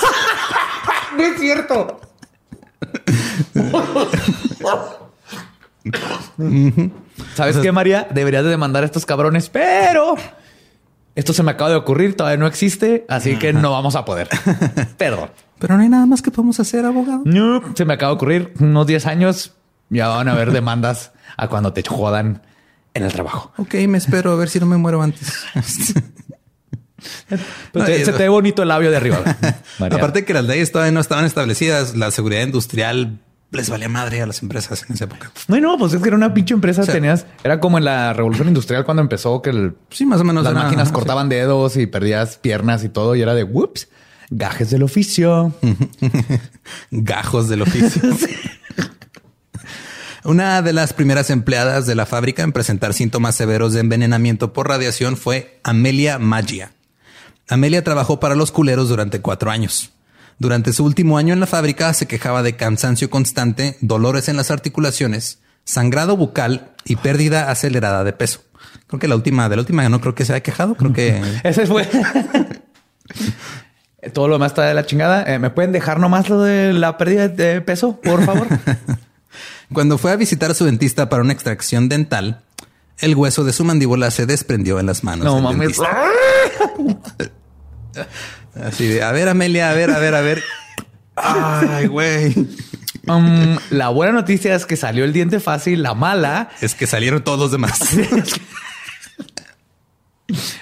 no 1.17 1.23
es 1.23 1.41
cierto. 1.41 2.01
¿Sabes 7.35 7.57
qué, 7.59 7.73
María? 7.73 8.07
Deberías 8.11 8.45
de 8.45 8.51
demandar 8.51 8.83
a 8.83 8.87
estos 8.87 9.07
cabrones, 9.07 9.49
pero 9.49 10.17
esto 11.15 11.33
se 11.33 11.43
me 11.43 11.51
acaba 11.51 11.71
de 11.71 11.77
ocurrir, 11.77 12.17
todavía 12.17 12.39
no 12.39 12.47
existe, 12.47 13.05
así 13.09 13.37
que 13.37 13.53
no 13.53 13.73
vamos 13.73 13.97
a 13.97 14.05
poder. 14.05 14.29
Perdón. 14.97 15.31
Pero 15.59 15.77
no 15.77 15.83
hay 15.83 15.89
nada 15.89 16.07
más 16.07 16.23
que 16.23 16.31
podemos 16.31 16.61
hacer, 16.61 16.85
abogado. 16.85 17.23
No, 17.25 17.61
se 17.75 17.85
me 17.85 17.95
acaba 17.95 18.11
de 18.11 18.17
ocurrir 18.17 18.55
unos 18.61 18.87
10 18.87 19.07
años. 19.07 19.55
Ya 19.91 20.09
van 20.09 20.29
a 20.29 20.33
haber 20.33 20.53
demandas 20.53 21.13
a 21.37 21.49
cuando 21.49 21.73
te 21.73 21.83
jodan 21.83 22.43
en 22.95 23.03
el 23.05 23.13
trabajo. 23.13 23.53
Ok, 23.59 23.75
me 23.89 23.99
espero 23.99 24.33
a 24.33 24.37
ver 24.37 24.49
si 24.49 24.59
no 24.61 24.67
me 24.67 24.77
muero 24.77 25.01
antes. 25.03 25.45
Te- 27.73 28.05
se 28.05 28.13
te 28.13 28.19
ve 28.19 28.29
bonito 28.29 28.63
el 28.63 28.69
labio 28.69 28.91
de 28.91 28.97
arriba. 28.97 29.19
Aparte 29.79 30.25
que 30.25 30.35
las 30.35 30.45
leyes 30.45 30.73
todavía 30.73 30.93
no 30.93 31.01
estaban 31.01 31.25
establecidas, 31.25 31.97
la 31.97 32.11
seguridad 32.11 32.43
industrial 32.43 33.21
les 33.51 33.71
valía 33.71 33.89
madre 33.89 34.21
a 34.21 34.27
las 34.27 34.43
empresas 34.43 34.85
en 34.89 34.95
esa 34.95 35.05
época. 35.05 35.31
No, 35.47 35.59
no, 35.61 35.79
pues 35.79 35.95
es 35.95 36.03
que 36.03 36.09
era 36.09 36.17
una 36.17 36.35
pinche 36.35 36.53
empresa. 36.55 36.83
sea- 36.85 36.93
tenías, 36.93 37.25
era 37.45 37.61
como 37.61 37.79
en 37.79 37.85
la 37.85 38.13
revolución 38.13 38.49
industrial 38.49 38.85
cuando 38.85 39.01
empezó 39.03 39.41
que 39.43 39.51
el- 39.51 39.77
Sí, 39.91 40.05
más 40.07 40.21
o 40.21 40.25
menos. 40.25 40.43
las 40.45 40.53
era- 40.53 40.65
máquinas 40.65 40.91
cortaban 40.93 41.29
dedos 41.29 41.77
y 41.77 41.87
perdías 41.87 42.37
piernas 42.39 42.83
y 42.85 42.89
todo. 42.89 43.15
Y 43.15 43.23
era 43.23 43.35
de 43.35 43.45
whoops, 43.45 43.89
gajes 44.31 44.71
del 44.71 44.83
oficio. 44.83 45.55
Gajos 46.91 47.49
del 47.49 47.63
oficio. 47.63 48.03
Una 50.25 50.63
de 50.63 50.73
las 50.73 50.93
primeras 50.93 51.31
empleadas 51.31 51.87
de 51.87 51.95
la 51.95 52.05
fábrica 52.05 52.43
en 52.43 52.53
presentar 52.53 52.93
síntomas 52.93 53.37
severos 53.37 53.73
de 53.73 53.81
envenenamiento 53.81 54.53
por 54.53 54.67
radiación 54.69 55.17
fue 55.17 55.61
Amelia 55.63 56.19
Maggia. 56.19 56.73
Amelia 57.49 57.85
trabajó 57.85 58.19
para 58.19 58.35
los 58.35 58.51
culeros 58.51 58.89
durante 58.89 59.21
cuatro 59.21 59.51
años. 59.51 59.93
Durante 60.39 60.73
su 60.73 60.85
último 60.85 61.19
año 61.19 61.33
en 61.33 61.41
la 61.41 61.47
fábrica 61.47 61.93
se 61.95 62.07
quejaba 62.07 62.43
de 62.43 62.57
cansancio 62.57 63.11
constante, 63.11 63.77
dolores 63.81 64.29
en 64.29 64.37
las 64.37 64.51
articulaciones, 64.51 65.39
sangrado 65.65 66.17
bucal 66.17 66.73
y 66.85 66.97
pérdida 66.97 67.51
acelerada 67.51 68.03
de 68.03 68.13
peso. 68.13 68.41
Creo 68.89 68.99
que 68.99 69.09
la 69.09 69.17
última, 69.17 69.49
de 69.49 69.57
la 69.57 69.63
última 69.63 69.89
no 69.89 70.01
creo 70.01 70.15
que 70.15 70.25
se 70.25 70.33
haya 70.33 70.43
quejado. 70.43 70.75
Creo 70.75 70.93
que 70.93 71.23
Ese 71.45 71.67
fue. 71.67 71.89
Todo 74.13 74.29
lo 74.29 74.35
demás 74.35 74.53
está 74.53 74.65
de 74.65 74.75
la 74.75 74.85
chingada. 74.87 75.23
Eh, 75.33 75.39
¿Me 75.39 75.51
pueden 75.51 75.73
dejar 75.73 76.01
nomás 76.01 76.29
lo 76.29 76.43
de 76.43 76.73
la 76.73 76.99
pérdida 76.99 77.29
de 77.29 77.61
peso, 77.61 78.01
por 78.01 78.25
favor? 78.25 78.47
Cuando 79.73 79.99
fue 79.99 80.13
a 80.13 80.17
visitar 80.17 80.51
a 80.51 80.55
su 80.55 80.65
dentista 80.65 81.09
para 81.09 81.23
una 81.23 81.33
extracción 81.33 81.89
dental, 81.89 82.43
el 82.99 83.15
hueso 83.15 83.45
de 83.45 83.53
su 83.53 83.65
mandíbula 83.65 84.11
se 84.11 84.27
desprendió 84.27 84.81
en 84.81 84.87
las 84.87 85.05
manos. 85.05 85.25
no 85.27 85.35
del 85.35 85.43
mames. 85.43 85.77
dentista. 85.77 85.89
Así 88.63 88.87
de, 88.87 89.03
a 89.03 89.13
ver, 89.13 89.29
Amelia, 89.29 89.71
a 89.71 89.75
ver, 89.75 89.91
a 89.91 89.99
ver, 89.99 90.15
a 90.15 90.21
ver. 90.21 90.43
Ay, 91.17 91.87
güey. 91.87 92.35
Um, 93.07 93.57
la 93.71 93.89
buena 93.89 94.13
noticia 94.13 94.55
es 94.55 94.67
que 94.67 94.77
salió 94.77 95.05
el 95.05 95.13
diente 95.13 95.41
fácil. 95.41 95.83
La 95.83 95.95
mala, 95.95 96.51
Es 96.61 96.75
que 96.75 96.87
salieron 96.87 97.23
todos 97.23 97.39
los 97.39 97.51
demás. 97.51 97.81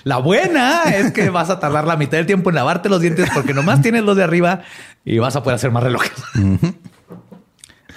la 0.04 0.18
buena 0.18 0.82
es 0.84 1.12
que 1.12 1.28
vas 1.30 1.50
a 1.50 1.58
tardar 1.58 1.86
la 1.86 1.96
mitad 1.96 2.18
del 2.18 2.26
tiempo 2.26 2.50
en 2.50 2.56
lavarte 2.56 2.88
los 2.88 3.00
dientes 3.00 3.28
porque 3.34 3.52
nomás 3.52 3.82
tienes 3.82 4.04
los 4.04 4.16
de 4.16 4.22
arriba 4.22 4.62
y 5.04 5.18
vas 5.18 5.34
a 5.36 5.42
poder 5.42 5.56
hacer 5.56 5.70
más 5.72 5.82
relojes. 5.82 6.12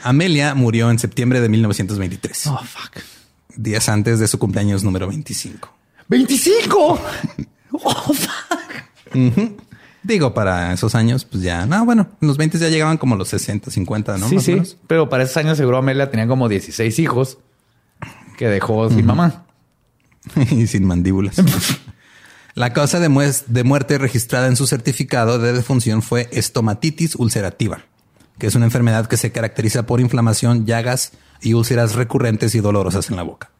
Amelia 0.04 0.54
murió 0.56 0.90
en 0.92 1.00
septiembre 1.00 1.42
de 1.42 1.50
1923, 1.50 2.48
Oh, 2.48 2.58
fuck. 2.64 2.98
días 3.56 3.90
antes 3.90 4.20
de 4.20 4.28
su 4.28 4.40
cumpleaños 4.40 4.84
número 4.84 5.08
25. 5.08 5.70
¡25! 6.10 7.00
Oh, 7.72 8.14
fuck. 8.14 9.62
Digo, 10.02 10.34
para 10.34 10.74
esos 10.74 10.96
años, 10.96 11.24
pues 11.26 11.44
ya, 11.44 11.66
no, 11.66 11.86
bueno, 11.86 12.10
en 12.22 12.28
los 12.28 12.38
20 12.38 12.58
ya 12.58 12.70
llegaban 12.70 12.98
como 12.98 13.16
los 13.16 13.30
60, 13.30 13.70
50, 13.70 14.18
¿no? 14.18 14.28
sí, 14.30 14.36
Más 14.36 14.44
sí. 14.44 14.52
menos. 14.54 14.78
Pero 14.88 15.08
para 15.10 15.24
esos 15.24 15.38
años 15.38 15.58
seguro 15.58 15.78
Amelia 15.78 16.10
tenía 16.10 16.28
como 16.28 16.50
16 16.50 16.98
hijos 17.00 17.38
que 18.38 18.48
dejó 18.48 18.90
sin 18.90 19.06
mamá. 19.06 19.46
y 20.52 20.68
sin 20.68 20.86
mandíbulas. 20.86 21.36
La 22.56 22.74
causa 22.74 23.00
de, 23.00 23.34
de 23.48 23.64
muerte 23.64 23.98
registrada 23.98 24.48
en 24.48 24.56
su 24.56 24.66
certificado 24.68 25.38
de 25.38 25.54
defunción 25.54 26.02
fue 26.02 26.28
estomatitis 26.32 27.16
ulcerativa, 27.16 27.86
que 28.40 28.48
es 28.48 28.56
una 28.56 28.66
enfermedad 28.66 29.06
que 29.08 29.18
se 29.18 29.32
caracteriza 29.32 29.84
por 29.86 30.00
inflamación, 30.00 30.66
llagas 30.66 31.12
y 31.42 31.54
úlceras 31.54 31.96
recurrentes 31.96 32.56
y 32.56 32.60
dolorosas 32.60 33.10
en 33.10 33.18
la 33.18 33.24
boca. 33.24 33.52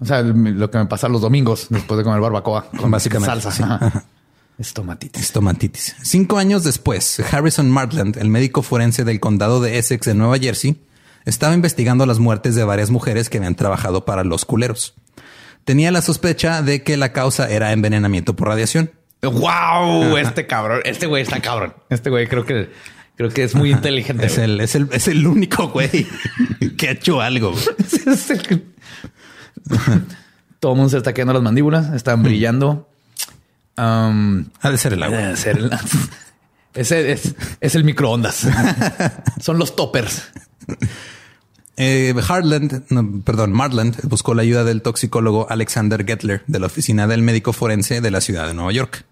O 0.00 0.06
sea, 0.06 0.22
lo 0.22 0.70
que 0.70 0.78
me 0.78 0.86
pasa 0.86 1.08
los 1.08 1.20
domingos 1.20 1.66
después 1.68 1.98
de 1.98 2.04
comer 2.04 2.20
barbacoa 2.20 2.70
con 2.70 2.90
Básicamente, 2.90 3.40
salsa. 3.40 3.50
sí. 3.52 3.62
Ajá. 3.62 3.78
Ajá. 3.86 4.04
Estomatitis. 4.58 5.22
Estomatitis. 5.22 5.96
Cinco 6.02 6.36
años 6.36 6.64
después, 6.64 7.18
Harrison 7.32 7.70
Martland, 7.70 8.18
el 8.18 8.28
médico 8.28 8.60
forense 8.62 9.04
del 9.04 9.18
condado 9.18 9.62
de 9.62 9.78
Essex 9.78 10.06
en 10.08 10.18
Nueva 10.18 10.38
Jersey, 10.38 10.84
estaba 11.24 11.54
investigando 11.54 12.04
las 12.04 12.18
muertes 12.18 12.54
de 12.56 12.64
varias 12.64 12.90
mujeres 12.90 13.30
que 13.30 13.38
habían 13.38 13.54
trabajado 13.54 14.04
para 14.04 14.22
los 14.22 14.44
culeros. 14.44 14.92
Tenía 15.64 15.90
la 15.90 16.02
sospecha 16.02 16.60
de 16.60 16.82
que 16.82 16.98
la 16.98 17.12
causa 17.14 17.48
era 17.48 17.72
envenenamiento 17.72 18.36
por 18.36 18.48
radiación. 18.48 18.90
Wow, 19.22 20.16
este 20.18 20.46
cabrón, 20.46 20.80
este 20.84 21.06
güey 21.06 21.22
está 21.22 21.40
cabrón. 21.40 21.74
Este 21.88 22.10
güey 22.10 22.26
creo 22.26 22.44
que 22.44 22.70
creo 23.20 23.30
que 23.34 23.44
es 23.44 23.54
muy 23.54 23.70
inteligente. 23.70 24.24
Es 24.24 24.38
el, 24.38 24.58
es 24.62 24.74
el, 24.74 24.88
es 24.92 25.06
el 25.06 25.26
único 25.26 25.68
güey 25.68 26.06
que 26.78 26.88
ha 26.88 26.92
hecho 26.92 27.20
algo. 27.20 27.54
Todo 30.58 30.72
el 30.72 30.76
mundo 30.76 30.88
se 30.88 30.96
está 30.96 31.12
quedando 31.12 31.34
las 31.34 31.42
mandíbulas, 31.42 31.92
están 31.92 32.22
brillando. 32.22 32.88
Um, 33.76 34.46
Ha 34.62 34.70
de 34.70 34.78
ser 34.78 34.94
el 34.94 35.02
agua. 35.02 35.18
debe 35.18 35.36
ser 35.36 35.58
el- 35.58 35.70
ese 36.74 37.12
es, 37.12 37.34
es 37.60 37.74
el 37.74 37.84
microondas. 37.84 38.46
Son 39.40 39.58
los 39.58 39.76
toppers. 39.76 40.22
Eh, 41.76 42.14
Harland, 42.26 42.84
no, 42.88 43.20
perdón, 43.22 43.52
Marland 43.52 44.00
buscó 44.04 44.32
la 44.34 44.40
ayuda 44.42 44.64
del 44.64 44.80
toxicólogo 44.80 45.46
Alexander 45.50 46.06
Gettler 46.06 46.42
de 46.46 46.58
la 46.58 46.66
oficina 46.68 47.06
del 47.06 47.20
médico 47.20 47.52
forense 47.52 48.00
de 48.00 48.10
la 48.10 48.22
ciudad 48.22 48.46
de 48.46 48.54
Nueva 48.54 48.72
York. 48.72 49.04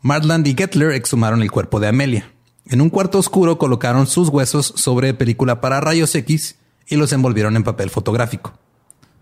Marland 0.00 0.46
y 0.46 0.54
Gettler 0.54 0.92
exhumaron 0.92 1.42
el 1.42 1.50
cuerpo 1.50 1.80
de 1.80 1.88
Amelia. 1.88 2.30
En 2.68 2.80
un 2.80 2.90
cuarto 2.90 3.18
oscuro 3.18 3.58
colocaron 3.58 4.08
sus 4.08 4.28
huesos 4.28 4.72
sobre 4.74 5.14
película 5.14 5.60
para 5.60 5.80
rayos 5.80 6.12
X 6.16 6.56
y 6.88 6.96
los 6.96 7.12
envolvieron 7.12 7.54
en 7.54 7.62
papel 7.62 7.90
fotográfico. 7.90 8.58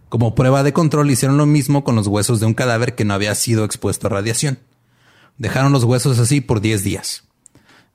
Como 0.08 0.34
prueba 0.34 0.62
de 0.62 0.72
control 0.72 1.10
hicieron 1.10 1.36
lo 1.36 1.44
mismo 1.44 1.84
con 1.84 1.94
los 1.94 2.06
huesos 2.06 2.40
de 2.40 2.46
un 2.46 2.54
cadáver 2.54 2.94
que 2.94 3.04
no 3.04 3.12
había 3.12 3.34
sido 3.34 3.64
expuesto 3.64 4.06
a 4.06 4.10
radiación. 4.10 4.60
Dejaron 5.36 5.72
los 5.72 5.84
huesos 5.84 6.18
así 6.18 6.40
por 6.40 6.62
10 6.62 6.84
días. 6.84 7.24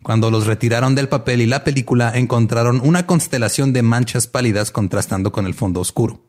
Cuando 0.04 0.30
los 0.30 0.46
retiraron 0.46 0.94
del 0.94 1.10
papel 1.10 1.42
y 1.42 1.48
la 1.48 1.64
película, 1.64 2.12
encontraron 2.16 2.80
una 2.84 3.08
constelación 3.08 3.74
de 3.74 3.82
manchas 3.82 4.28
pálidas 4.28 4.70
contrastando 4.70 5.32
con 5.32 5.48
el 5.48 5.56
fondo 5.56 5.80
oscuro, 5.80 6.22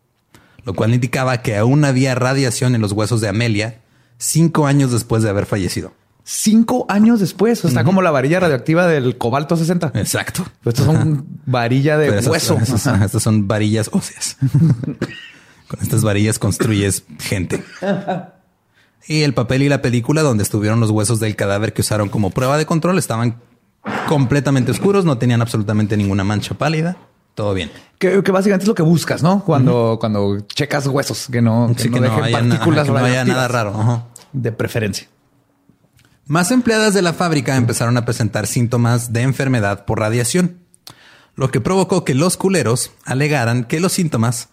lo 0.64 0.72
cual 0.72 0.94
indicaba 0.94 1.42
que 1.42 1.58
aún 1.58 1.84
había 1.84 2.14
radiación 2.14 2.74
en 2.74 2.80
los 2.80 2.92
huesos 2.92 3.20
de 3.20 3.28
Amelia 3.28 3.82
cinco 4.16 4.66
años 4.66 4.92
después 4.92 5.22
de 5.22 5.28
haber 5.28 5.44
fallecido. 5.44 5.92
Cinco 6.32 6.86
años 6.88 7.18
después. 7.18 7.64
Está 7.64 7.82
como 7.82 8.02
la 8.02 8.12
varilla 8.12 8.38
radioactiva 8.38 8.86
del 8.86 9.18
cobalto 9.18 9.56
60. 9.56 9.90
Exacto. 9.94 10.44
Pues 10.62 10.78
estos 10.78 10.86
son 10.94 11.26
varilla 11.46 11.98
de 11.98 12.06
Pero 12.06 12.20
esas- 12.20 12.30
hueso. 12.30 12.56
esas- 12.62 13.02
estas 13.02 13.20
son 13.20 13.48
varillas 13.48 13.90
óseas. 13.92 14.36
Con 15.68 15.80
estas 15.82 16.02
varillas 16.02 16.38
construyes 16.38 17.02
gente. 17.18 17.64
Y 19.08 19.22
el 19.22 19.34
papel 19.34 19.62
y 19.62 19.68
la 19.68 19.82
película 19.82 20.22
donde 20.22 20.44
estuvieron 20.44 20.78
los 20.78 20.90
huesos 20.90 21.18
del 21.18 21.34
cadáver 21.34 21.72
que 21.72 21.80
usaron 21.80 22.08
como 22.08 22.30
prueba 22.30 22.56
de 22.58 22.64
control 22.66 22.96
estaban 22.98 23.36
completamente 24.08 24.70
oscuros, 24.70 25.04
no 25.04 25.18
tenían 25.18 25.42
absolutamente 25.42 25.96
ninguna 25.96 26.22
mancha 26.22 26.54
pálida. 26.54 26.96
Todo 27.34 27.54
bien. 27.54 27.70
Que, 27.98 28.22
que 28.22 28.30
básicamente 28.32 28.64
es 28.64 28.68
lo 28.68 28.74
que 28.76 28.82
buscas, 28.82 29.22
¿no? 29.22 29.44
Cuando, 29.44 29.96
cuando 30.00 30.40
checas 30.42 30.86
huesos, 30.86 31.26
que 31.30 31.40
no, 31.42 31.72
que 31.76 31.88
no 31.88 31.94
que 31.94 32.00
no 32.00 32.06
dejen 32.06 32.24
haya, 32.24 32.42
na- 32.42 32.48
partículas 32.50 32.86
que 32.86 32.92
no 32.92 32.98
haya 32.98 33.24
nada 33.24 33.48
raro. 33.48 34.06
De 34.32 34.52
preferencia. 34.52 35.08
Más 36.30 36.52
empleadas 36.52 36.94
de 36.94 37.02
la 37.02 37.12
fábrica 37.12 37.56
empezaron 37.56 37.96
a 37.96 38.04
presentar 38.04 38.46
síntomas 38.46 39.12
de 39.12 39.22
enfermedad 39.22 39.84
por 39.84 39.98
radiación, 39.98 40.58
lo 41.34 41.50
que 41.50 41.60
provocó 41.60 42.04
que 42.04 42.14
los 42.14 42.36
culeros 42.36 42.92
alegaran 43.04 43.64
que 43.64 43.80
los 43.80 43.90
síntomas 43.90 44.48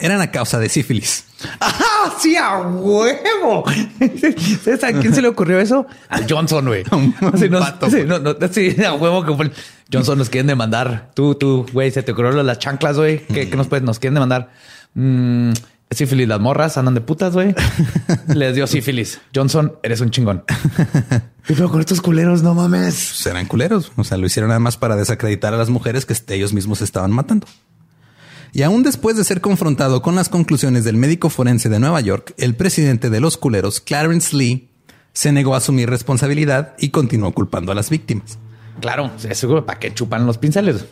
eran 0.00 0.20
a 0.20 0.32
causa 0.32 0.58
de 0.58 0.68
sífilis. 0.68 1.26
¡Ah, 1.60 2.16
sí, 2.20 2.34
a 2.34 2.58
huevo! 2.58 3.62
¿Sabes 4.64 4.82
a 4.82 4.92
quién 4.92 5.14
se 5.14 5.22
le 5.22 5.28
ocurrió 5.28 5.60
eso? 5.60 5.86
Al 6.08 6.26
Johnson, 6.28 6.66
güey. 6.66 6.82
Sí, 7.38 7.48
no, 7.48 7.64
sí, 7.88 8.02
no, 8.04 8.18
no, 8.18 8.34
sí, 8.50 8.74
a 8.84 8.94
huevo 8.94 9.24
que 9.24 9.36
fue 9.36 9.44
el- 9.44 9.52
Johnson 9.92 10.18
nos 10.18 10.28
quieren 10.30 10.48
demandar. 10.48 11.12
Tú, 11.14 11.36
tú, 11.36 11.64
güey, 11.72 11.92
se 11.92 12.02
te 12.02 12.10
ocurrió 12.10 12.32
las 12.42 12.58
chanclas, 12.58 12.96
güey. 12.96 13.24
¿Qué, 13.26 13.48
qué 13.48 13.56
nos 13.56 13.68
puedes? 13.68 13.84
Nos 13.84 14.00
quieren 14.00 14.14
demandar. 14.14 14.50
Mm, 14.94 15.52
sífilis, 15.94 16.28
las 16.28 16.40
morras 16.40 16.76
andan 16.76 16.94
de 16.94 17.00
putas, 17.00 17.34
güey. 17.34 17.54
Les 18.34 18.54
dio 18.54 18.66
sífilis. 18.66 19.20
Johnson, 19.34 19.74
eres 19.82 20.00
un 20.00 20.10
chingón. 20.10 20.44
Y 21.48 21.52
pero 21.52 21.70
con 21.70 21.80
estos 21.80 22.00
culeros, 22.00 22.42
no 22.42 22.54
mames. 22.54 22.94
Pues 22.94 23.26
eran 23.26 23.46
culeros. 23.46 23.92
O 23.96 24.04
sea, 24.04 24.16
lo 24.16 24.26
hicieron 24.26 24.48
nada 24.48 24.60
más 24.60 24.76
para 24.76 24.96
desacreditar 24.96 25.52
a 25.52 25.56
las 25.56 25.70
mujeres 25.70 26.06
que 26.06 26.14
ellos 26.34 26.52
mismos 26.52 26.80
estaban 26.80 27.10
matando. 27.10 27.46
Y 28.52 28.62
aún 28.62 28.82
después 28.82 29.16
de 29.16 29.24
ser 29.24 29.40
confrontado 29.40 30.00
con 30.00 30.14
las 30.14 30.28
conclusiones 30.28 30.84
del 30.84 30.96
médico 30.96 31.28
forense 31.28 31.68
de 31.68 31.80
Nueva 31.80 32.00
York, 32.00 32.34
el 32.38 32.54
presidente 32.54 33.10
de 33.10 33.20
los 33.20 33.36
culeros, 33.36 33.80
Clarence 33.80 34.34
Lee, 34.36 34.70
se 35.12 35.32
negó 35.32 35.54
a 35.54 35.58
asumir 35.58 35.90
responsabilidad 35.90 36.74
y 36.78 36.90
continuó 36.90 37.32
culpando 37.32 37.72
a 37.72 37.74
las 37.74 37.90
víctimas. 37.90 38.38
Claro, 38.80 39.10
eso 39.28 39.66
para 39.66 39.78
qué 39.78 39.92
chupan 39.92 40.26
los 40.26 40.38
pinceles. 40.38 40.84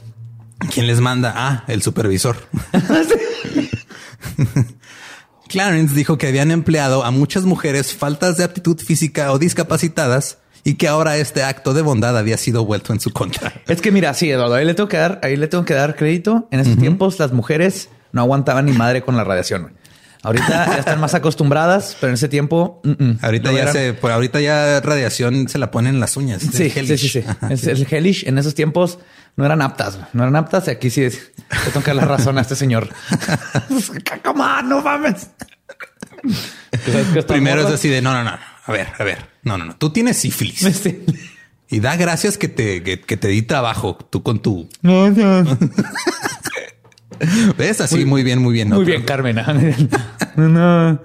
¿Quién 0.73 0.87
les 0.87 1.01
manda? 1.01 1.33
Ah, 1.37 1.65
el 1.69 1.83
supervisor. 1.83 2.37
Clarence 5.49 5.95
dijo 5.95 6.19
que 6.19 6.29
habían 6.29 6.51
empleado 6.51 7.05
a 7.05 7.11
muchas 7.11 7.45
mujeres 7.45 7.95
faltas 7.95 8.37
de 8.37 8.45
aptitud 8.45 8.79
física 8.81 9.33
o 9.33 9.39
discapacitadas 9.39 10.39
y 10.65 10.75
que 10.75 10.89
ahora 10.89 11.17
este 11.17 11.43
acto 11.43 11.75
de 11.75 11.83
bondad 11.83 12.17
había 12.17 12.37
sido 12.39 12.65
vuelto 12.65 12.93
en 12.93 13.01
su 13.01 13.11
contra. 13.11 13.53
Es 13.67 13.81
que 13.81 13.91
mira, 13.91 14.15
sí, 14.15 14.31
Eduardo, 14.31 14.55
ahí 14.55 14.65
le 14.65 14.75
tengo 14.75 14.89
que 14.89 14.97
dar, 14.97 15.21
ahí 15.23 15.37
le 15.37 15.49
tengo 15.49 15.65
que 15.65 15.75
dar 15.75 15.97
crédito. 15.97 16.49
En 16.51 16.61
esos 16.61 16.79
tiempos 16.79 17.19
las 17.19 17.33
mujeres 17.33 17.89
no 18.13 18.21
aguantaban 18.23 18.67
ni 18.67 18.73
madre 18.73 19.03
con 19.03 19.17
la 19.17 19.25
radiación. 19.25 19.75
Ahorita 20.25 20.67
ya 20.69 20.77
están 20.79 21.01
más 21.01 21.15
acostumbradas, 21.15 21.97
pero 22.01 22.11
en 22.11 22.15
ese 22.15 22.29
tiempo, 22.29 22.81
Ahorita 23.23 23.51
no 23.51 23.57
ya 23.57 23.63
eran- 23.63 23.73
se, 23.75 23.93
por 23.93 24.13
ahorita 24.13 24.41
ya 24.41 24.81
radiación 24.81 25.49
se 25.49 25.59
la 25.59 25.73
ponen 25.73 25.95
en 25.95 26.01
las 26.01 26.17
uñas. 26.17 26.43
Sí, 26.43 26.71
sí, 26.71 26.73
hellish. 26.79 27.01
sí, 27.01 27.09
sí. 27.09 27.25
Ajá, 27.27 27.53
Es 27.53 27.63
sí. 27.63 27.71
el 27.71 27.85
hellish 27.91 28.29
en 28.29 28.39
esos 28.39 28.55
tiempos 28.55 29.01
no 29.37 29.45
eran 29.47 29.63
aptas, 29.63 29.99
no 30.13 30.23
eran 30.23 30.37
aptas. 30.37 30.69
Y 30.69 30.71
aquí 30.71 30.91
sí 30.91 31.03
es, 31.05 31.33
le 31.51 31.71
tengo 31.73 31.83
que 31.85 31.91
dar 31.91 31.97
la 31.97 32.05
razón 32.05 32.39
a 32.39 32.43
este 32.43 32.57
señor. 32.57 32.89
Come 34.25 34.43
on, 34.43 34.69
no 34.69 34.83
mames. 34.83 35.31
¿Tú 36.23 36.93
sabes 36.93 37.07
que 37.09 37.19
esta 37.21 37.35
Primero 37.35 37.63
es 37.63 37.75
así 37.75 37.89
de 37.89 38.01
no, 38.03 38.13
no, 38.13 38.23
no. 38.25 38.39
A 38.65 38.73
ver, 38.73 38.89
a 38.99 39.05
ver. 39.05 39.29
No, 39.43 39.59
no, 39.59 39.65
no. 39.65 39.77
Tú 39.77 39.91
tienes 39.91 40.17
sífilis 40.19 40.61
Sí. 40.61 41.05
y 41.69 41.81
da 41.81 41.97
gracias 41.97 42.39
que 42.39 42.49
te, 42.49 42.83
que, 42.83 43.01
que 43.01 43.17
te 43.17 43.29
di 43.29 43.43
trabajo 43.43 43.97
tú 43.97 44.23
con 44.23 44.41
tu. 44.41 44.69
¿Ves? 47.57 47.81
Así 47.81 48.05
muy, 48.05 48.23
bien, 48.23 48.41
muy 48.41 48.53
bien. 48.53 48.69
Muy 48.69 48.79
¿no? 48.81 48.85
bien, 48.85 49.03
Carmen. 49.03 49.37
no. 50.37 51.01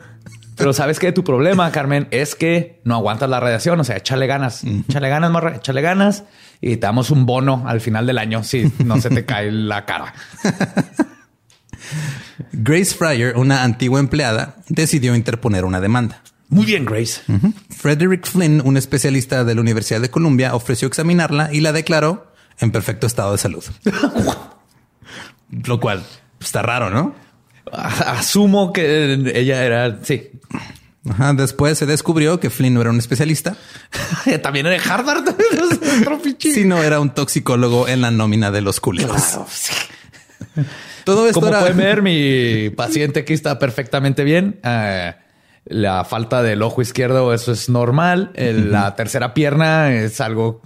Pero 0.58 0.74
sabes 0.74 1.00
que 1.00 1.12
tu 1.12 1.24
problema, 1.24 1.72
Carmen, 1.72 2.08
es 2.12 2.36
que 2.36 2.82
no 2.84 2.96
aguantas 2.96 3.30
la 3.30 3.40
radiación. 3.40 3.80
O 3.80 3.84
sea, 3.84 3.98
échale 3.98 4.26
ganas, 4.26 4.64
échale 4.64 5.08
ganas, 5.08 5.32
morra, 5.32 5.56
échale 5.58 5.82
ganas 5.82 6.24
y 6.62 6.78
te 6.78 6.88
damos 6.88 7.12
un 7.12 7.28
bono 7.28 7.64
al 7.68 7.80
final 7.80 8.08
del 8.08 8.18
año 8.18 8.44
si 8.44 8.72
no 8.84 9.00
se 9.00 9.10
te 9.10 9.24
cae 9.24 9.52
la 9.52 9.86
cara. 9.86 10.14
Grace 12.52 12.96
Fryer, 12.96 13.38
una 13.38 13.64
antigua 13.64 14.00
empleada, 14.00 14.56
decidió 14.68 15.16
interponer 15.16 15.64
una 15.64 15.80
demanda. 15.80 16.22
Muy 16.50 16.66
bien, 16.66 16.86
Grace. 16.86 17.22
Frederick 17.70 18.26
Flynn, 18.26 18.62
un 18.64 18.78
especialista 18.78 19.44
de 19.44 19.54
la 19.54 19.62
Universidad 19.62 20.02
de 20.02 20.10
Columbia, 20.10 20.56
ofreció 20.56 20.88
examinarla 20.88 21.54
y 21.54 21.60
la 21.60 21.74
declaró 21.74 22.34
en 22.60 22.72
perfecto 22.72 23.06
estado 23.06 23.34
de 23.34 23.38
salud. 23.38 23.64
Lo 25.66 25.80
cual 25.80 26.04
está 26.40 26.62
raro, 26.62 26.90
¿no? 26.90 27.16
Asumo 27.72 28.72
que 28.72 29.14
ella 29.36 29.66
era, 29.66 30.00
sí. 30.04 30.32
Ajá, 31.10 31.34
Después 31.34 31.78
se 31.78 31.86
descubrió 31.86 32.40
que 32.40 32.50
Flynn 32.50 32.74
no 32.74 32.82
era 32.82 32.90
un 32.90 32.98
especialista, 33.00 33.56
También 34.42 34.66
era 34.66 34.82
de 34.82 34.90
Harvard. 34.90 35.24
Sino 36.40 36.82
era 36.84 37.00
un 37.00 37.12
toxicólogo 37.14 37.88
en 37.88 38.02
la 38.02 38.12
nómina 38.12 38.52
de 38.52 38.62
los 38.62 38.80
culeros. 38.80 39.22
Claro. 39.22 39.46
Todo 41.04 41.28
esto 41.28 41.40
Como 41.40 41.52
era... 41.52 41.60
pueden 41.62 41.78
ver, 41.78 42.02
mi 42.02 42.70
paciente 42.72 43.22
aquí 43.22 43.34
está 43.34 43.58
perfectamente 43.60 44.24
bien. 44.24 44.60
Eh, 44.64 45.14
la 45.66 46.04
falta 46.04 46.42
del 46.44 46.62
ojo 46.62 46.82
izquierdo, 46.82 47.34
eso 47.34 47.52
es 47.52 47.70
normal. 47.70 48.32
El- 48.36 48.72
La 48.72 48.96
tercera 48.96 49.34
pierna 49.34 49.94
es 49.94 50.20
algo 50.22 50.62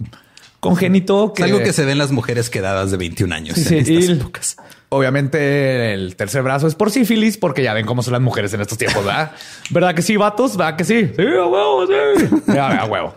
congénito. 0.60 1.32
Es 1.36 1.42
algo 1.44 1.60
que 1.60 1.72
se 1.72 1.84
ve 1.84 1.92
en 1.92 1.98
las 1.98 2.10
mujeres 2.10 2.50
quedadas 2.50 2.90
de 2.90 2.96
21 2.96 3.34
años 3.34 3.56
Sí, 3.56 3.64
sí, 3.64 3.74
en 3.74 3.80
estas 3.80 4.08
y- 4.08 4.12
épocas. 4.12 4.56
Obviamente 4.94 5.94
el 5.94 6.16
tercer 6.16 6.42
brazo 6.42 6.66
es 6.66 6.74
por 6.74 6.90
sífilis, 6.90 7.38
porque 7.38 7.62
ya 7.62 7.72
ven 7.72 7.86
cómo 7.86 8.02
son 8.02 8.12
las 8.12 8.20
mujeres 8.20 8.52
en 8.52 8.60
estos 8.60 8.76
tiempos, 8.76 9.02
¿verdad? 9.02 9.32
¿Verdad 9.70 9.94
que 9.94 10.02
sí, 10.02 10.18
vatos? 10.18 10.54
¿Verdad 10.54 10.76
que 10.76 10.84
sí? 10.84 11.10
Sí, 11.16 11.22
a 11.22 11.46
huevo, 11.46 11.86
sí. 11.86 12.26
Ya, 12.54 12.76
a 12.76 12.84
huevo. 12.84 13.16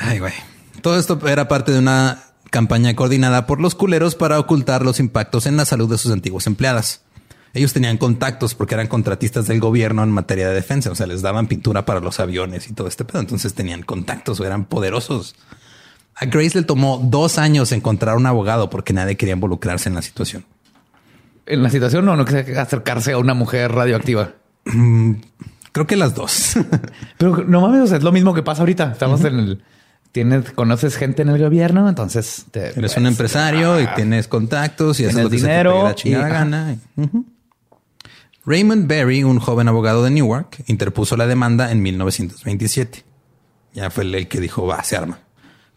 Ay, 0.00 0.20
güey. 0.20 0.32
Todo 0.80 0.98
esto 0.98 1.20
era 1.28 1.48
parte 1.48 1.70
de 1.70 1.80
una 1.80 2.18
campaña 2.48 2.96
coordinada 2.96 3.46
por 3.46 3.60
los 3.60 3.74
culeros 3.74 4.14
para 4.14 4.38
ocultar 4.38 4.86
los 4.86 5.00
impactos 5.00 5.44
en 5.44 5.58
la 5.58 5.66
salud 5.66 5.90
de 5.90 5.98
sus 5.98 6.10
antiguas 6.12 6.46
empleadas. 6.46 7.02
Ellos 7.52 7.74
tenían 7.74 7.98
contactos 7.98 8.54
porque 8.54 8.72
eran 8.76 8.86
contratistas 8.86 9.46
del 9.46 9.60
gobierno 9.60 10.02
en 10.02 10.10
materia 10.10 10.48
de 10.48 10.54
defensa. 10.54 10.90
O 10.92 10.94
sea, 10.94 11.06
les 11.06 11.20
daban 11.20 11.46
pintura 11.46 11.84
para 11.84 12.00
los 12.00 12.20
aviones 12.20 12.70
y 12.70 12.72
todo 12.72 12.88
este 12.88 13.04
pedo. 13.04 13.20
Entonces 13.20 13.52
tenían 13.52 13.82
contactos 13.82 14.40
o 14.40 14.46
eran 14.46 14.64
poderosos. 14.64 15.34
A 16.16 16.26
Grace 16.26 16.58
le 16.58 16.64
tomó 16.64 17.00
dos 17.02 17.38
años 17.38 17.72
encontrar 17.72 18.16
un 18.16 18.26
abogado 18.26 18.70
porque 18.70 18.92
nadie 18.92 19.16
quería 19.16 19.34
involucrarse 19.34 19.88
en 19.88 19.94
la 19.94 20.02
situación. 20.02 20.44
En 21.46 21.62
la 21.62 21.70
situación 21.70 22.04
no, 22.04 22.16
no 22.16 22.24
que 22.24 22.56
acercarse 22.56 23.12
a 23.12 23.18
una 23.18 23.34
mujer 23.34 23.72
radioactiva. 23.72 24.32
Creo 25.72 25.86
que 25.86 25.96
las 25.96 26.14
dos. 26.14 26.54
Pero 27.18 27.44
no 27.44 27.60
mames, 27.60 27.80
o 27.82 27.86
sea, 27.88 27.98
es 27.98 28.04
lo 28.04 28.12
mismo 28.12 28.32
que 28.32 28.42
pasa 28.42 28.62
ahorita. 28.62 28.92
Estamos 28.92 29.24
en 29.24 29.38
el... 29.38 29.62
Tienes, 30.12 30.52
conoces 30.52 30.96
gente 30.96 31.22
en 31.22 31.30
el 31.30 31.42
gobierno, 31.42 31.88
entonces 31.88 32.44
te, 32.52 32.68
Eres 32.78 32.96
un 32.96 33.06
empresario 33.06 33.80
y 33.80 33.86
tienes 33.96 34.28
contactos 34.28 35.00
y 35.00 35.06
haces 35.06 35.24
lo 35.24 35.28
que 35.28 35.36
dinero 35.36 35.72
se 35.72 35.78
te 35.78 35.84
la 35.84 35.94
chingada 35.96 36.28
y- 36.28 36.32
gana. 36.32 36.76
Raymond 38.46 38.86
Berry, 38.86 39.24
un 39.24 39.40
joven 39.40 39.66
abogado 39.66 40.04
de 40.04 40.10
Newark, 40.10 40.62
interpuso 40.68 41.16
la 41.16 41.26
demanda 41.26 41.72
en 41.72 41.82
1927. 41.82 43.04
Ya 43.72 43.90
fue 43.90 44.04
el 44.04 44.28
que 44.28 44.38
dijo, 44.38 44.64
va, 44.66 44.84
se 44.84 44.96
arma. 44.96 45.18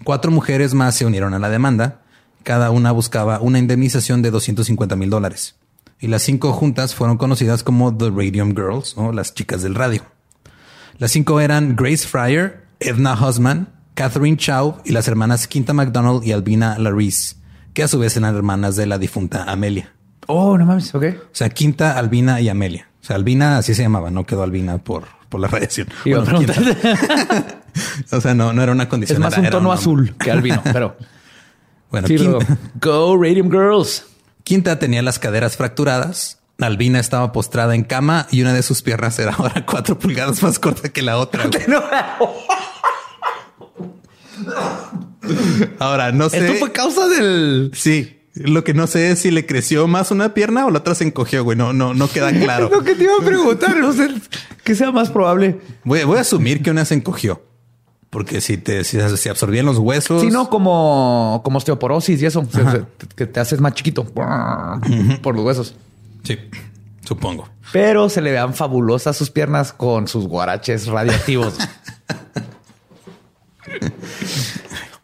Cuatro 0.03 0.31
mujeres 0.31 0.73
más 0.73 0.95
se 0.95 1.05
unieron 1.05 1.33
a 1.33 1.39
la 1.39 1.49
demanda. 1.49 2.01
Cada 2.43 2.71
una 2.71 2.91
buscaba 2.91 3.39
una 3.41 3.59
indemnización 3.59 4.21
de 4.21 4.31
250 4.31 4.95
mil 4.95 5.09
dólares. 5.09 5.55
Y 5.99 6.07
las 6.07 6.21
cinco 6.21 6.53
juntas 6.53 6.93
fueron 6.93 7.17
conocidas 7.17 7.63
como 7.63 7.95
The 7.95 8.09
Radium 8.09 8.55
Girls 8.55 8.93
o 8.97 9.11
las 9.11 9.33
chicas 9.33 9.63
del 9.63 9.75
radio. 9.75 10.03
Las 10.99 11.11
cinco 11.11 11.39
eran 11.39 11.75
Grace 11.75 12.07
Fryer, 12.07 12.65
Edna 12.79 13.13
Husman, 13.13 13.69
Catherine 13.95 14.37
Chow 14.37 14.77
y 14.85 14.91
las 14.91 15.07
hermanas 15.07 15.47
Quinta 15.47 15.73
McDonald 15.73 16.23
y 16.23 16.31
Albina 16.31 16.77
Larice, 16.77 17.35
que 17.73 17.83
a 17.83 17.87
su 17.87 17.97
vez 17.97 18.15
eran 18.15 18.35
hermanas 18.35 18.75
de 18.75 18.85
la 18.85 18.99
difunta 18.99 19.43
Amelia. 19.45 19.93
Oh, 20.27 20.57
no 20.57 20.65
mames, 20.65 20.93
ok. 20.93 21.03
O 21.03 21.35
sea, 21.35 21.49
Quinta, 21.49 21.97
Albina 21.97 22.39
y 22.41 22.49
Amelia. 22.49 22.86
Sea, 23.07 23.15
Albina 23.15 23.57
así 23.57 23.73
se 23.73 23.83
llamaba, 23.83 24.11
no 24.11 24.25
quedó 24.25 24.43
Albina 24.43 24.79
por, 24.79 25.05
por 25.29 25.39
la 25.39 25.47
radiación. 25.47 25.87
Iba 26.03 26.19
Bueno, 26.25 26.41
o 28.11 28.19
sea, 28.19 28.33
no, 28.33 28.51
no 28.51 28.61
era 28.61 28.73
una 28.73 28.89
condición. 28.89 29.15
Es 29.15 29.19
más 29.23 29.33
era- 29.37 29.43
un 29.43 29.49
tono 29.49 29.71
azul 29.71 30.13
que 30.19 30.29
albino, 30.29 30.61
pero 30.73 30.97
Bueno, 31.89 32.05
sí, 32.09 32.17
luego, 32.17 32.39
Quinta, 32.39 32.57
Go 32.81 33.15
Radium 33.15 33.49
Girls. 33.49 34.05
Quinta 34.43 34.77
tenía 34.77 35.01
las 35.01 35.19
caderas 35.19 35.55
fracturadas. 35.55 36.39
Albina 36.59 36.99
estaba 36.99 37.31
postrada 37.31 37.75
en 37.75 37.83
cama 37.85 38.27
y 38.29 38.41
una 38.41 38.51
de 38.51 38.61
sus 38.61 38.81
piernas 38.81 39.17
era 39.19 39.31
ahora 39.35 39.65
cuatro 39.65 39.97
pulgadas 39.97 40.43
más 40.43 40.59
corta 40.59 40.89
que 40.89 41.01
la 41.01 41.17
otra. 41.17 41.45
Ahora, 45.79 46.11
no 46.11 46.29
sé. 46.29 46.39
Esto 46.39 46.53
fue 46.59 46.71
causa 46.71 47.07
del. 47.07 47.71
Sí. 47.73 48.16
Lo 48.39 48.63
que 48.63 48.73
no 48.73 48.87
sé 48.87 49.11
es 49.11 49.19
si 49.19 49.31
le 49.31 49.45
creció 49.45 49.87
más 49.87 50.11
una 50.11 50.33
pierna 50.33 50.65
o 50.65 50.71
la 50.71 50.79
otra 50.79 50.95
se 50.95 51.03
encogió, 51.03 51.43
güey. 51.43 51.57
No, 51.57 51.73
no, 51.73 51.93
no 51.93 52.07
queda 52.09 52.31
claro. 52.39 52.69
Lo 52.71 52.83
que 52.83 52.95
te 52.95 53.03
iba 53.03 53.13
a 53.19 53.25
preguntar, 53.25 53.77
no 53.77 53.93
sé 53.93 54.09
qué 54.63 54.75
sea 54.75 54.91
más 54.91 55.09
probable. 55.09 55.59
Voy, 55.83 56.03
voy 56.03 56.17
a 56.17 56.21
asumir 56.21 56.61
que 56.61 56.71
una 56.71 56.85
se 56.85 56.95
encogió. 56.95 57.43
Porque 58.09 58.39
si 58.39 58.57
te 58.57 58.83
si, 58.83 58.97
si 59.17 59.29
absorbían 59.29 59.65
los 59.65 59.77
huesos. 59.77 60.21
Sí, 60.21 60.29
no, 60.29 60.49
como, 60.49 61.41
como 61.43 61.57
osteoporosis 61.57 62.21
y 62.21 62.25
eso, 62.25 62.47
que 63.15 63.25
te 63.25 63.39
haces 63.39 63.59
más 63.59 63.73
chiquito 63.73 64.05
por 64.05 65.35
los 65.35 65.45
huesos. 65.45 65.75
Sí, 66.23 66.37
supongo. 67.05 67.49
Pero 67.73 68.07
se 68.09 68.21
le 68.21 68.31
vean 68.31 68.53
fabulosas 68.53 69.17
sus 69.17 69.29
piernas 69.29 69.73
con 69.73 70.07
sus 70.07 70.25
guaraches 70.27 70.87
radioactivos. 70.87 71.57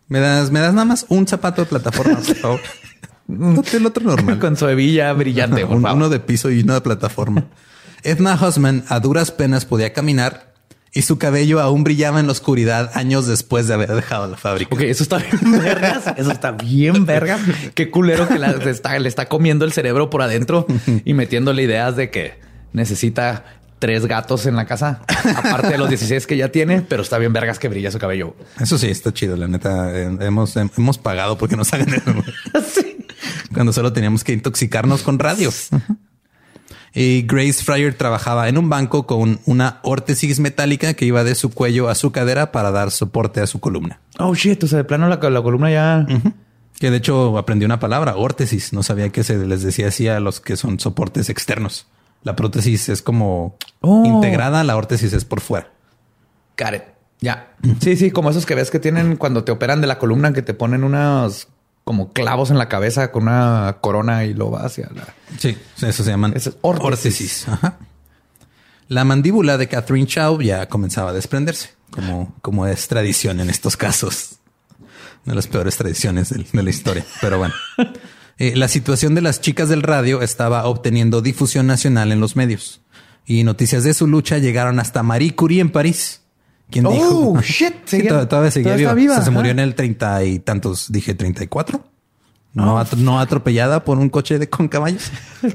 ¿Me 0.08 0.20
das, 0.20 0.52
me 0.52 0.60
das 0.60 0.74
nada 0.74 0.86
más 0.86 1.06
un 1.10 1.28
zapato 1.28 1.62
de 1.64 1.68
plataforma, 1.68 2.20
por 2.20 2.36
favor. 2.36 2.62
No 3.28 3.64
el 3.74 3.86
otro 3.86 4.04
normal. 4.06 4.40
con 4.40 4.58
su 4.58 4.68
hebilla 4.68 5.12
brillante. 5.14 5.66
por 5.66 5.78
uno 5.78 6.10
de 6.10 6.20
piso 6.20 6.52
y 6.52 6.62
uno 6.62 6.74
de 6.74 6.82
plataforma. 6.82 7.46
Edna 8.04 8.36
Husman 8.42 8.84
a 8.90 9.00
duras 9.00 9.32
penas 9.32 9.66
podía 9.66 9.94
caminar 9.94 10.52
y 10.92 11.04
su 11.04 11.18
cabello 11.18 11.60
aún 11.62 11.84
brillaba 11.84 12.20
en 12.20 12.26
la 12.28 12.34
oscuridad 12.34 12.92
años 12.96 13.26
después 13.26 13.68
de 13.68 13.74
haber 13.74 13.94
dejado 13.96 14.28
la 14.28 14.38
fábrica. 14.38 14.76
Ok, 14.76 14.82
eso 14.82 15.04
está 15.04 15.18
bien 15.18 15.52
vergas. 15.62 16.04
Eso 16.18 16.32
está 16.32 16.52
bien 16.52 17.06
vergas. 17.06 17.40
Qué 17.74 17.90
culero 17.90 18.28
que 18.28 18.38
la- 18.38 18.52
le 18.54 18.70
está, 18.70 19.00
le 19.00 19.08
está 19.10 19.28
comiendo 19.28 19.64
el 19.66 19.72
cerebro 19.72 20.10
por 20.10 20.22
adentro 20.22 20.68
y 21.06 21.14
metiéndole 21.14 21.64
ideas 21.64 21.96
de 21.96 22.12
que 22.12 22.40
necesita 22.74 23.46
tres 23.80 24.06
gatos 24.06 24.46
en 24.46 24.56
la 24.56 24.66
casa, 24.66 25.02
aparte 25.36 25.68
de 25.70 25.78
los 25.78 25.90
16 25.90 26.26
que 26.26 26.38
ya 26.38 26.50
tiene, 26.50 26.82
pero 26.82 27.02
está 27.02 27.18
bien 27.18 27.34
vergas 27.34 27.60
que 27.60 27.68
brilla 27.68 27.92
su 27.92 28.00
cabello. 28.00 28.34
Eso 28.60 28.78
sí, 28.78 28.88
está 28.88 29.12
chido. 29.14 29.36
La 29.36 29.48
neta, 29.48 29.92
eh, 29.94 30.10
hemos, 30.22 30.56
hem- 30.56 30.72
hemos 30.78 30.98
pagado 30.98 31.38
porque 31.38 31.58
nos 31.58 31.74
hagan 31.74 31.90
eso. 31.94 32.14
Sí. 32.66 32.83
Cuando 33.54 33.72
solo 33.74 33.94
teníamos 33.94 34.24
que 34.24 34.34
intoxicarnos 34.34 35.04
con 35.04 35.20
radio. 35.20 35.52
Y 36.96 37.24
Grace 37.24 37.64
Fryer 37.64 37.96
trabajaba 37.96 38.48
en 38.50 38.58
un 38.58 38.70
banco 38.70 39.08
con 39.08 39.40
una 39.46 39.80
órtesis 39.84 40.40
metálica 40.40 40.94
que 40.94 41.06
iba 41.06 41.24
de 41.24 41.34
su 41.34 41.50
cuello 41.52 41.90
a 41.90 41.96
su 41.96 42.12
cadera 42.12 42.52
para 42.52 42.70
dar 42.72 42.92
soporte 42.92 43.42
a 43.42 43.48
su 43.48 43.60
columna. 43.60 44.00
Oh 44.20 44.36
shit, 44.36 44.64
o 44.64 44.68
sea, 44.68 44.78
de 44.78 44.84
plano 44.84 45.08
la, 45.08 45.16
la 45.18 45.42
columna 45.42 45.72
ya. 45.72 46.06
Que 46.80 46.92
de 46.92 46.98
hecho 46.98 47.38
aprendió 47.38 47.66
una 47.66 47.80
palabra, 47.80 48.16
órtesis. 48.16 48.74
No 48.74 48.84
sabía 48.84 49.10
que 49.10 49.24
se 49.24 49.38
les 49.38 49.64
decía 49.64 49.88
así 49.88 50.08
a 50.08 50.20
los 50.20 50.40
que 50.40 50.56
son 50.56 50.80
soportes 50.80 51.30
externos. 51.30 51.88
La 52.24 52.36
prótesis 52.36 52.88
es 52.90 53.02
como 53.02 53.58
Oh. 53.82 54.06
integrada, 54.06 54.64
la 54.64 54.78
órtesis 54.78 55.14
es 55.14 55.26
por 55.26 55.42
fuera. 55.42 55.72
Got 56.58 56.74
it. 56.76 56.84
Ya. 57.22 57.54
Sí, 57.82 57.96
sí, 57.96 58.12
como 58.12 58.30
esos 58.30 58.46
que 58.46 58.54
ves 58.56 58.70
que 58.70 58.80
tienen 58.80 59.16
cuando 59.18 59.44
te 59.44 59.52
operan 59.52 59.82
de 59.82 59.88
la 59.88 59.98
columna, 59.98 60.32
que 60.34 60.42
te 60.42 60.54
ponen 60.54 60.84
unos 60.84 61.48
como 61.84 62.14
clavos 62.14 62.50
en 62.52 62.58
la 62.58 62.70
cabeza 62.70 63.12
con 63.12 63.24
una 63.24 63.78
corona 63.82 64.26
y 64.26 64.34
lo 64.34 64.52
va 64.52 64.66
hacia 64.66 64.90
la. 64.94 65.14
Sí, 65.38 65.58
eso 65.82 66.04
se 66.04 66.10
llaman 66.10 66.34
es 66.36 66.52
órtesis. 66.62 67.48
Ajá. 67.48 67.78
La 68.88 69.04
mandíbula 69.04 69.58
de 69.58 69.68
Catherine 69.68 70.08
Chow 70.08 70.42
ya 70.42 70.68
comenzaba 70.68 71.12
a 71.12 71.14
desprenderse, 71.14 71.72
como, 71.90 72.36
como 72.42 72.68
es 72.68 72.88
tradición 72.88 73.40
en 73.40 73.50
estos 73.50 73.78
casos. 73.78 74.38
Una 75.26 75.32
de 75.32 75.36
las 75.36 75.48
peores 75.48 75.78
tradiciones 75.78 76.30
de 76.30 76.64
la 76.64 76.70
historia, 76.70 77.06
pero 77.22 77.38
bueno. 77.38 77.54
Eh, 78.40 78.56
la 78.56 78.68
situación 78.68 79.14
de 79.14 79.22
las 79.22 79.42
chicas 79.42 79.70
del 79.70 79.84
radio 79.84 80.24
estaba 80.24 80.66
obteniendo 80.66 81.22
difusión 81.22 81.68
nacional 81.68 82.12
en 82.12 82.20
los 82.20 82.36
medios 82.36 82.82
y 83.26 83.44
noticias 83.44 83.84
de 83.84 83.94
su 83.94 84.08
lucha 84.08 84.38
llegaron 84.38 84.80
hasta 84.80 85.04
Marie 85.04 85.36
Curie 85.36 85.62
en 85.62 85.72
París. 85.72 86.22
Quien 86.74 86.86
Oh, 86.88 86.92
dijo? 86.92 87.42
shit, 87.42 87.74
Sí, 87.86 87.98
seguía- 87.98 88.10
todavía, 88.10 88.30
todavía 88.30 88.52
seguía 88.52 88.64
todavía 88.72 88.88
está 88.88 88.96
viva. 88.96 89.04
viva, 89.04 89.14
O 89.14 89.18
sea, 89.18 89.26
se 89.26 89.32
murió 89.32 89.52
en 89.52 89.60
el 89.60 89.76
treinta 89.76 90.24
y 90.24 90.40
tantos, 90.40 90.92
dije 90.92 91.14
34. 91.16 91.82
No, 92.54 92.80
atro- 92.80 92.98
no 92.98 93.20
atropellada 93.20 93.84
por 93.84 93.98
un 94.00 94.10
coche 94.10 94.38
de 94.40 94.50
con 94.50 94.68
caballos. 94.68 95.10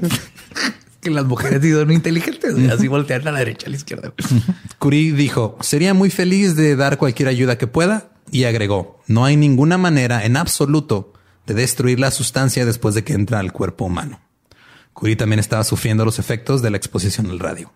Que 1.01 1.09
las 1.11 1.23
mujeres 1.23 1.61
sí 1.61 1.71
son 1.71 1.91
inteligentes, 1.93 2.55
güey, 2.55 2.69
así 2.69 2.89
voltean 2.89 3.25
a 3.25 3.31
la 3.31 3.39
derecha, 3.39 3.67
a 3.67 3.69
la 3.69 3.77
izquierda. 3.77 4.11
Curie 4.79 5.13
dijo, 5.13 5.57
sería 5.61 5.93
muy 5.93 6.09
feliz 6.09 6.57
de 6.57 6.75
dar 6.75 6.97
cualquier 6.97 7.29
ayuda 7.29 7.57
que 7.57 7.67
pueda 7.67 8.09
y 8.31 8.43
agregó, 8.43 8.99
no 9.07 9.23
hay 9.23 9.37
ninguna 9.37 9.77
manera 9.77 10.25
en 10.25 10.35
absoluto 10.35 11.13
de 11.47 11.53
destruir 11.53 12.01
la 12.01 12.11
sustancia 12.11 12.65
después 12.65 12.95
de 12.95 13.05
que 13.05 13.13
entra 13.13 13.39
al 13.39 13.53
cuerpo 13.53 13.85
humano. 13.85 14.19
Curie 14.91 15.15
también 15.15 15.39
estaba 15.39 15.63
sufriendo 15.63 16.03
los 16.03 16.19
efectos 16.19 16.61
de 16.61 16.69
la 16.71 16.75
exposición 16.77 17.27
al 17.29 17.39
radio. 17.39 17.71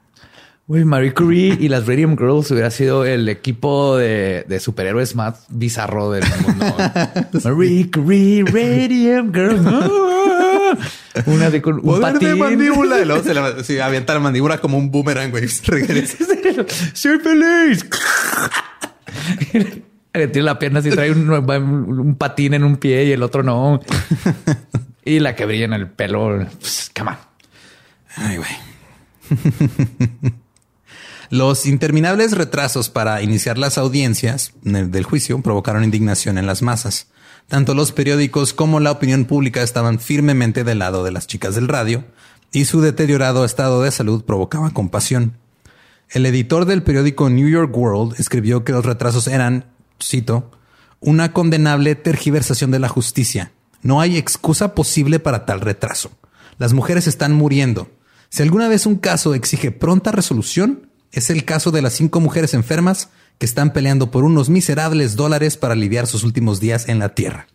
Güey, 0.66 0.86
Marie 0.86 1.14
Curie 1.14 1.58
y 1.60 1.68
las 1.68 1.86
Radium 1.88 2.16
Girls 2.18 2.50
hubiera 2.52 2.72
sido 2.72 3.04
el 3.04 3.28
equipo 3.28 3.98
de, 3.98 4.46
de 4.48 4.60
superhéroes 4.62 5.14
más 5.14 5.46
bizarro 5.50 6.10
del 6.12 6.24
mundo. 6.42 6.76
Marie 7.44 7.92
Curie, 7.92 8.44
Radium 8.46 9.34
Girls. 9.34 9.62
Ah. 11.16 11.22
Una 11.28 11.52
de 11.52 11.62
con 11.62 11.76
un 11.76 11.82
Poder 11.82 12.14
de 12.14 12.20
patín. 12.30 12.40
mandíbula. 12.40 13.00
Y 13.00 13.06
luego 13.06 13.22
se 13.24 13.76
la 13.76 13.86
avienta 13.86 14.16
la 14.16 14.20
mandíbula 14.20 14.58
como 14.58 14.80
un 14.80 14.90
boomerang, 14.90 15.30
güey. 15.30 15.46
Regresa. 15.66 16.18
Soy 16.94 17.20
feliz. 17.20 17.86
Tiene 20.12 20.42
la 20.42 20.58
pierna 20.58 20.80
así, 20.80 20.90
trae 20.90 21.12
un, 21.12 21.30
un 21.30 22.16
patín 22.16 22.56
en 22.56 22.64
un 22.64 22.78
pie 22.78 23.04
y 23.06 23.12
el 23.12 23.22
otro 23.22 23.44
no. 23.44 23.80
Y 25.06 25.20
la 25.20 25.36
que 25.36 25.46
brilla 25.46 25.66
en 25.66 25.74
el 25.74 25.88
pelo. 25.92 26.44
Pss, 26.60 26.90
Come 26.98 27.12
on. 27.12 27.18
Ay, 28.16 28.38
güey. 28.38 28.50
Los 31.34 31.66
interminables 31.66 32.34
retrasos 32.34 32.92
para 32.92 33.24
iniciar 33.24 33.58
las 33.58 33.80
audiencias 33.80 34.54
eh, 34.66 34.86
del 34.88 35.04
juicio 35.04 35.42
provocaron 35.42 35.84
indignación 35.84 36.38
en 36.38 36.46
las 36.46 36.62
masas. 36.62 37.08
Tanto 37.48 37.74
los 37.74 37.92
periódicos 37.92 38.54
como 38.54 38.80
la 38.80 38.92
opinión 38.92 39.26
pública 39.26 39.64
estaban 39.64 40.00
firmemente 40.00 40.64
del 40.64 40.78
lado 40.78 41.04
de 41.04 41.10
las 41.12 41.26
chicas 41.26 41.56
del 41.56 41.70
radio 41.70 42.04
y 42.52 42.66
su 42.66 42.82
deteriorado 42.82 43.46
estado 43.46 43.82
de 43.82 43.90
salud 43.90 44.24
provocaba 44.26 44.70
compasión. 44.76 45.40
El 46.12 46.28
editor 46.28 46.66
del 46.66 46.84
periódico 46.84 47.32
New 47.32 47.50
York 47.50 47.76
World 47.76 48.14
escribió 48.20 48.64
que 48.64 48.74
los 48.74 48.86
retrasos 48.86 49.26
eran, 49.26 49.66
cito, 50.00 50.52
una 51.00 51.34
condenable 51.34 51.96
tergiversación 51.96 52.70
de 52.70 52.78
la 52.78 52.90
justicia. 52.90 53.54
No 53.82 54.02
hay 54.02 54.18
excusa 54.18 54.76
posible 54.76 55.18
para 55.18 55.48
tal 55.48 55.62
retraso. 55.62 56.12
Las 56.60 56.74
mujeres 56.74 57.08
están 57.08 57.34
muriendo. 57.34 57.90
Si 58.30 58.44
alguna 58.44 58.68
vez 58.68 58.86
un 58.86 58.98
caso 58.98 59.34
exige 59.34 59.72
pronta 59.72 60.12
resolución, 60.12 60.93
es 61.14 61.30
el 61.30 61.46
caso 61.46 61.72
de 61.72 61.82
las 61.82 61.94
cinco 61.94 62.20
mujeres 62.20 62.54
enfermas 62.54 63.10
que 63.38 63.46
están 63.46 63.72
peleando 63.74 64.12
por 64.12 64.24
unos 64.26 64.50
miserables 64.50 65.16
dólares 65.16 65.56
para 65.58 65.74
aliviar 65.74 66.06
sus 66.08 66.24
últimos 66.24 66.60
días 66.60 66.90
en 66.90 67.00
la 67.00 67.10
tierra. 67.16 67.48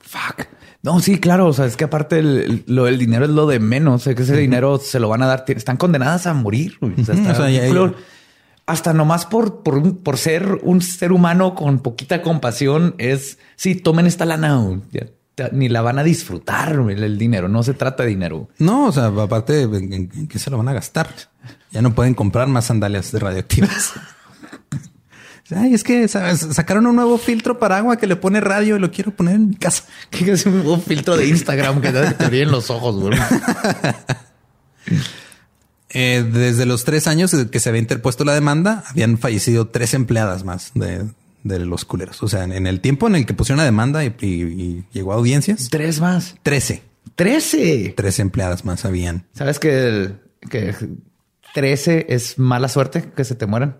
Fuck. 0.00 0.46
No, 0.82 1.00
sí, 1.00 1.18
claro. 1.18 1.46
O 1.46 1.52
sea, 1.52 1.64
es 1.64 1.76
que 1.78 1.84
aparte 1.84 2.18
el, 2.18 2.62
lo 2.66 2.84
del 2.84 2.98
dinero 2.98 3.24
es 3.24 3.30
lo 3.30 3.46
de 3.46 3.58
menos. 3.58 4.02
O 4.02 4.04
sea, 4.04 4.14
que 4.14 4.22
ese 4.22 4.36
dinero 4.36 4.78
se 4.78 5.00
lo 5.00 5.08
van 5.08 5.22
a 5.22 5.26
dar. 5.26 5.44
Están 5.48 5.76
condenadas 5.78 6.26
a 6.26 6.34
morir. 6.34 6.76
güey. 6.80 6.92
O 7.00 7.04
sea, 7.04 7.14
Ujú, 7.14 7.22
está 7.22 7.32
o 7.32 7.36
sea, 7.36 7.50
ya- 7.50 7.60
bien 7.62 7.68
culero. 7.74 7.94
Hasta 8.66 8.92
nomás 8.94 9.26
por, 9.26 9.62
por, 9.62 9.98
por 9.98 10.16
ser 10.18 10.58
un 10.62 10.80
ser 10.82 11.12
humano 11.12 11.54
con 11.54 11.80
poquita 11.80 12.22
compasión 12.22 12.94
es, 12.98 13.38
sí, 13.56 13.74
tomen 13.74 14.06
esta 14.06 14.24
lana. 14.24 14.80
ya, 14.90 15.06
ni 15.52 15.68
la 15.68 15.82
van 15.82 15.98
a 15.98 16.02
disfrutar 16.02 16.72
el, 16.72 17.18
dinero. 17.18 17.48
No 17.48 17.62
se 17.62 17.74
trata 17.74 18.02
de 18.02 18.10
dinero. 18.10 18.48
No, 18.58 18.86
o 18.86 18.92
sea, 18.92 19.06
aparte, 19.06 19.62
¿en, 19.62 20.28
qué 20.28 20.38
se 20.38 20.50
lo 20.50 20.58
van 20.58 20.68
a 20.68 20.72
gastar? 20.72 21.08
Ya 21.70 21.82
no 21.82 21.94
pueden 21.94 22.14
comprar 22.14 22.48
más 22.48 22.66
sandalias 22.66 23.10
de 23.12 23.18
radioactivas. 23.18 23.92
Ay, 25.54 25.74
es 25.74 25.84
que 25.84 26.08
¿sabes? 26.08 26.40
sacaron 26.52 26.86
un 26.86 26.96
nuevo 26.96 27.18
filtro 27.18 27.58
para 27.58 27.76
agua 27.76 27.98
que 27.98 28.06
le 28.06 28.16
pone 28.16 28.40
radio 28.40 28.76
y 28.76 28.78
lo 28.78 28.90
quiero 28.90 29.10
poner 29.10 29.34
en 29.34 29.50
mi 29.50 29.56
casa. 29.56 29.84
Que 30.10 30.32
es 30.32 30.46
un, 30.46 30.66
un 30.66 30.80
filtro 30.80 31.16
de 31.16 31.26
Instagram 31.26 31.80
que 31.80 31.90
te, 31.92 32.12
te 32.12 32.26
brillen 32.26 32.50
los 32.50 32.70
ojos. 32.70 32.96
güey. 32.96 33.18
Eh, 35.96 36.28
desde 36.28 36.66
los 36.66 36.84
tres 36.84 37.06
años 37.06 37.32
que 37.52 37.60
se 37.60 37.68
había 37.68 37.80
interpuesto 37.80 38.24
la 38.24 38.34
demanda, 38.34 38.82
habían 38.88 39.16
fallecido 39.16 39.68
tres 39.68 39.94
empleadas 39.94 40.42
más 40.42 40.72
de, 40.74 41.04
de 41.44 41.60
los 41.60 41.84
culeros. 41.84 42.20
O 42.24 42.28
sea, 42.28 42.42
en, 42.44 42.50
en 42.52 42.66
el 42.66 42.80
tiempo 42.80 43.06
en 43.06 43.14
el 43.14 43.24
que 43.26 43.34
pusieron 43.34 43.58
la 43.58 43.64
demanda 43.64 44.04
y, 44.04 44.14
y- 44.20 44.26
y 44.26 44.84
llegó 44.92 45.12
a 45.12 45.16
audiencias, 45.16 45.68
Tres 45.70 46.00
más. 46.00 46.34
trece. 46.42 46.82
Trece. 47.14 47.94
Tres 47.96 48.18
empleadas 48.18 48.64
más 48.64 48.84
habían. 48.84 49.26
¿Sabes 49.34 49.58
que, 49.60 49.86
el- 49.86 50.18
que 50.50 50.74
13 51.54 52.06
es 52.08 52.38
mala 52.38 52.68
suerte 52.68 53.12
que 53.14 53.24
se 53.24 53.34
te 53.34 53.46
mueran? 53.46 53.76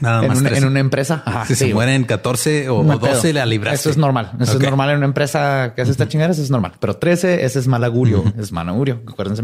Nada 0.00 0.22
en, 0.22 0.28
más 0.28 0.38
una, 0.40 0.50
13. 0.50 0.62
en 0.64 0.68
una 0.70 0.80
empresa. 0.80 1.22
Ajá, 1.24 1.46
si 1.46 1.54
se 1.54 1.72
mueren 1.72 2.04
14 2.04 2.68
o, 2.68 2.82
no 2.82 2.90
o 2.90 2.92
hay 2.92 2.98
pedo. 2.98 3.14
12, 3.14 3.32
la 3.32 3.46
libraste. 3.46 3.76
Eso 3.80 3.90
es 3.90 3.96
normal. 3.96 4.32
Eso 4.38 4.58
es 4.58 4.60
normal 4.60 4.90
en 4.90 4.96
una 4.98 5.06
empresa 5.06 5.72
que 5.74 5.82
hace 5.82 5.90
esta 5.90 6.06
chingada. 6.06 6.32
Eso 6.32 6.42
es 6.42 6.50
normal. 6.50 6.74
Pero 6.78 6.96
13, 6.96 7.44
ese 7.44 7.58
es 7.58 7.66
mal 7.66 7.82
augurio. 7.84 8.22
Es 8.38 8.52
mal 8.52 8.68
augurio. 8.68 9.02
Acuérdense. 9.08 9.42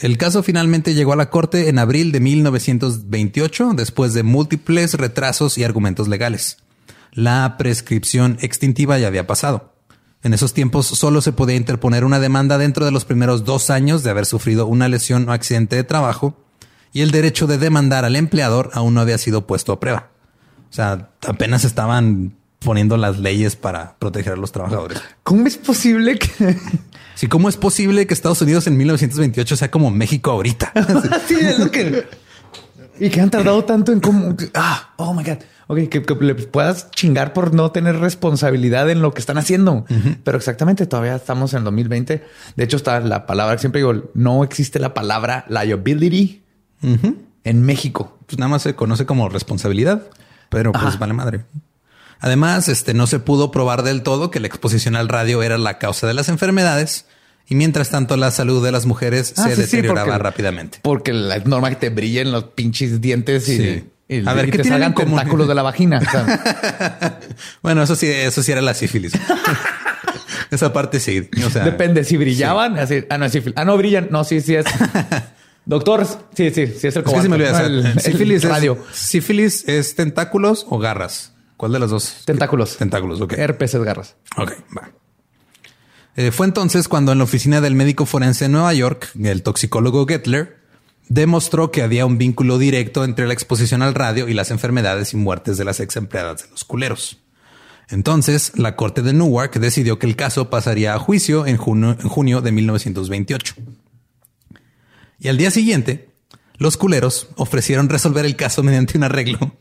El 0.00 0.16
caso 0.16 0.44
finalmente 0.44 0.94
llegó 0.94 1.12
a 1.12 1.16
la 1.16 1.28
corte 1.28 1.68
en 1.68 1.78
abril 1.78 2.12
de 2.12 2.20
1928, 2.20 3.72
después 3.74 4.14
de 4.14 4.22
múltiples 4.22 4.94
retrasos 4.94 5.58
y 5.58 5.64
argumentos 5.64 6.06
legales. 6.06 6.58
La 7.12 7.56
prescripción 7.58 8.38
extintiva 8.40 8.98
ya 8.98 9.08
había 9.08 9.26
pasado. 9.26 9.74
En 10.22 10.34
esos 10.34 10.54
tiempos 10.54 10.86
solo 10.86 11.20
se 11.20 11.32
podía 11.32 11.56
interponer 11.56 12.04
una 12.04 12.20
demanda 12.20 12.58
dentro 12.58 12.84
de 12.84 12.92
los 12.92 13.04
primeros 13.04 13.44
dos 13.44 13.70
años 13.70 14.04
de 14.04 14.10
haber 14.10 14.26
sufrido 14.26 14.66
una 14.66 14.88
lesión 14.88 15.28
o 15.28 15.32
accidente 15.32 15.74
de 15.74 15.84
trabajo 15.84 16.36
y 16.92 17.02
el 17.02 17.10
derecho 17.10 17.48
de 17.48 17.58
demandar 17.58 18.04
al 18.04 18.16
empleador 18.16 18.70
aún 18.74 18.94
no 18.94 19.00
había 19.00 19.18
sido 19.18 19.46
puesto 19.46 19.72
a 19.72 19.80
prueba. 19.80 20.10
O 20.70 20.72
sea, 20.72 21.10
apenas 21.26 21.64
estaban 21.64 22.36
poniendo 22.58 22.96
las 22.96 23.18
leyes 23.18 23.56
para 23.56 23.96
proteger 23.98 24.32
a 24.34 24.36
los 24.36 24.52
trabajadores. 24.52 25.00
¿Cómo 25.22 25.46
es 25.46 25.56
posible 25.56 26.18
que 26.18 26.56
Sí, 27.14 27.26
¿cómo 27.26 27.48
es 27.48 27.56
posible 27.56 28.06
que 28.06 28.14
Estados 28.14 28.40
Unidos 28.42 28.66
en 28.68 28.76
1928 28.76 29.56
sea 29.56 29.70
como 29.70 29.90
México 29.90 30.30
ahorita? 30.30 30.72
Sí, 31.26 31.34
es 31.40 31.58
lo 31.58 31.70
que. 31.70 32.06
Y 33.00 33.10
que 33.10 33.20
han 33.20 33.30
tardado 33.30 33.64
tanto 33.64 33.92
en 33.92 34.00
cómo. 34.00 34.36
Ah, 34.54 34.94
oh 34.96 35.14
my 35.14 35.22
God. 35.22 35.38
Ok, 35.68 35.88
que, 35.88 36.02
que 36.02 36.14
le 36.20 36.34
puedas 36.34 36.90
chingar 36.92 37.32
por 37.32 37.54
no 37.54 37.70
tener 37.70 37.98
responsabilidad 37.98 38.88
en 38.90 39.02
lo 39.02 39.12
que 39.12 39.20
están 39.20 39.36
haciendo. 39.38 39.84
Pero 40.24 40.38
exactamente, 40.38 40.86
todavía 40.86 41.14
estamos 41.16 41.52
en 41.52 41.58
el 41.58 41.64
2020. 41.64 42.24
De 42.56 42.64
hecho, 42.64 42.76
está 42.76 43.00
la 43.00 43.26
palabra 43.26 43.58
siempre 43.58 43.80
digo: 43.80 44.10
no 44.14 44.42
existe 44.44 44.78
la 44.78 44.94
palabra 44.94 45.44
liability 45.48 46.42
en 47.44 47.62
México. 47.62 48.18
pues 48.26 48.38
nada 48.38 48.48
más 48.48 48.62
se 48.62 48.74
conoce 48.74 49.06
como 49.06 49.28
responsabilidad, 49.28 50.02
pero 50.48 50.72
pues 50.72 50.84
Ajá. 50.84 50.96
vale 50.98 51.12
madre. 51.12 51.44
Además, 52.20 52.68
este 52.68 52.94
no 52.94 53.06
se 53.06 53.18
pudo 53.20 53.50
probar 53.50 53.82
del 53.82 54.02
todo 54.02 54.30
que 54.30 54.40
la 54.40 54.46
exposición 54.48 54.96
al 54.96 55.08
radio 55.08 55.42
era 55.42 55.56
la 55.58 55.78
causa 55.78 56.06
de 56.06 56.14
las 56.14 56.28
enfermedades 56.28 57.06
y 57.48 57.54
mientras 57.54 57.90
tanto 57.90 58.16
la 58.16 58.30
salud 58.30 58.62
de 58.64 58.72
las 58.72 58.86
mujeres 58.86 59.34
Ah, 59.36 59.44
se 59.44 59.50
sí, 59.50 59.54
sí, 59.56 59.60
deterioraba 59.76 60.06
porque- 60.06 60.22
rápidamente. 60.22 60.78
Porque 60.82 61.12
la 61.12 61.36
es 61.36 61.46
normal 61.46 61.70
que 61.74 61.76
te 61.76 61.90
brillen 61.90 62.32
los 62.32 62.44
pinches 62.44 63.00
dientes 63.00 63.48
y, 63.48 63.56
Sí. 63.56 63.84
y- 64.08 64.26
A 64.28 64.34
ver, 64.34 64.48
y 64.48 64.50
¿qué 64.50 64.58
te 64.58 64.68
salgan 64.68 64.94
tentáculos 64.94 65.46
de 65.48 65.54
la 65.54 65.62
vagina. 65.62 65.98
O 66.06 66.10
sea, 66.10 67.20
Bueno, 67.62 67.82
eso 67.84 67.94
sí, 67.94 68.06
eso 68.08 68.42
sí 68.42 68.50
era 68.52 68.60
la 68.62 68.74
sífilis. 68.74 69.12
Esa 70.50 70.72
parte 70.72 70.98
sí. 70.98 71.28
O 71.46 71.50
sea, 71.50 71.64
depende 71.64 72.04
si 72.04 72.16
brillaban. 72.16 72.78
Así, 72.78 73.04
ah, 73.10 73.18
no, 73.18 73.26
es 73.26 73.32
sífilis. 73.32 73.54
Ah, 73.58 73.64
no 73.64 73.76
brillan. 73.76 74.08
No, 74.10 74.24
sí, 74.24 74.40
sí 74.40 74.54
es. 74.54 74.64
Doctor, 75.66 76.06
sí, 76.34 76.50
sí, 76.50 76.66
sí 76.68 76.86
es 76.86 76.96
el 76.96 77.04
Es 77.04 77.12
que 77.12 77.20
se 77.20 77.28
me 77.28 77.34
olvida. 77.36 77.52
o 77.52 77.56
sea, 77.56 77.66
El- 77.66 77.84
el 77.86 78.00
sífilis, 78.00 78.44
radio. 78.44 78.78
es, 78.90 78.96
sífilis 78.96 79.68
es 79.68 79.94
tentáculos 79.94 80.64
o 80.70 80.78
garras. 80.78 81.32
¿Cuál 81.58 81.72
de 81.72 81.80
las 81.80 81.90
dos? 81.90 82.22
Tentáculos. 82.24 82.76
Tentáculos, 82.76 83.20
ok. 83.20 83.32
Herpes 83.32 83.74
es 83.74 83.82
garras. 83.82 84.14
Ok, 84.36 84.52
va. 84.76 84.92
Eh, 86.14 86.30
fue 86.30 86.46
entonces 86.46 86.86
cuando 86.86 87.10
en 87.10 87.18
la 87.18 87.24
oficina 87.24 87.60
del 87.60 87.74
médico 87.74 88.06
forense 88.06 88.44
en 88.44 88.52
Nueva 88.52 88.72
York, 88.74 89.10
el 89.20 89.42
toxicólogo 89.42 90.06
Gettler 90.06 90.60
demostró 91.08 91.72
que 91.72 91.82
había 91.82 92.06
un 92.06 92.16
vínculo 92.16 92.58
directo 92.58 93.04
entre 93.04 93.26
la 93.26 93.32
exposición 93.32 93.82
al 93.82 93.94
radio 93.94 94.28
y 94.28 94.34
las 94.34 94.52
enfermedades 94.52 95.12
y 95.14 95.16
muertes 95.16 95.58
de 95.58 95.64
las 95.64 95.80
ex 95.80 95.96
empleadas 95.96 96.44
de 96.44 96.50
los 96.50 96.62
culeros. 96.62 97.18
Entonces, 97.88 98.52
la 98.54 98.76
corte 98.76 99.02
de 99.02 99.12
Newark 99.12 99.58
decidió 99.58 99.98
que 99.98 100.06
el 100.06 100.14
caso 100.14 100.50
pasaría 100.50 100.94
a 100.94 101.00
juicio 101.00 101.44
en 101.44 101.56
junio, 101.56 101.96
en 102.00 102.08
junio 102.08 102.40
de 102.40 102.52
1928. 102.52 103.54
Y 105.18 105.26
al 105.26 105.36
día 105.36 105.50
siguiente, 105.50 106.10
los 106.56 106.76
culeros 106.76 107.30
ofrecieron 107.34 107.88
resolver 107.88 108.24
el 108.24 108.36
caso 108.36 108.62
mediante 108.64 108.96
un 108.96 109.02
arreglo 109.02 109.56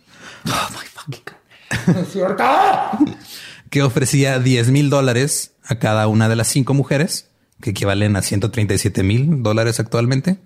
que 3.69 3.81
ofrecía 3.81 4.39
10 4.39 4.71
mil 4.71 4.89
dólares 4.89 5.53
a 5.65 5.79
cada 5.79 6.07
una 6.07 6.29
de 6.29 6.35
las 6.35 6.47
cinco 6.47 6.73
mujeres, 6.73 7.29
que 7.61 7.71
equivalen 7.71 8.15
a 8.15 8.21
137 8.21 9.03
mil 9.03 9.43
dólares 9.43 9.79
actualmente, 9.79 10.39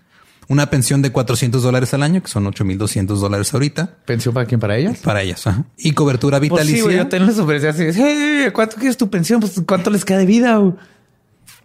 una 0.48 0.70
pensión 0.70 1.02
de 1.02 1.12
400 1.12 1.64
dólares 1.64 1.94
al 1.94 2.04
año, 2.04 2.22
que 2.22 2.28
son 2.28 2.46
8 2.48 2.66
mil 2.66 2.78
200 2.78 3.22
dólares 3.22 3.54
ahorita, 3.54 3.98
¿Pensión 4.06 4.34
para 4.34 4.46
quién? 4.48 4.60
¿Para 4.60 4.78
ellas? 4.78 5.00
para 5.00 5.22
ellas, 5.22 5.46
ajá. 5.48 5.66
y 5.78 5.94
cobertura 5.94 6.40
Pues 6.40 6.52
vitalicia. 6.52 6.76
sí, 6.78 6.82
güey, 6.82 6.98
yo 6.98 7.08
tengo 7.08 7.26
las 7.26 7.38
ofrecí 7.40 7.68
así. 7.68 7.84
"Hey, 7.94 8.48
¿Cuánto 8.54 8.76
quieres 8.78 8.98
tu 8.98 9.10
pensión? 9.10 9.40
Pues 9.40 9.62
cuánto 9.68 9.90
les 9.90 10.04
queda 10.04 10.18
de 10.18 10.26
vida. 10.26 10.58
güey?" 10.58 10.74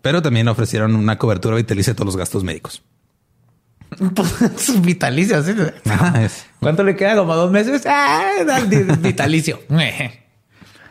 pero 0.03 0.23
también 0.23 0.47
ofrecieron 0.47 0.95
una 0.95 1.19
cobertura 1.19 1.57
vitalicia 1.57 1.93
de 1.93 1.97
todos 1.97 2.07
los 2.07 2.17
gastos 2.17 2.45
médicos. 2.45 2.81
Pues 4.15 4.81
vitalicio. 4.83 5.39
así. 5.39 5.53
¿Cuánto 6.61 6.83
le 6.85 6.97
queda? 6.97 7.17
Como 7.17 7.35
dos 7.35 7.51
meses. 7.51 7.83
Ah, 7.87 8.31
vitalicio. 9.01 9.61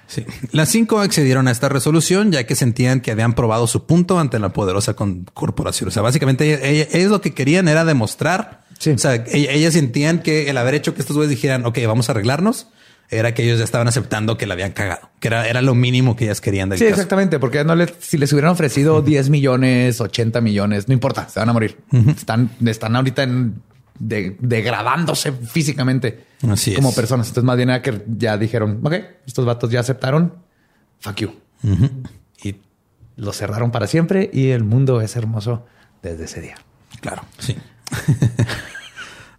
Sí. 0.08 0.24
Las 0.52 0.70
cinco 0.70 1.00
accedieron 1.00 1.48
a 1.48 1.52
esta 1.52 1.68
resolución 1.68 2.32
ya 2.32 2.46
que 2.46 2.54
sentían 2.56 3.02
que 3.02 3.12
habían 3.12 3.34
probado 3.34 3.66
su 3.66 3.86
punto 3.88 4.20
ante 4.20 4.38
la 4.40 4.50
poderosa 4.50 4.96
corporación. 5.34 5.88
O 5.90 5.92
sea, 5.92 6.04
básicamente 6.04 6.46
ella- 6.54 6.64
ella- 6.68 6.88
ellos 6.92 7.10
lo 7.12 7.22
que 7.22 7.34
querían 7.34 7.68
era 7.68 7.86
demostrar. 7.86 8.64
Sí. 8.78 8.92
O 8.92 8.98
sea, 9.00 9.16
ella- 9.16 9.52
ellas 9.52 9.74
sentían 9.74 10.20
que 10.20 10.50
el 10.50 10.58
haber 10.58 10.76
hecho 10.76 10.94
que 10.94 11.02
estos 11.02 11.16
güeyes 11.16 11.32
dijeran, 11.32 11.66
ok, 11.66 11.80
vamos 11.88 12.08
a 12.10 12.12
arreglarnos, 12.12 12.68
era 13.10 13.34
que 13.34 13.44
ellos 13.44 13.60
ya 13.60 13.64
estaban 13.64 13.88
aceptando 13.88 14.38
que 14.38 14.48
la 14.48 14.54
habían 14.56 14.72
cagado, 14.72 15.10
que 15.20 15.28
era, 15.28 15.48
era 15.48 15.62
lo 15.62 15.76
mínimo 15.76 16.16
que 16.16 16.26
ellas 16.26 16.42
querían 16.42 16.70
del 16.70 16.80
Sí, 16.80 16.86
caso. 16.86 16.96
exactamente. 16.96 17.40
Porque 17.40 17.64
no 17.64 17.76
les, 17.76 17.94
si 18.00 18.18
les 18.18 18.32
hubieran 18.34 18.52
ofrecido 18.52 19.02
10 19.02 19.30
millones, 19.30 20.02
80 20.02 20.42
millones, 20.42 20.88
no 20.88 20.94
importa, 20.94 21.30
se 21.30 21.40
van 21.40 21.50
a 21.50 21.54
morir. 21.54 21.78
Están, 22.08 22.50
están 22.66 22.96
ahorita 22.96 23.24
en, 23.24 23.62
de- 24.00 24.36
degradándose 24.40 25.32
físicamente 25.32 26.26
Así 26.50 26.72
es. 26.72 26.76
como 26.78 26.94
personas. 26.96 27.28
Entonces, 27.28 27.46
más 27.46 27.58
bien 27.58 27.70
era 27.70 27.82
que 27.82 28.04
ya 28.08 28.38
dijeron, 28.38 28.80
ok, 28.84 28.94
estos 29.28 29.46
vatos 29.46 29.70
ya 29.70 29.80
aceptaron. 29.82 30.34
Fuck 31.00 31.16
you. 31.18 31.32
Y 32.44 32.56
lo 33.18 33.32
cerraron 33.34 33.72
para 33.72 33.88
siempre 33.88 34.30
y 34.34 34.50
el 34.50 34.64
mundo 34.64 35.00
es 35.02 35.16
hermoso 35.16 35.66
desde 36.02 36.26
ese 36.26 36.42
día. 36.42 36.56
Claro, 37.02 37.24
sí. 37.38 37.56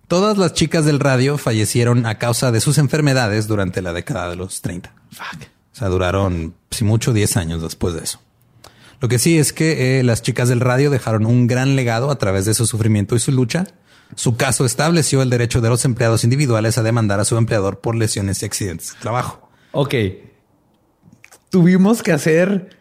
Todas 0.08 0.38
las 0.38 0.52
chicas 0.52 0.84
del 0.84 1.00
radio 1.00 1.36
fallecieron 1.36 2.06
a 2.06 2.18
causa 2.18 2.52
de 2.52 2.60
sus 2.60 2.78
enfermedades 2.78 3.48
durante 3.48 3.82
la 3.82 3.92
década 3.92 4.30
de 4.30 4.36
los 4.36 4.62
30. 4.62 4.92
Fuck. 5.10 5.42
O 5.42 5.78
sea, 5.78 5.88
duraron, 5.88 6.54
si 6.70 6.84
mucho, 6.84 7.12
10 7.12 7.36
años 7.36 7.62
después 7.62 7.94
de 7.94 8.04
eso. 8.04 8.20
Lo 9.00 9.08
que 9.08 9.18
sí 9.18 9.38
es 9.38 9.52
que 9.52 9.98
eh, 9.98 10.02
las 10.04 10.22
chicas 10.22 10.48
del 10.48 10.60
radio 10.60 10.90
dejaron 10.90 11.26
un 11.26 11.46
gran 11.46 11.76
legado 11.76 12.10
a 12.10 12.18
través 12.18 12.44
de 12.44 12.54
su 12.54 12.66
sufrimiento 12.66 13.16
y 13.16 13.18
su 13.18 13.32
lucha. 13.32 13.66
Su 14.14 14.36
caso 14.36 14.64
estableció 14.64 15.20
el 15.22 15.30
derecho 15.30 15.60
de 15.60 15.68
los 15.68 15.84
empleados 15.84 16.24
individuales 16.24 16.78
a 16.78 16.82
demandar 16.82 17.18
a 17.20 17.24
su 17.24 17.36
empleador 17.36 17.80
por 17.80 17.96
lesiones 17.96 18.42
y 18.42 18.46
accidentes 18.46 18.94
de 18.94 19.00
trabajo. 19.00 19.50
Ok. 19.72 19.94
Tuvimos 21.50 22.02
que 22.02 22.12
hacer 22.12 22.78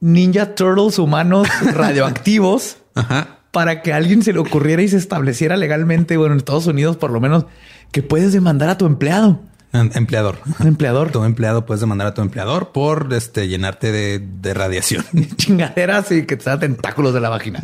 Ninja 0.00 0.54
Turtles 0.54 0.98
humanos 0.98 1.48
radioactivos 1.74 2.76
Ajá. 2.94 3.35
Para 3.56 3.80
que 3.80 3.94
a 3.94 3.96
alguien 3.96 4.22
se 4.22 4.34
le 4.34 4.38
ocurriera 4.38 4.82
y 4.82 4.88
se 4.88 4.98
estableciera 4.98 5.56
legalmente, 5.56 6.18
bueno, 6.18 6.34
en 6.34 6.38
Estados 6.40 6.66
Unidos 6.66 6.98
por 6.98 7.10
lo 7.10 7.22
menos, 7.22 7.46
que 7.90 8.02
puedes 8.02 8.34
demandar 8.34 8.68
a 8.68 8.76
tu 8.76 8.84
empleado, 8.84 9.40
Em- 9.72 9.90
Empleador. 9.94 10.36
empleador. 10.60 11.10
Tu 11.10 11.24
empleado 11.24 11.64
puedes 11.64 11.80
demandar 11.80 12.06
a 12.08 12.12
tu 12.12 12.20
empleador 12.20 12.72
por 12.72 13.08
este, 13.14 13.48
llenarte 13.48 13.92
de, 13.92 14.18
de 14.42 14.52
radiación. 14.52 15.06
Chingaderas 15.36 16.12
y 16.12 16.26
que 16.26 16.36
te 16.36 16.44
da 16.44 16.58
tentáculos 16.58 17.14
de 17.14 17.20
la 17.20 17.30
vagina. 17.30 17.60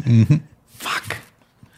Fuck. 0.78 1.16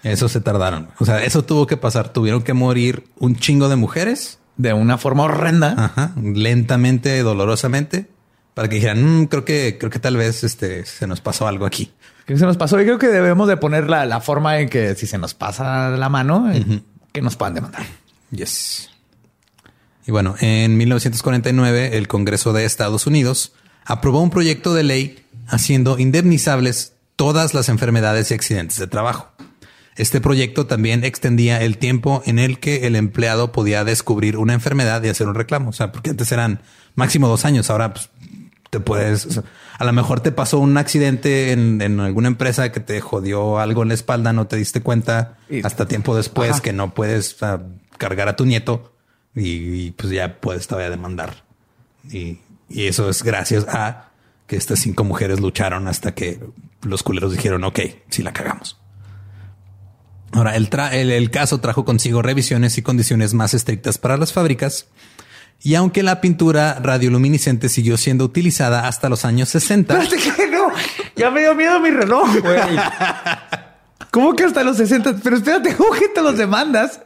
Eso 0.05 0.29
se 0.29 0.41
tardaron. 0.41 0.91
O 1.01 1.05
sea, 1.05 1.25
eso 1.25 1.45
tuvo 1.45 1.67
que 1.67 1.77
pasar. 1.77 2.12
Tuvieron 2.12 2.43
que 2.43 2.53
morir 2.53 3.05
un 3.19 3.35
chingo 3.35 3.69
de 3.69 3.75
mujeres. 3.77 4.39
De 4.57 4.73
una 4.73 4.97
forma 4.97 5.25
horrenda. 5.25 5.75
Ajá. 5.77 6.12
Lentamente, 6.23 7.21
dolorosamente. 7.25 8.07
Para 8.55 8.68
que 8.68 8.76
dijeran, 8.76 9.22
"Mm, 9.22 9.26
creo 9.26 9.44
que, 9.44 9.76
creo 9.78 9.90
que 9.90 9.98
tal 9.98 10.16
vez 10.16 10.44
este, 10.44 10.86
se 10.86 11.07
nos 11.07 11.20
pasó 11.20 11.46
algo 11.46 11.66
aquí. 11.66 11.92
¿Qué 12.26 12.38
se 12.38 12.46
nos 12.46 12.57
pasó? 12.57 12.80
Y 12.80 12.84
creo 12.84 12.98
que 12.98 13.09
debemos 13.09 13.48
de 13.48 13.57
poner 13.57 13.90
la, 13.90 14.07
la 14.07 14.20
forma 14.20 14.59
en 14.61 14.68
que 14.68 14.94
si 14.94 15.07
se 15.07 15.18
nos 15.18 15.34
pasa 15.34 15.90
la 15.90 16.09
mano, 16.09 16.50
eh, 16.52 16.80
que 17.12 17.20
nos 17.20 17.36
puedan 17.36 17.55
demandar. 17.55 17.84
Yes. 18.30 18.90
Y 20.07 20.11
bueno, 20.12 20.34
en 20.40 20.76
1949 20.76 21.96
el 21.96 22.09
Congreso 22.09 22.52
de 22.52 22.64
Estados 22.64 23.07
Unidos 23.07 23.52
aprobó 23.84 24.20
un 24.22 24.30
proyecto 24.30 24.72
de 24.74 24.82
ley 24.82 25.24
haciendo 25.48 25.98
indemnizables 25.98 26.94
todas 27.16 27.55
las 27.55 27.68
enfermedades 27.68 28.30
y 28.30 28.34
accidentes 28.34 28.78
de 28.78 28.86
trabajo. 28.86 29.28
Este 29.96 30.20
proyecto 30.20 30.66
también 30.66 31.05
extendía 31.05 31.62
el 31.62 31.78
tiempo 31.78 32.22
en 32.26 32.38
el 32.40 32.59
que 32.59 32.86
el 32.86 32.96
empleado 32.96 33.52
podía 33.52 33.84
descubrir 33.84 34.36
una 34.36 34.52
enfermedad 34.52 35.02
y 35.05 35.09
hacer 35.09 35.28
un 35.28 35.36
reclamo. 35.36 35.70
O 35.70 35.72
sea, 35.72 35.92
porque 35.92 36.11
antes 36.11 36.32
eran 36.32 36.62
máximo 36.96 37.28
dos 37.28 37.44
años. 37.44 37.70
Ahora 37.70 37.94
pues, 37.94 38.11
te 38.79 38.81
puedes, 38.81 39.25
o 39.27 39.31
sea, 39.31 39.43
a 39.79 39.85
lo 39.85 39.93
mejor 39.93 40.18
te 40.18 40.33
pasó 40.33 40.59
un 40.59 40.77
accidente 40.77 41.53
en, 41.53 41.81
en 41.81 42.01
alguna 42.01 42.27
empresa 42.27 42.72
que 42.72 42.81
te 42.81 43.01
jodió 43.01 43.61
algo 43.61 43.83
en 43.83 43.89
la 43.89 43.95
espalda, 43.95 44.33
no 44.33 44.49
te 44.49 44.57
diste 44.57 44.81
cuenta 44.81 45.39
Y- 45.49 45.64
hasta 45.64 45.87
tiempo 45.87 46.16
después 46.16 46.51
Ajá. 46.51 46.61
que 46.62 46.72
no 46.72 46.93
puedes 46.93 47.37
sea, 47.37 47.62
cargar 47.99 48.29
a 48.29 48.35
tu 48.35 48.47
nieto 48.47 48.93
y, 49.33 49.51
y, 49.87 49.91
pues 49.93 50.11
ya 50.12 50.41
puedes 50.41 50.66
todavía 50.66 50.91
demandar. 50.91 51.45
Y, 52.11 52.39
y 52.68 52.87
eso 52.89 53.09
es 53.09 53.22
gracias 53.22 53.64
a 53.68 54.11
que 54.49 54.57
estas 54.57 54.81
cinco 54.81 55.05
mujeres 55.05 55.39
lucharon 55.39 55.87
hasta 55.87 56.14
que 56.16 56.41
los 56.83 57.05
culeros 57.05 57.31
dijeron, 57.33 57.62
ok, 57.62 57.79
si 58.11 58.22
la 58.25 58.33
cagamos. 58.33 58.77
Ahora, 60.33 60.57
el, 60.57 60.68
tra- 60.68 60.93
el, 60.93 61.11
el 61.12 61.31
caso 61.31 61.61
trajo 61.61 61.85
consigo 61.85 62.20
revisiones 62.20 62.77
y 62.77 62.83
condiciones 62.83 63.35
más 63.35 63.55
estrictas 63.55 63.99
para 63.99 64.16
las 64.16 64.33
fábricas. 64.33 64.89
Y 65.61 65.74
aunque 65.76 66.02
la 66.02 66.20
pintura 66.20 66.78
radioluminiscente 66.82 67.68
siguió 67.68 67.96
siendo 67.96 68.24
utilizada 68.24 68.86
hasta 68.86 69.09
los 69.09 69.24
años 69.24 69.48
60, 69.48 70.02
Espérate 70.02 70.30
que 70.36 70.46
no. 70.48 70.68
Ya 71.16 71.30
me 71.30 71.40
dio 71.40 71.55
miedo 71.55 71.80
mi 71.80 71.90
reloj, 71.90 72.28
güey. 72.40 72.61
¿Cómo 74.11 74.34
que 74.34 74.44
hasta 74.44 74.62
los 74.62 74.76
60? 74.76 75.16
Pero 75.22 75.36
espérate, 75.36 75.74
¿cómo 75.74 75.92
que 75.92 76.09
te 76.09 76.22
los 76.22 76.36
demandas? 76.36 77.00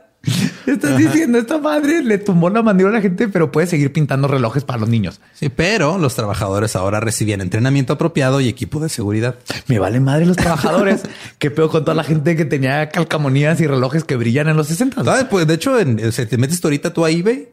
Estás 0.67 0.99
diciendo, 0.99 1.39
esta 1.39 1.59
madre 1.59 2.03
le 2.03 2.19
tumbó 2.19 2.51
la 2.51 2.63
mandíbula 2.63 2.97
a 2.97 2.99
la 2.99 3.03
gente, 3.03 3.29
pero 3.29 3.51
puede 3.51 3.67
seguir 3.67 3.93
pintando 3.93 4.29
relojes 4.29 4.65
para 4.65 4.79
los 4.79 4.89
niños. 4.89 5.21
sí, 5.33 5.49
pero 5.49 5.97
los 5.97 6.15
trabajadores 6.15 6.77
ahora 6.77 7.01
recibían 7.01 7.41
entrenamiento 7.41 7.95
apropiado 7.95 8.41
y 8.41 8.49
equipo 8.49 8.81
de 8.81 8.89
seguridad. 8.89 9.37
Me 9.69 9.79
vale 9.79 10.01
madre 10.01 10.27
los 10.27 10.37
trabajadores. 10.37 11.03
¿Qué 11.39 11.51
peor 11.51 11.71
con 11.71 11.85
toda 11.85 11.95
la 11.95 12.05
gente 12.05 12.37
que 12.37 12.45
tenía 12.45 12.89
calcamonías 12.91 13.61
y 13.61 13.67
relojes 13.67 14.05
que 14.05 14.17
brillan 14.17 14.49
en 14.49 14.57
los 14.57 14.67
60? 14.69 15.05
¿Sabes? 15.05 15.25
Pues 15.31 15.47
de 15.47 15.55
hecho, 15.55 15.79
en, 15.79 16.05
o 16.05 16.13
sea, 16.13 16.27
te 16.27 16.37
metes 16.37 16.61
tú 16.61 16.67
ahorita 16.67 16.93
tú 16.93 17.05
a 17.05 17.11
eBay 17.11 17.49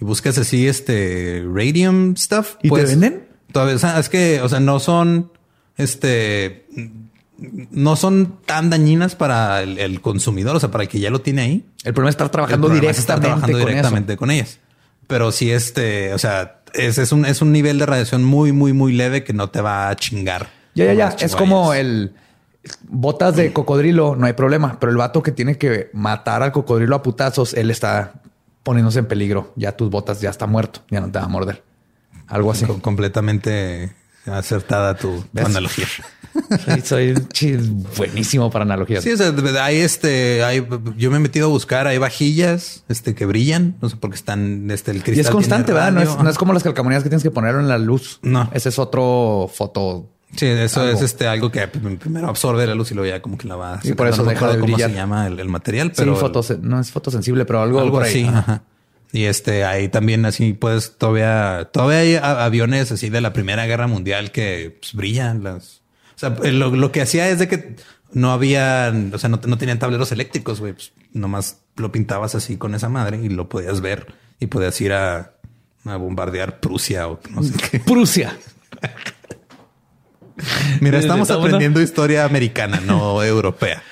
y 0.00 0.04
buscas 0.04 0.38
así 0.38 0.66
este 0.66 1.44
radium 1.46 2.16
stuff. 2.16 2.56
¿Y 2.58 2.62
te 2.62 2.68
pues, 2.68 2.90
venden? 2.90 3.26
Todavía, 3.52 3.76
o 3.76 3.78
sea, 3.78 3.98
es 3.98 4.08
que, 4.08 4.40
o 4.42 4.48
sea, 4.48 4.60
no 4.60 4.78
son 4.78 5.32
este 5.76 6.66
no 7.70 7.94
son 7.94 8.40
tan 8.44 8.68
dañinas 8.68 9.14
para 9.14 9.62
el, 9.62 9.78
el 9.78 10.00
consumidor, 10.00 10.56
o 10.56 10.60
sea, 10.60 10.70
para 10.70 10.84
el 10.84 10.88
que 10.88 10.98
ya 10.98 11.10
lo 11.10 11.20
tiene 11.20 11.42
ahí. 11.42 11.64
El 11.84 11.94
problema 11.94 12.10
es 12.10 12.14
estar 12.14 12.30
trabajando 12.30 12.66
problema 12.66 12.90
es 12.90 12.96
directamente, 12.96 13.00
estar 13.00 13.20
trabajando 13.20 13.58
con 13.58 13.68
directamente 13.68 14.16
con 14.16 14.30
ellas. 14.30 14.58
Pero 15.06 15.32
sí, 15.32 15.50
este, 15.50 16.12
o 16.12 16.18
sea, 16.18 16.60
es, 16.74 16.98
es 16.98 17.12
un, 17.12 17.24
es 17.24 17.40
un 17.40 17.52
nivel 17.52 17.78
de 17.78 17.86
radiación 17.86 18.24
muy, 18.24 18.52
muy, 18.52 18.72
muy 18.72 18.92
leve 18.92 19.24
que 19.24 19.32
no 19.32 19.50
te 19.50 19.60
va 19.60 19.88
a 19.88 19.96
chingar. 19.96 20.48
Ya, 20.74 20.84
ya, 20.86 20.94
ya. 20.94 21.16
Es 21.20 21.34
como 21.34 21.74
el 21.74 22.12
botas 22.88 23.36
de 23.36 23.52
cocodrilo, 23.52 24.16
no 24.16 24.26
hay 24.26 24.32
problema. 24.32 24.78
Pero 24.80 24.90
el 24.90 24.98
vato 24.98 25.22
que 25.22 25.32
tiene 25.32 25.56
que 25.56 25.90
matar 25.92 26.42
al 26.42 26.52
cocodrilo 26.52 26.96
a 26.96 27.02
putazos, 27.02 27.54
él 27.54 27.70
está 27.70 28.14
poniéndose 28.68 28.98
en 28.98 29.06
peligro. 29.06 29.54
Ya 29.56 29.72
tus 29.72 29.88
botas 29.88 30.20
ya 30.20 30.28
está 30.28 30.46
muerto, 30.46 30.80
ya 30.90 31.00
no 31.00 31.10
te 31.10 31.18
va 31.18 31.24
a 31.24 31.28
morder. 31.28 31.64
Algo 32.26 32.50
así. 32.50 32.66
Com- 32.66 32.80
completamente 32.80 33.94
acertada 34.26 34.94
tu, 34.94 35.24
analogía. 35.42 35.86
Soy, 36.84 37.14
soy 37.32 37.56
buenísimo 37.96 38.50
para 38.50 38.64
analogías. 38.64 39.02
Sí, 39.02 39.10
o 39.12 39.16
sea, 39.16 39.32
hay 39.64 39.78
este, 39.78 40.44
hay, 40.44 40.68
yo 40.98 41.10
me 41.10 41.16
he 41.16 41.20
metido 41.20 41.46
a 41.46 41.48
buscar, 41.48 41.86
hay 41.86 41.96
vajillas, 41.96 42.84
este, 42.90 43.14
que 43.14 43.24
brillan, 43.24 43.76
no 43.80 43.88
sé 43.88 43.96
por 43.96 44.10
qué 44.10 44.16
están, 44.16 44.70
este, 44.70 44.90
el 44.90 45.02
cristal. 45.02 45.16
y 45.16 45.20
es 45.20 45.30
constante, 45.30 45.72
¿verdad? 45.72 45.92
No 45.92 46.00
radio. 46.00 46.12
es, 46.12 46.22
no 46.22 46.28
es 46.28 46.36
como 46.36 46.52
las 46.52 46.62
calcamonías 46.62 47.02
que 47.02 47.08
tienes 47.08 47.22
que 47.22 47.30
ponerlo 47.30 47.60
en 47.60 47.68
la 47.68 47.78
luz. 47.78 48.18
No. 48.20 48.50
Ese 48.52 48.68
es 48.68 48.78
otro 48.78 49.50
foto. 49.52 50.10
Sí, 50.36 50.46
eso 50.46 50.82
algo. 50.82 50.92
es 50.92 51.02
este 51.02 51.26
algo 51.26 51.50
que 51.50 51.66
primero 51.68 52.28
absorbe 52.28 52.66
la 52.66 52.74
luz 52.74 52.90
y 52.90 52.94
luego 52.94 53.08
ya 53.08 53.22
como 53.22 53.38
que 53.38 53.48
la 53.48 53.56
va. 53.56 53.80
Y 53.82 53.92
por 53.92 54.08
eso 54.08 54.22
no 54.22 54.30
deja 54.30 54.52
de 54.52 54.58
cómo 54.58 54.78
se 54.78 54.92
llama 54.92 55.26
el, 55.26 55.40
el 55.40 55.48
material, 55.48 55.92
pero 55.96 56.14
sí, 56.14 56.20
fotos, 56.20 56.58
no 56.60 56.80
es 56.80 56.90
fotosensible, 56.90 57.44
pero 57.44 57.62
algo, 57.62 57.80
algo 57.80 57.92
por 57.92 58.02
ahí. 58.02 58.24
así. 58.24 58.24
Ajá. 58.24 58.62
Y 59.10 59.24
este 59.24 59.64
ahí 59.64 59.88
también 59.88 60.26
así 60.26 60.52
puedes 60.52 60.98
todavía 60.98 61.70
todavía 61.72 62.00
hay 62.00 62.16
aviones 62.16 62.92
así 62.92 63.08
de 63.08 63.22
la 63.22 63.32
Primera 63.32 63.66
Guerra 63.66 63.86
Mundial 63.86 64.30
que 64.32 64.76
pues, 64.80 64.92
brillan 64.92 65.42
las. 65.44 65.80
O 66.14 66.18
sea, 66.18 66.30
lo, 66.30 66.70
lo 66.74 66.92
que 66.92 67.00
hacía 67.00 67.28
es 67.30 67.38
de 67.38 67.48
que 67.48 67.76
no 68.12 68.32
había, 68.32 68.92
o 69.12 69.18
sea, 69.18 69.28
no, 69.28 69.40
no 69.46 69.58
tenían 69.58 69.78
tableros 69.78 70.12
eléctricos, 70.12 70.60
güey. 70.60 70.74
Pues, 70.74 70.92
nomás 71.12 71.60
lo 71.76 71.90
pintabas 71.90 72.34
así 72.34 72.56
con 72.56 72.74
esa 72.74 72.88
madre 72.88 73.18
y 73.22 73.28
lo 73.30 73.48
podías 73.48 73.80
ver 73.80 74.12
y 74.40 74.46
podías 74.46 74.78
ir 74.80 74.92
a, 74.92 75.32
a 75.84 75.96
bombardear 75.96 76.60
Prusia 76.60 77.08
o 77.08 77.18
no 77.30 77.42
sé 77.42 77.54
qué. 77.70 77.80
Prusia. 77.80 78.36
Mira, 80.80 80.98
estamos 80.98 81.30
aprendiendo 81.30 81.80
historia 81.80 82.24
americana, 82.24 82.80
no 82.84 83.22
europea. 83.24 83.82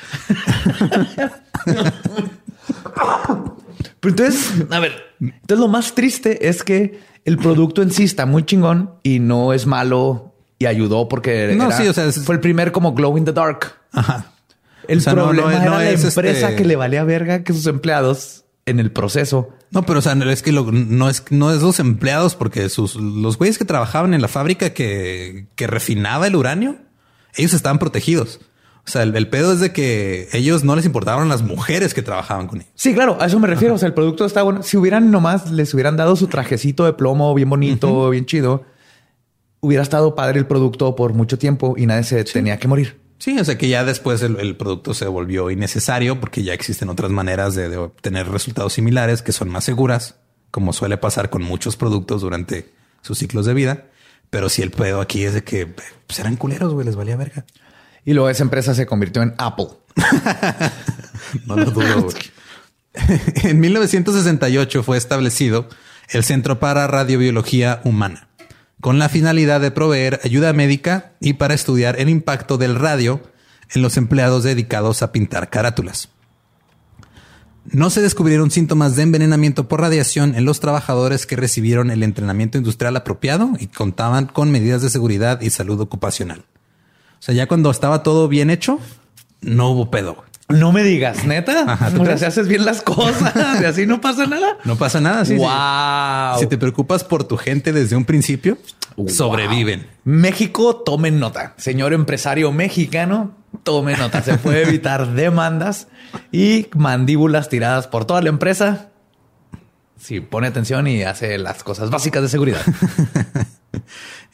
Pero 4.00 4.10
entonces, 4.14 4.52
a 4.70 4.78
ver, 4.80 4.92
entonces 5.20 5.58
lo 5.58 5.68
más 5.68 5.94
triste 5.94 6.48
es 6.48 6.62
que 6.62 7.00
el 7.24 7.38
producto 7.38 7.82
en 7.82 7.90
sí 7.90 8.04
está 8.04 8.26
muy 8.26 8.44
chingón 8.44 8.90
y 9.02 9.18
no 9.18 9.52
es 9.52 9.66
malo 9.66 10.34
y 10.58 10.66
ayudó 10.66 11.08
porque 11.08 11.54
No, 11.56 11.66
era- 11.66 11.76
sí, 11.76 11.86
o 11.88 11.92
sea, 11.92 12.06
es- 12.06 12.24
fue 12.24 12.34
el 12.36 12.40
primer 12.40 12.72
como 12.72 12.94
glow 12.94 13.18
in 13.18 13.24
the 13.24 13.32
dark. 13.32 13.72
Ajá. 13.92 14.32
El 14.88 14.98
O 14.98 15.00
sea, 15.00 15.14
no- 15.14 15.24
problema 15.24 15.52
no 15.52 15.60
era 15.62 15.70
la 15.78 15.90
es, 15.90 16.04
empresa 16.04 16.50
este- 16.50 16.56
que 16.62 16.64
le 16.64 16.76
valía 16.76 17.02
verga 17.04 17.42
que 17.42 17.52
sus 17.52 17.66
empleados 17.66 18.44
en 18.66 18.80
el 18.80 18.90
proceso. 18.92 19.48
No, 19.70 19.84
pero 19.86 20.00
o 20.00 20.02
sea, 20.02 20.12
es 20.12 20.42
que 20.42 20.52
lo- 20.52 20.70
no 20.72 21.08
es 21.08 21.24
no 21.30 21.52
es 21.52 21.62
los 21.62 21.78
empleados, 21.80 22.34
porque 22.34 22.68
sus 22.68 22.96
los 22.96 23.38
güeyes 23.38 23.58
que 23.58 23.64
trabajaban 23.64 24.12
en 24.12 24.20
la 24.22 24.28
fábrica 24.28 24.74
que, 24.74 25.46
que 25.54 25.66
refinaba 25.66 26.26
el 26.26 26.36
uranio, 26.36 26.76
ellos 27.36 27.54
estaban 27.54 27.78
protegidos. 27.78 28.40
O 28.86 28.88
sea, 28.88 29.02
el, 29.02 29.16
el 29.16 29.28
pedo 29.28 29.52
es 29.52 29.58
de 29.60 29.72
que 29.72 30.28
ellos 30.32 30.62
no 30.62 30.76
les 30.76 30.84
importaban 30.86 31.28
las 31.28 31.42
mujeres 31.42 31.92
que 31.94 32.02
trabajaban 32.02 32.46
con 32.46 32.60
ellos. 32.60 32.70
Sí, 32.76 32.94
claro, 32.94 33.16
a 33.20 33.26
eso 33.26 33.38
me 33.40 33.48
refiero. 33.48 33.74
O 33.74 33.78
sea, 33.78 33.88
el 33.88 33.94
producto 33.94 34.24
está 34.24 34.42
bueno. 34.44 34.62
Si 34.62 34.76
hubieran 34.76 35.10
nomás 35.10 35.50
les 35.50 35.72
hubieran 35.74 35.96
dado 35.96 36.14
su 36.14 36.28
trajecito 36.28 36.84
de 36.84 36.92
plomo 36.92 37.34
bien 37.34 37.50
bonito, 37.50 38.10
bien 38.10 38.26
chido, 38.26 38.64
hubiera 39.60 39.82
estado 39.82 40.14
padre 40.14 40.38
el 40.38 40.46
producto 40.46 40.94
por 40.94 41.14
mucho 41.14 41.36
tiempo 41.38 41.74
y 41.76 41.86
nadie 41.86 42.04
se 42.04 42.22
tenía 42.24 42.58
que 42.58 42.68
morir. 42.68 43.00
Sí, 43.18 43.38
o 43.38 43.44
sea 43.44 43.56
que 43.56 43.68
ya 43.68 43.84
después 43.84 44.22
el, 44.22 44.38
el 44.38 44.56
producto 44.56 44.94
se 44.94 45.06
volvió 45.06 45.50
innecesario 45.50 46.20
porque 46.20 46.42
ya 46.42 46.52
existen 46.52 46.88
otras 46.88 47.10
maneras 47.10 47.54
de, 47.54 47.68
de 47.68 47.76
obtener 47.78 48.28
resultados 48.28 48.74
similares 48.74 49.22
que 49.22 49.32
son 49.32 49.48
más 49.48 49.64
seguras, 49.64 50.16
como 50.50 50.72
suele 50.72 50.98
pasar 50.98 51.30
con 51.30 51.42
muchos 51.42 51.76
productos 51.76 52.20
durante 52.22 52.72
sus 53.02 53.18
ciclos 53.18 53.46
de 53.46 53.54
vida. 53.54 53.86
Pero 54.30 54.48
sí 54.48 54.62
el 54.62 54.70
pedo 54.70 55.00
aquí 55.00 55.24
es 55.24 55.34
de 55.34 55.44
que 55.44 55.66
pues, 55.66 56.18
eran 56.18 56.36
culeros, 56.36 56.74
güey, 56.74 56.84
les 56.84 56.96
valía 56.96 57.16
verga. 57.16 57.46
Y 58.04 58.12
luego 58.12 58.28
esa 58.28 58.42
empresa 58.42 58.74
se 58.74 58.86
convirtió 58.86 59.22
en 59.22 59.34
Apple. 59.38 59.68
No 61.46 61.56
lo 61.56 61.70
dudo. 61.72 62.02
güey. 62.02 62.14
en 63.42 63.60
1968 63.60 64.82
fue 64.82 64.96
establecido 64.96 65.68
el 66.10 66.24
Centro 66.24 66.60
para 66.60 66.86
Radiobiología 66.86 67.80
Humana, 67.84 68.25
con 68.86 69.00
la 69.00 69.08
finalidad 69.08 69.60
de 69.60 69.72
proveer 69.72 70.20
ayuda 70.22 70.52
médica 70.52 71.16
y 71.18 71.32
para 71.32 71.54
estudiar 71.54 71.98
el 71.98 72.08
impacto 72.08 72.56
del 72.56 72.76
radio 72.76 73.20
en 73.74 73.82
los 73.82 73.96
empleados 73.96 74.44
dedicados 74.44 75.02
a 75.02 75.10
pintar 75.10 75.50
carátulas. 75.50 76.08
No 77.64 77.90
se 77.90 78.00
descubrieron 78.00 78.52
síntomas 78.52 78.94
de 78.94 79.02
envenenamiento 79.02 79.66
por 79.66 79.80
radiación 79.80 80.36
en 80.36 80.44
los 80.44 80.60
trabajadores 80.60 81.26
que 81.26 81.34
recibieron 81.34 81.90
el 81.90 82.04
entrenamiento 82.04 82.58
industrial 82.58 82.94
apropiado 82.94 83.50
y 83.58 83.66
contaban 83.66 84.26
con 84.26 84.52
medidas 84.52 84.82
de 84.82 84.90
seguridad 84.90 85.40
y 85.40 85.50
salud 85.50 85.80
ocupacional. 85.80 86.44
O 87.18 87.22
sea, 87.22 87.34
ya 87.34 87.48
cuando 87.48 87.72
estaba 87.72 88.04
todo 88.04 88.28
bien 88.28 88.50
hecho, 88.50 88.78
no 89.40 89.68
hubo 89.68 89.90
pedo. 89.90 90.22
No 90.48 90.70
me 90.70 90.84
digas, 90.84 91.24
neta. 91.24 91.72
Ajá, 91.72 91.90
¿tú 91.90 92.02
o 92.02 92.04
sea, 92.04 92.04
crees? 92.04 92.20
si 92.20 92.26
haces 92.26 92.48
bien 92.48 92.64
las 92.64 92.80
cosas 92.82 93.34
y 93.60 93.64
así 93.64 93.86
no 93.86 94.00
pasa 94.00 94.26
nada. 94.26 94.58
No 94.64 94.76
pasa 94.76 95.00
nada. 95.00 95.24
sí, 95.24 95.36
sí. 95.36 95.38
wow. 95.38 96.38
Si 96.38 96.46
te 96.46 96.56
preocupas 96.56 97.02
por 97.04 97.24
tu 97.24 97.36
gente 97.36 97.72
desde 97.72 97.96
un 97.96 98.04
principio, 98.04 98.58
sobreviven. 99.08 99.86
México, 100.04 100.76
tomen 100.76 101.18
nota. 101.18 101.54
Señor 101.56 101.92
empresario 101.92 102.52
mexicano, 102.52 103.34
tome 103.64 103.96
nota. 103.96 104.22
Se 104.22 104.38
puede 104.38 104.62
evitar 104.62 105.08
demandas 105.14 105.88
y 106.30 106.68
mandíbulas 106.76 107.48
tiradas 107.48 107.88
por 107.88 108.04
toda 108.04 108.22
la 108.22 108.28
empresa. 108.28 108.90
Si 109.98 110.20
pone 110.20 110.46
atención 110.46 110.86
y 110.86 111.02
hace 111.02 111.38
las 111.38 111.64
cosas 111.64 111.90
básicas 111.90 112.22
de 112.22 112.28
seguridad. 112.28 112.62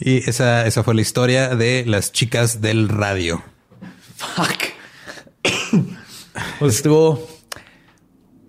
Y 0.04 0.28
esa, 0.28 0.66
esa 0.66 0.82
fue 0.82 0.94
la 0.94 1.00
historia 1.00 1.54
de 1.54 1.84
las 1.86 2.10
chicas 2.10 2.60
del 2.60 2.88
radio. 2.88 3.42
Fuck. 4.16 5.92
Pues 6.62 6.76
estuvo 6.76 7.26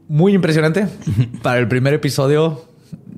muy 0.07 0.33
impresionante 0.33 0.87
para 1.41 1.59
el 1.59 1.67
primer 1.67 1.93
episodio. 1.93 2.65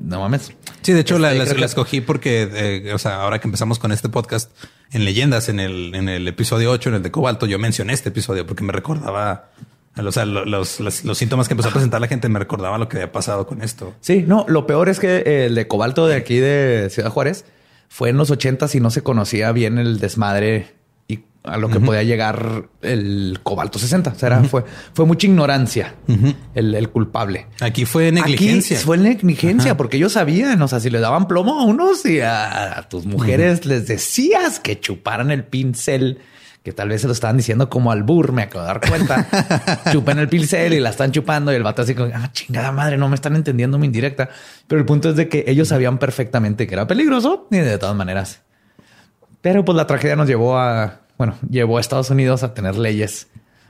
No 0.01 0.19
mames. 0.19 0.51
Sí, 0.81 0.93
de 0.93 0.99
hecho 1.01 1.17
la, 1.17 1.29
Este, 1.29 1.39
la- 1.39 1.45
creo 1.45 1.55
la 1.55 1.59
que- 1.61 1.65
escogí 1.65 2.01
porque, 2.01 2.49
eh, 2.53 2.93
o 2.93 2.97
sea, 2.99 3.21
ahora 3.21 3.39
que 3.39 3.47
empezamos 3.47 3.79
con 3.79 3.91
este 3.91 4.07
podcast 4.09 4.51
en 4.91 5.03
leyendas, 5.03 5.49
en 5.49 5.59
el, 5.59 5.95
en 5.95 6.09
el 6.09 6.27
episodio 6.27 6.71
8, 6.71 6.89
en 6.89 6.95
el 6.95 7.03
de 7.03 7.11
Cobalto, 7.11 7.45
yo 7.47 7.57
mencioné 7.59 7.93
este 7.93 8.09
episodio 8.09 8.45
porque 8.45 8.63
me 8.63 8.71
recordaba, 8.71 9.49
o 9.97 10.11
sea, 10.11 10.25
lo- 10.25 10.45
los, 10.45 10.79
los, 10.79 11.03
los 11.03 11.17
síntomas 11.17 11.47
que 11.47 11.53
empezó 11.55 11.69
a 11.69 11.73
presentar 11.73 11.99
la 12.01 12.07
gente 12.07 12.29
me 12.29 12.37
recordaba 12.39 12.77
lo 12.77 12.87
que 12.87 12.97
había 12.97 13.11
pasado 13.11 13.47
con 13.47 13.61
esto. 13.63 13.93
Sí, 14.01 14.23
no, 14.27 14.45
lo 14.47 14.67
peor 14.67 14.89
es 14.89 14.99
que 14.99 15.45
el 15.47 15.55
de 15.55 15.67
cobalto 15.67 16.07
de 16.07 16.15
aquí 16.15 16.37
de 16.37 16.89
Ciudad 16.91 17.09
Juárez 17.09 17.45
fue 17.89 18.09
en 18.09 18.17
los 18.17 18.29
ochentas 18.29 18.75
y 18.75 18.79
no 18.79 18.91
se 18.91 19.01
conocía 19.01 19.51
bien 19.51 19.77
el 19.79 19.99
desmadre 19.99 20.75
a 21.45 21.57
lo 21.57 21.69
que 21.69 21.79
podía 21.79 22.03
llegar 22.03 22.69
el 22.81 23.39
cobalto 23.43 23.79
60. 23.79 24.11
O 24.11 24.15
sea, 24.15 24.27
era- 24.27 24.43
fue, 24.43 24.63
fue 24.93 25.05
mucha 25.05 25.27
ignorancia 25.27 25.95
el, 26.53 26.75
el 26.75 26.89
culpable. 26.89 27.47
Aquí 27.61 27.85
fue 27.85 28.11
negligencia. 28.11 28.77
Aquí 28.77 28.85
fue 28.85 28.97
negligencia 28.97 29.77
porque 29.77 29.97
ellos 29.97 30.13
sabían, 30.13 30.61
o 30.61 30.67
sea, 30.67 30.79
si 30.79 30.89
le 30.89 30.99
daban 30.99 31.27
plomo 31.27 31.59
a 31.59 31.63
unos 31.65 32.05
y 32.05 32.19
a, 32.21 32.79
a 32.79 32.89
tus 32.89 33.05
mujeres 33.05 33.65
les 33.65 33.87
decías 33.87 34.59
que 34.59 34.79
chuparan 34.79 35.31
el 35.31 35.43
pincel, 35.43 36.19
que 36.63 36.71
tal 36.73 36.89
vez 36.89 37.01
se 37.01 37.07
lo 37.07 37.13
estaban 37.13 37.37
diciendo 37.37 37.69
como 37.69 37.91
albur, 37.91 38.31
me 38.31 38.41
acabo 38.41 38.61
de 38.61 38.67
dar 38.67 38.81
cuenta. 38.89 39.81
Chupen 39.91 40.17
el 40.17 40.27
pincel 40.27 40.73
y 40.73 40.79
la 40.79 40.89
están 40.89 41.11
chupando 41.11 41.51
y 41.53 41.55
el 41.55 41.61
vato 41.63 41.83
así 41.83 41.93
como, 41.93 42.11
ah, 42.11 42.31
chingada 42.31 42.71
madre, 42.71 42.97
no 42.97 43.07
me 43.07 43.13
están 43.13 43.35
entendiendo 43.35 43.77
mi 43.77 43.85
indirecta. 43.85 44.29
Pero 44.67 44.79
el 44.79 44.85
punto 44.87 45.09
es 45.11 45.15
de 45.15 45.29
que 45.29 45.43
ellos 45.47 45.67
sabían 45.67 45.99
perfectamente 45.99 46.65
que 46.65 46.73
era 46.73 46.87
peligroso 46.87 47.47
y 47.51 47.57
de 47.57 47.77
todas 47.77 47.95
maneras. 47.95 48.41
Pero 49.41 49.63
pues 49.63 49.75
la 49.75 49.85
tragedia 49.85 50.15
nos 50.15 50.27
llevó 50.27 50.57
a, 50.57 51.01
bueno, 51.17 51.35
llevó 51.49 51.77
a 51.77 51.81
Estados 51.81 52.09
Unidos 52.09 52.43
a 52.43 52.53
tener 52.53 52.75
leyes. 52.77 53.27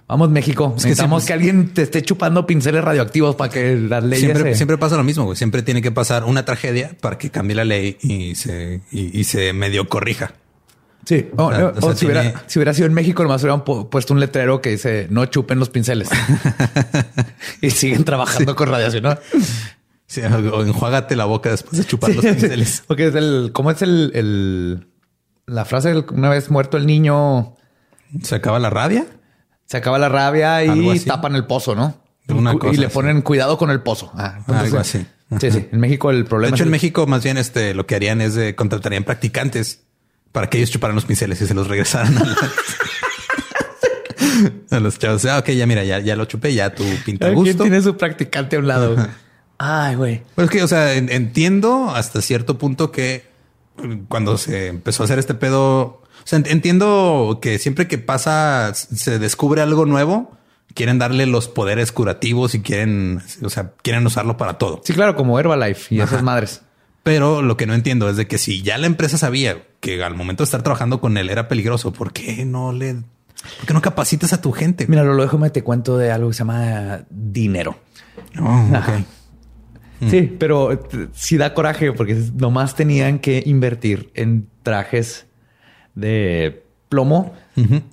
Vamos, 0.07 0.29
México. 0.29 0.69
que 0.69 0.83
Necesitamos 0.83 1.23
siempre- 1.23 1.45
que 1.45 1.49
alguien 1.49 1.73
te 1.73 1.81
esté 1.81 2.01
chupando 2.03 2.45
pinceles 2.45 2.83
radioactivos 2.83 3.35
para 3.35 3.51
que 3.51 3.75
las 3.75 4.03
leyes 4.03 4.19
Siempre, 4.31 4.51
se- 4.51 4.55
siempre 4.57 4.77
pasa 4.77 4.97
lo 4.97 5.03
mismo, 5.03 5.23
güey. 5.25 5.35
Siempre 5.35 5.63
tiene 5.63 5.81
que 5.81 5.91
pasar 5.91 6.25
una 6.25 6.45
tragedia 6.45 6.95
para 7.01 7.17
que 7.17 7.31
cambie 7.31 7.55
la 7.55 7.65
ley 7.65 7.97
y 8.01 8.35
se, 8.35 8.81
y, 8.91 9.19
y 9.19 9.23
se 9.23 9.51
medio 9.53 9.89
corrija. 9.89 10.33
Sí. 11.05 11.27
O, 11.37 11.45
O 11.45 11.51
sea, 11.55 11.65
o- 11.65 11.69
o 11.77 11.81
sea, 11.81 11.89
o 11.89 11.95
si, 11.95 12.05
hubiera, 12.05 12.43
si 12.47 12.59
hubiera 12.59 12.73
sido 12.75 12.87
en 12.87 12.93
México, 12.93 13.23
nomás 13.23 13.41
hubieran 13.41 13.63
pu- 13.63 13.89
puesto 13.89 14.13
un 14.13 14.19
letrero 14.19 14.61
que 14.61 14.71
dice 14.71 15.07
no 15.09 15.25
chupen 15.25 15.57
los 15.59 15.69
pinceles 15.69 16.09
y 17.61 17.69
siguen 17.71 18.03
trabajando 18.03 18.55
con 18.55 18.69
radiación. 18.69 19.03
¿no? 19.03 19.17
Sí, 20.07 20.21
o 20.21 20.63
enjuágate 20.63 21.15
la 21.15 21.25
boca 21.25 21.49
después 21.49 21.79
de 21.79 21.85
chupar 21.85 22.13
los 22.13 22.23
pinceles. 22.23 22.83
Porque 22.87 23.07
es 23.07 23.15
el, 23.15 23.49
¿cómo 23.53 23.71
es 23.71 23.81
el, 23.81 24.11
el- 24.13 24.87
la 25.47 25.65
frase? 25.65 25.89
del- 25.89 26.05
Una 26.11 26.29
vez 26.29 26.49
muerto 26.49 26.77
el 26.77 26.85
niño, 26.85 27.55
¿Se 28.23 28.35
acaba 28.35 28.59
la 28.59 28.69
rabia? 28.69 29.05
se 29.65 29.77
acaba 29.77 29.97
la 29.97 30.09
rabia 30.09 30.63
y 30.63 30.99
tapan 31.01 31.35
el 31.35 31.45
pozo, 31.45 31.75
¿no? 31.75 31.99
Una 32.29 32.53
cosa 32.53 32.73
y 32.73 32.77
le 32.77 32.85
así. 32.87 32.93
ponen 32.93 33.21
cuidado 33.21 33.57
con 33.57 33.69
el 33.71 33.81
pozo. 33.81 34.11
Ah, 34.15 34.35
entonces, 34.37 34.65
Algo 34.65 34.79
así. 34.79 35.05
Sí, 35.39 35.51
sí. 35.51 35.67
En 35.71 35.79
México 35.79 36.11
el 36.11 36.25
problema 36.25 36.51
De 36.51 36.55
hecho, 36.55 36.63
es 36.63 36.67
en 36.67 36.67
el- 36.67 36.71
México 36.71 37.07
más 37.07 37.23
bien 37.23 37.37
este 37.37 37.73
lo 37.73 37.85
que 37.87 37.95
harían 37.95 38.21
es 38.21 38.35
de 38.35 38.55
contratarían 38.55 39.03
practicantes 39.03 39.81
para 40.31 40.49
que 40.49 40.57
ellos 40.57 40.69
chuparan 40.71 40.95
los 40.95 41.05
pinceles 41.05 41.41
y 41.41 41.47
se 41.47 41.53
los 41.53 41.67
regresaran 41.67 42.17
a, 42.17 42.21
a 44.75 44.79
los 44.79 44.99
chavos. 44.99 45.25
Ah, 45.25 45.39
ok, 45.39 45.49
ya 45.51 45.65
mira, 45.65 45.83
ya, 45.83 45.99
ya 45.99 46.15
lo 46.15 46.25
chupé, 46.25 46.53
ya 46.53 46.73
tú 46.73 46.83
pinta 47.05 47.27
a 47.27 47.29
¿Quién 47.29 47.43
gusto. 47.43 47.63
tiene 47.63 47.81
su 47.81 47.97
practicante 47.97 48.55
a 48.55 48.59
un 48.59 48.67
lado? 48.67 48.95
Ay, 49.57 49.95
güey. 49.95 50.23
Pues 50.35 50.45
es 50.45 50.51
que, 50.51 50.63
o 50.63 50.67
sea, 50.67 50.93
en- 50.93 51.09
entiendo 51.09 51.91
hasta 51.95 52.21
cierto 52.21 52.57
punto 52.57 52.91
que 52.91 53.25
cuando 54.07 54.37
se 54.37 54.67
empezó 54.67 55.03
a 55.03 55.05
hacer 55.05 55.19
este 55.19 55.33
pedo, 55.33 55.81
o 55.83 56.01
sea, 56.23 56.39
ent- 56.39 56.47
entiendo 56.49 57.39
que 57.41 57.59
siempre 57.59 57.87
que 57.87 57.97
pasa, 57.97 58.73
se 58.73 59.19
descubre 59.19 59.61
algo 59.61 59.85
nuevo, 59.85 60.31
quieren 60.73 60.99
darle 60.99 61.25
los 61.25 61.47
poderes 61.47 61.91
curativos 61.91 62.55
y 62.55 62.61
quieren, 62.61 63.21
o 63.43 63.49
sea, 63.49 63.71
quieren 63.81 64.05
usarlo 64.05 64.37
para 64.37 64.57
todo. 64.57 64.81
Sí, 64.83 64.93
claro, 64.93 65.15
como 65.15 65.39
Herbalife 65.39 65.95
y 65.95 66.01
esas 66.01 66.23
madres. 66.23 66.61
Pero 67.03 67.41
lo 67.43 67.55
que 67.55 67.67
no 67.67 67.73
entiendo 67.75 68.09
es 68.09 68.17
de 68.17 68.27
que 68.27 68.37
si 68.39 68.63
ya 68.63 68.77
la 68.77 68.87
empresa 68.87 69.17
sabía 69.17 69.63
que 69.79 70.03
al 70.03 70.15
momento 70.15 70.41
de 70.43 70.45
estar 70.45 70.63
trabajando 70.63 70.99
con 70.99 71.17
él 71.17 71.29
era 71.29 71.47
peligroso, 71.47 71.93
¿por 71.93 72.11
qué 72.11 72.45
no 72.45 72.73
le, 72.73 72.95
por 72.95 73.67
qué 73.67 73.73
no 73.75 73.81
capacitas 73.81 74.33
a 74.33 74.41
tu 74.41 74.51
gente? 74.51 74.87
Mira, 74.87 75.03
lo 75.03 75.15
déjame 75.21 75.51
te 75.51 75.63
cuento 75.63 75.97
de 75.99 76.11
algo 76.11 76.29
que 76.29 76.33
se 76.33 76.39
llama 76.39 77.01
dinero. 77.11 77.77
Oh, 78.41 78.69
ok. 78.75 79.05
Sí, 80.09 80.35
pero 80.37 80.71
eh, 80.73 80.79
sí 81.13 81.37
da 81.37 81.53
coraje 81.53 81.91
porque 81.93 82.15
nomás 82.35 82.75
tenían 82.75 83.19
que 83.19 83.41
invertir 83.45 84.11
en 84.13 84.47
trajes 84.63 85.25
de 85.93 86.63
plomo, 86.89 87.33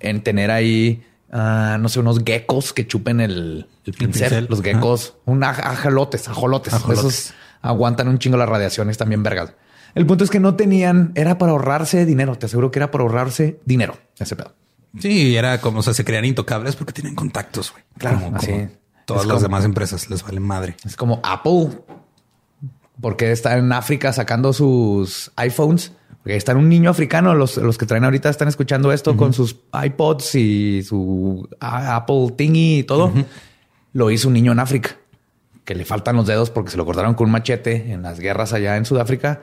en 0.00 0.22
tener 0.22 0.50
ahí, 0.50 1.02
ah, 1.30 1.76
no 1.80 1.88
sé, 1.88 2.00
unos 2.00 2.22
geckos 2.24 2.72
que 2.72 2.86
chupen 2.86 3.20
el, 3.20 3.66
el 3.86 3.92
pincel, 3.92 4.28
pincel, 4.28 4.46
los 4.50 4.62
geckos, 4.62 5.14
un 5.24 5.42
aj- 5.42 5.60
ajolotes, 5.64 6.28
ajolotes. 6.28 6.74
Ajolotes. 6.74 7.04
Esos 7.04 7.34
aguantan 7.60 8.08
un 8.08 8.18
chingo 8.18 8.36
las 8.36 8.48
radiaciones 8.48 8.98
también 8.98 9.22
vergas. 9.22 9.52
El 9.94 10.06
punto 10.06 10.24
es 10.24 10.30
que 10.30 10.40
no 10.40 10.54
tenían, 10.56 11.12
era 11.14 11.38
para 11.38 11.52
ahorrarse 11.52 12.04
dinero. 12.06 12.36
Te 12.36 12.46
aseguro 12.46 12.70
que 12.70 12.78
era 12.78 12.90
para 12.90 13.02
ahorrarse 13.02 13.60
dinero 13.64 13.96
ese 14.18 14.34
pedo. 14.36 14.54
Sí, 14.98 15.36
era 15.36 15.60
como, 15.60 15.78
o 15.80 15.82
sea, 15.82 15.94
se 15.94 16.04
crean 16.04 16.24
intocables 16.24 16.76
porque 16.76 16.92
tienen 16.92 17.14
contactos, 17.14 17.72
güey. 17.72 17.84
Claro, 17.98 18.20
Como- 18.20 18.36
así. 18.36 18.46
como 18.50 18.70
Todas 19.04 19.22
Es 19.22 19.28
las 19.28 19.34
como- 19.36 19.42
demás 19.48 19.64
empresas 19.64 20.10
les 20.10 20.22
vale 20.22 20.40
madre. 20.40 20.76
Es 20.84 20.96
como 20.96 21.20
Apple. 21.24 21.68
Porque 23.00 23.32
está 23.32 23.56
en 23.56 23.72
África 23.72 24.12
sacando 24.12 24.52
sus 24.52 25.32
iPhones. 25.36 25.92
Porque 26.22 26.36
está 26.36 26.54
un 26.54 26.68
niño 26.68 26.90
africano. 26.90 27.34
Los, 27.34 27.56
los 27.56 27.78
que 27.78 27.86
traen 27.86 28.04
ahorita 28.04 28.28
están 28.30 28.48
escuchando 28.48 28.92
esto 28.92 29.16
con 29.16 29.32
sus 29.32 29.56
iPods 29.72 30.34
y 30.36 30.82
su 30.84 31.48
Apple 31.60 32.34
Thingy 32.36 32.78
y 32.80 32.82
todo. 32.84 33.12
Lo 33.92 34.10
hizo 34.10 34.28
un 34.28 34.34
niño 34.34 34.52
en 34.52 34.60
África 34.60 34.96
que 35.64 35.74
le 35.74 35.84
faltan 35.84 36.16
los 36.16 36.26
dedos 36.26 36.50
porque 36.50 36.70
se 36.70 36.76
lo 36.76 36.84
cortaron 36.84 37.14
con 37.14 37.26
un 37.26 37.32
machete 37.32 37.92
en 37.92 38.02
las 38.02 38.18
guerras 38.20 38.52
allá 38.52 38.76
en 38.76 38.84
Sudáfrica 38.84 39.42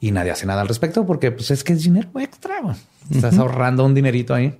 y 0.00 0.10
nadie 0.10 0.30
hace 0.32 0.44
nada 0.46 0.62
al 0.62 0.68
respecto 0.68 1.06
porque 1.06 1.30
pues 1.30 1.50
es 1.50 1.62
que 1.64 1.72
es 1.74 1.82
dinero 1.84 2.10
extra. 2.18 2.60
Estás 3.10 3.38
ahorrando 3.38 3.84
un 3.84 3.94
dinerito 3.94 4.34
ahí. 4.34 4.58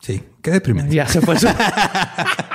Sí, 0.00 0.22
qué 0.40 0.50
deprimente. 0.52 0.94
Ya 0.94 1.06
se 1.06 1.20
fue. 1.20 1.36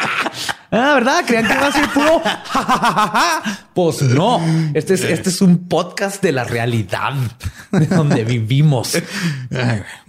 ah, 0.76 0.94
¿verdad? 0.96 1.24
Creían 1.26 1.48
que 1.48 1.54
iba 1.54 1.68
a 1.68 1.72
ser 1.72 1.90
puro. 1.90 2.22
pues 3.74 4.02
no. 4.02 4.42
Este 4.74 4.96
es, 4.96 5.04
este 5.04 5.30
es 5.30 5.42
un 5.42 5.68
podcast 5.68 6.22
de 6.22 6.32
la 6.32 6.44
realidad 6.44 7.14
de 7.72 7.88
donde 7.88 8.24
vivimos. 8.24 8.98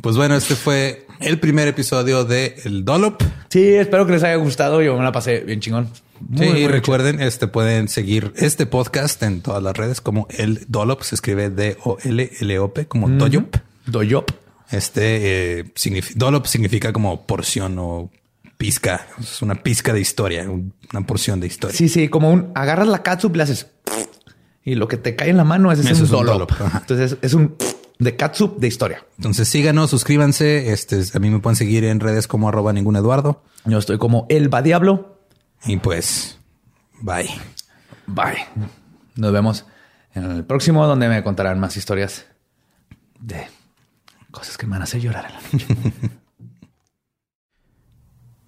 Pues 0.00 0.16
bueno, 0.16 0.34
este 0.36 0.56
fue 0.56 1.06
el 1.20 1.38
primer 1.38 1.68
episodio 1.68 2.24
de 2.24 2.56
El 2.64 2.84
Dollop. 2.84 3.22
Sí, 3.48 3.74
espero 3.74 4.06
que 4.06 4.12
les 4.12 4.22
haya 4.22 4.36
gustado. 4.36 4.82
Yo 4.82 4.96
me 4.96 5.04
la 5.04 5.12
pasé 5.12 5.40
bien 5.40 5.60
chingón. 5.60 5.88
Muy, 6.20 6.46
sí, 6.46 6.52
muy 6.52 6.66
recuerden, 6.68 7.20
este 7.20 7.46
pueden 7.46 7.88
seguir 7.88 8.32
este 8.36 8.64
podcast 8.64 9.22
en 9.22 9.42
todas 9.42 9.62
las 9.62 9.76
redes 9.76 10.00
como 10.00 10.26
El 10.30 10.64
Dollop. 10.68 11.02
Se 11.02 11.14
escribe 11.14 11.50
D-O-L-L-O-P 11.50 12.86
como 12.86 13.08
Doyop. 13.08 13.56
Doyop. 13.86 14.30
Este 14.70 15.60
eh, 15.60 15.64
Dollop 16.14 16.46
significa 16.46 16.92
como 16.92 17.26
porción 17.26 17.78
o 17.78 18.10
pizca. 18.56 19.06
Es 19.20 19.42
una 19.42 19.54
pizca 19.62 19.92
de 19.92 20.00
historia, 20.00 20.48
un- 20.50 20.74
una 20.92 21.06
porción 21.06 21.40
de 21.40 21.46
historia. 21.46 21.76
Sí, 21.76 21.88
sí, 21.88 22.08
como 22.08 22.30
un 22.30 22.52
agarras 22.54 22.88
la 22.88 23.02
catsup 23.02 23.34
y 23.34 23.36
le 23.38 23.42
haces 23.44 23.66
y 24.64 24.74
lo 24.74 24.88
que 24.88 24.96
te 24.96 25.14
cae 25.14 25.30
en 25.30 25.36
la 25.36 25.44
mano 25.44 25.70
es 25.70 25.78
Eso 25.78 25.90
un 25.90 25.94
es 26.04 26.10
un. 26.10 26.46
Entonces 26.74 27.18
es 27.22 27.34
un 27.34 27.54
de 27.98 28.16
catsup 28.16 28.58
de 28.58 28.66
historia. 28.66 29.06
Entonces 29.16 29.48
síganos, 29.48 29.90
suscríbanse. 29.90 30.72
Este, 30.72 31.02
a 31.14 31.18
mí 31.20 31.30
me 31.30 31.38
pueden 31.38 31.56
seguir 31.56 31.84
en 31.84 32.00
redes 32.00 32.26
como 32.26 32.48
arroba 32.48 32.72
ningún 32.72 32.96
Eduardo. 32.96 33.44
Yo 33.64 33.78
estoy 33.78 33.98
como 33.98 34.26
el 34.28 34.52
va 34.52 34.62
diablo. 34.62 35.20
Y 35.64 35.76
pues, 35.78 36.38
bye. 37.00 37.30
Bye. 38.06 38.44
Nos 39.14 39.32
vemos 39.32 39.66
en 40.14 40.24
el 40.30 40.44
próximo 40.44 40.86
donde 40.86 41.08
me 41.08 41.22
contarán 41.22 41.58
más 41.60 41.76
historias 41.76 42.26
de 43.20 43.46
cosas 44.30 44.58
que 44.58 44.66
me 44.66 44.72
van 44.72 44.82
a 44.82 44.84
hacer 44.84 45.00
llorar 45.00 45.26
en 45.26 45.32
la 45.32 45.40
noche. 45.40 46.10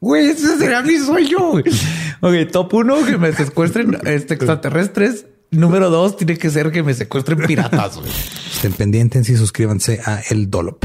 Güey, 0.00 0.28
ese 0.28 0.58
será 0.58 0.82
mi 0.82 0.96
sueño. 0.98 1.38
Ok, 2.20 2.34
top 2.52 2.74
uno, 2.74 3.04
que 3.04 3.18
me 3.18 3.32
secuestren 3.32 3.96
este, 4.04 4.34
extraterrestres. 4.34 5.26
Número 5.50 5.88
dos, 5.90 6.16
tiene 6.16 6.36
que 6.36 6.50
ser 6.50 6.70
que 6.70 6.82
me 6.82 6.94
secuestren 6.94 7.38
piratas. 7.46 7.96
güey. 7.96 8.10
Estén 8.52 8.72
pendientes 8.72 9.28
y 9.28 9.36
suscríbanse 9.36 10.00
a 10.04 10.20
El 10.30 10.50
Dollop. 10.50 10.84